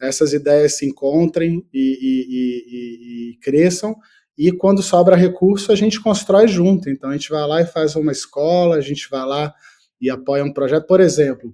[0.00, 3.96] essas ideias se encontrem e, e, e, e, cresçam.
[4.38, 6.88] E quando sobra recurso, a gente constrói junto.
[6.88, 9.52] Então a gente vai lá e faz uma escola, a gente vai lá
[10.00, 10.86] e apoia um projeto.
[10.86, 11.52] Por exemplo,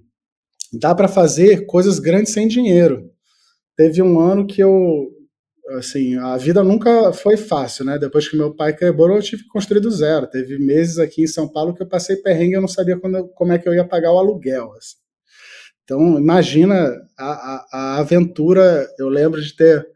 [0.71, 3.09] dá para fazer coisas grandes sem dinheiro.
[3.75, 5.09] Teve um ano que eu,
[5.77, 7.97] assim, a vida nunca foi fácil, né?
[7.97, 10.27] Depois que meu pai quebrou, eu tive que construir do zero.
[10.27, 13.51] Teve meses aqui em São Paulo que eu passei perrengue, eu não sabia quando, como
[13.51, 14.71] é que eu ia pagar o aluguel.
[14.77, 14.95] Assim.
[15.83, 18.87] Então, imagina a, a, a, aventura.
[18.99, 19.87] Eu lembro de ter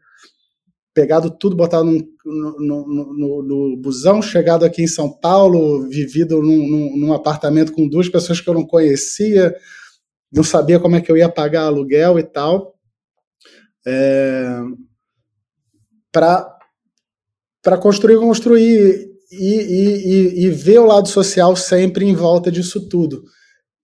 [1.00, 6.42] pegado tudo, botado num, no, no, no, no, busão, chegado aqui em São Paulo, vivido
[6.42, 9.54] num, num, num, apartamento com duas pessoas que eu não conhecia,
[10.30, 12.74] não sabia como é que eu ia pagar aluguel e tal.
[13.86, 14.60] É,
[16.12, 23.24] para construir, construir e, e, e, ver o lado social sempre em volta disso tudo.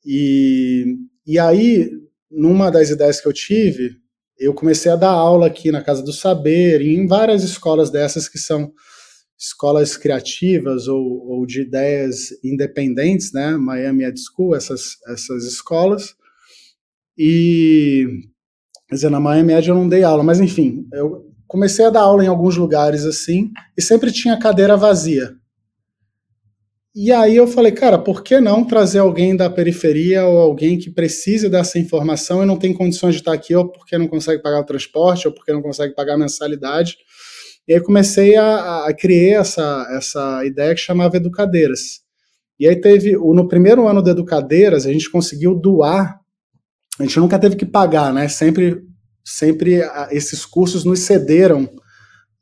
[0.05, 1.90] E, e aí,
[2.30, 3.97] numa das ideias que eu tive,
[4.38, 8.28] eu comecei a dar aula aqui na Casa do Saber, e em várias escolas dessas
[8.28, 8.72] que são
[9.38, 13.56] escolas criativas ou, ou de ideias independentes, né?
[13.56, 16.14] Miami Ed School, essas, essas escolas.
[17.18, 18.06] E,
[18.88, 22.00] quer dizer, na Miami Ed eu não dei aula, mas enfim, eu comecei a dar
[22.00, 25.36] aula em alguns lugares assim, e sempre tinha cadeira vazia.
[26.98, 30.90] E aí eu falei, cara, por que não trazer alguém da periferia ou alguém que
[30.90, 34.60] precise dessa informação e não tem condições de estar aqui, ou porque não consegue pagar
[34.60, 36.97] o transporte, ou porque não consegue pagar a mensalidade.
[37.68, 42.01] E aí comecei a, a criar essa, essa ideia que chamava Educadeiras.
[42.59, 46.18] E aí teve, no primeiro ano do Educadeiras, a gente conseguiu doar,
[46.98, 48.27] a gente nunca teve que pagar, né?
[48.27, 48.81] Sempre,
[49.23, 51.68] sempre esses cursos nos cederam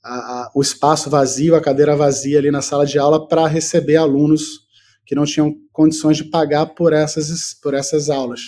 [0.05, 3.97] a, a, o espaço vazio, a cadeira vazia ali na sala de aula para receber
[3.97, 4.64] alunos
[5.06, 8.40] que não tinham condições de pagar por essas, por essas aulas.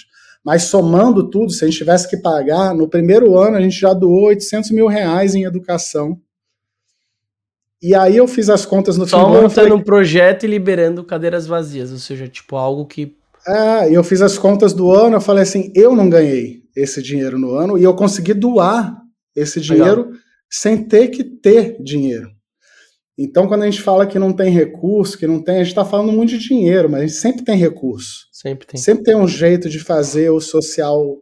[0.45, 3.93] Mas somando tudo, se a gente tivesse que pagar, no primeiro ano a gente já
[3.95, 6.20] doou 800 mil reais em educação.
[7.83, 11.05] E aí eu fiz as contas no Só final montando falei, um projeto e liberando
[11.05, 13.16] cadeiras vazias, ou seja, tipo algo que...
[13.47, 17.39] É, eu fiz as contas do ano, eu falei assim, eu não ganhei esse dinheiro
[17.39, 18.97] no ano e eu consegui doar
[19.35, 22.31] esse dinheiro Legal sem ter que ter dinheiro.
[23.18, 25.85] Então, quando a gente fala que não tem recurso, que não tem, a gente está
[25.85, 28.27] falando muito de dinheiro, mas a gente sempre tem recurso.
[28.31, 28.78] Sempre tem.
[28.78, 31.16] Sempre tem um jeito de fazer o social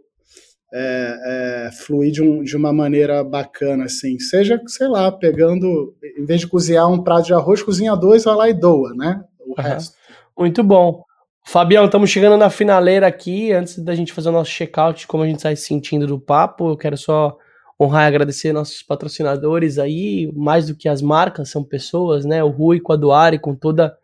[0.73, 4.19] é, é, fluir de, um, de, uma maneira bacana, assim.
[4.19, 8.35] Seja, sei lá, pegando, em vez de cozinhar um prato de arroz, cozinha dois, vai
[8.35, 9.23] lá e doa, né?
[9.39, 9.55] O uhum.
[9.65, 9.95] resto.
[10.37, 11.05] Muito bom.
[11.47, 13.53] Fabião, estamos chegando na finaleira aqui.
[13.53, 16.71] Antes da gente fazer o nosso check-out, como a gente está se sentindo do papo,
[16.71, 17.37] eu quero só
[17.81, 22.43] honrar e agradecer nossos patrocinadores aí, mais do que as marcas, são pessoas, né?
[22.43, 23.97] O Rui com a Duari, com toda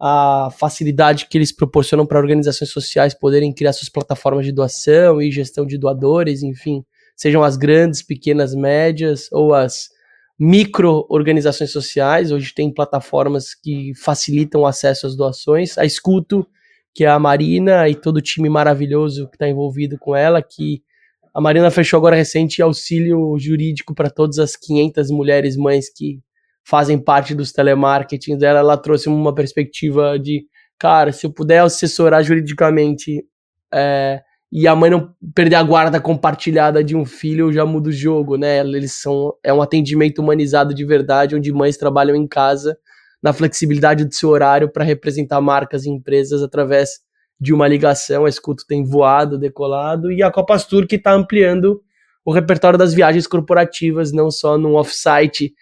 [0.00, 5.30] a facilidade que eles proporcionam para organizações sociais poderem criar suas plataformas de doação e
[5.30, 6.84] gestão de doadores, enfim,
[7.16, 9.88] sejam as grandes, pequenas, médias ou as
[10.38, 12.32] micro organizações sociais.
[12.32, 15.78] Hoje tem plataformas que facilitam o acesso às doações.
[15.78, 16.46] A Escuto,
[16.92, 20.82] que é a Marina e todo o time maravilhoso que está envolvido com ela, que
[21.34, 26.20] a Marina fechou agora recente auxílio jurídico para todas as 500 mulheres mães que
[26.64, 28.60] fazem parte dos telemarketing dela.
[28.60, 30.46] Ela trouxe uma perspectiva de,
[30.78, 33.26] cara, se eu puder assessorar juridicamente
[33.72, 37.88] é, e a mãe não perder a guarda compartilhada de um filho, eu já mudo
[37.88, 38.60] o jogo, né?
[38.60, 42.78] Eles são é um atendimento humanizado de verdade, onde mães trabalham em casa
[43.20, 47.00] na flexibilidade do seu horário para representar marcas e empresas através
[47.40, 51.82] de uma ligação, a Escuto tem voado, decolado, e a Copa Tour que está ampliando
[52.24, 55.52] o repertório das viagens corporativas, não só num off-site,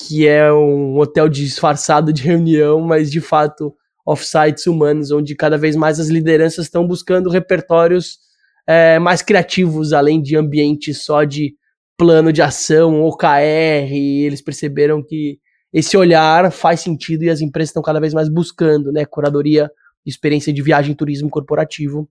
[0.00, 3.74] que é um hotel disfarçado de reunião, mas de fato
[4.06, 8.18] off-sites humanos, onde cada vez mais as lideranças estão buscando repertórios
[8.66, 11.54] é, mais criativos, além de ambientes só de
[11.96, 15.38] plano de ação, OKR, eles perceberam que
[15.72, 19.70] esse olhar faz sentido e as empresas estão cada vez mais buscando, né, curadoria
[20.08, 22.08] experiência de viagem e turismo corporativo.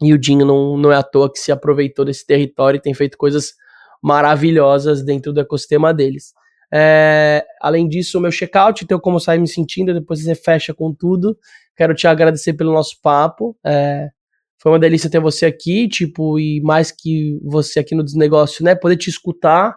[0.00, 2.92] E o Dinho não, não é à toa que se aproveitou desse território e tem
[2.94, 3.54] feito coisas
[4.02, 6.32] maravilhosas dentro do ecossistema deles.
[6.72, 10.92] É, além disso, o meu checkout, então como sai me sentindo, depois você fecha com
[10.92, 11.38] tudo.
[11.76, 13.56] Quero te agradecer pelo nosso papo.
[13.64, 14.10] É,
[14.58, 18.74] foi uma delícia ter você aqui, tipo, e mais que você aqui no Desnegócio, né?
[18.74, 19.76] Poder te escutar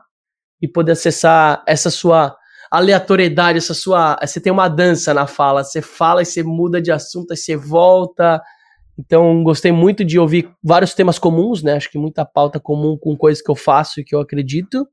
[0.62, 2.36] e poder acessar essa sua
[2.72, 4.18] aleatoriedade, essa sua.
[4.22, 7.56] Você tem uma dança na fala, você fala e você muda de assunto, aí você
[7.56, 8.42] volta.
[8.98, 11.74] Então, gostei muito de ouvir vários temas comuns, né?
[11.74, 14.86] Acho que muita pauta comum com coisas que eu faço e que eu acredito.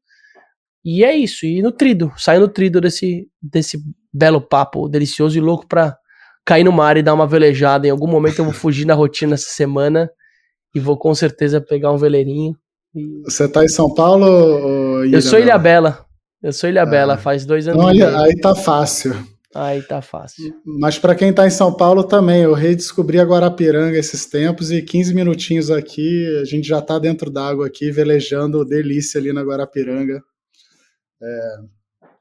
[0.84, 3.76] E é isso, e nutrido, saio nutrido desse, desse
[4.14, 5.96] belo papo delicioso e louco pra
[6.44, 7.88] cair no mar e dar uma velejada.
[7.88, 10.08] Em algum momento eu vou fugir na rotina essa semana
[10.72, 12.56] e vou com certeza pegar um veleirinho.
[12.94, 13.22] E...
[13.24, 16.05] Você tá em São Paulo ou Eu sou Ilha Bela.
[16.46, 17.18] Eu sou Ilha Bela, ah.
[17.18, 17.84] faz dois anos.
[17.84, 19.16] Olha, aí tá fácil.
[19.52, 20.54] Aí tá fácil.
[20.64, 24.80] Mas para quem tá em São Paulo também, eu redescobri a Guarapiranga esses tempos e
[24.80, 30.22] 15 minutinhos aqui, a gente já tá dentro d'água aqui, velejando delícia ali na Guarapiranga.
[31.20, 31.56] É,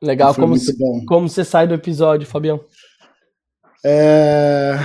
[0.02, 0.76] Legal, como, se,
[1.06, 2.60] como você sai do episódio, Fabião?
[3.86, 4.80] É...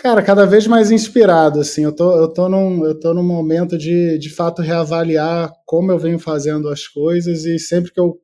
[0.00, 3.76] Cara, cada vez mais inspirado, assim, eu tô, eu tô, num, eu tô num momento
[3.76, 8.16] de, de fato, reavaliar como eu venho fazendo as coisas e sempre que eu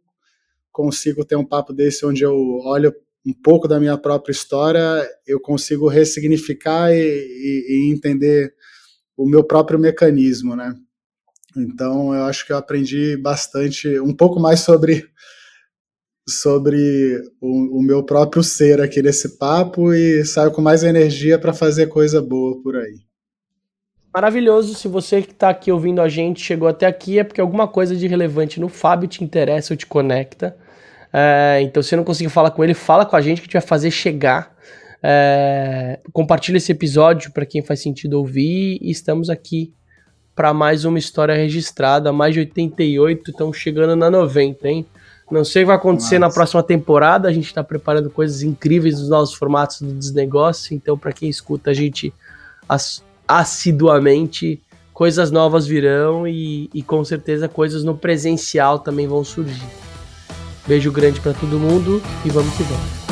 [0.71, 2.95] consigo ter um papo desse onde eu olho
[3.27, 8.55] um pouco da minha própria história, eu consigo ressignificar e, e, e entender
[9.17, 10.77] o meu próprio mecanismo, né?
[11.57, 15.09] Então, eu acho que eu aprendi bastante, um pouco mais sobre
[16.29, 21.53] sobre o, o, meu próprio ser aqui nesse papo e saio com mais energia para
[21.53, 23.01] fazer coisa boa por aí.
[24.13, 24.75] Maravilhoso.
[24.75, 27.95] Se você que está aqui ouvindo a gente chegou até aqui, é porque alguma coisa
[27.95, 30.57] de relevante no Fábio te interessa ou te conecta.
[31.13, 33.53] É, então, se não conseguir falar com ele, fala com a gente que a gente
[33.53, 34.55] vai fazer chegar.
[35.03, 38.79] É, compartilha esse episódio para quem faz sentido ouvir.
[38.81, 39.75] E estamos aqui
[40.35, 42.13] para mais uma história registrada.
[42.13, 44.87] Mais de 88, estamos chegando na 90, hein?
[45.31, 46.29] Não sei o que vai acontecer Nossa.
[46.29, 47.29] na próxima temporada.
[47.29, 50.75] A gente está preparando coisas incríveis nos novos formatos do Desnegócio.
[50.75, 52.13] Então, para quem escuta a gente
[53.27, 59.69] assiduamente, coisas novas virão e, e com certeza coisas no presencial também vão surgir.
[60.67, 63.04] Beijo grande para todo mundo e vamos que vamos.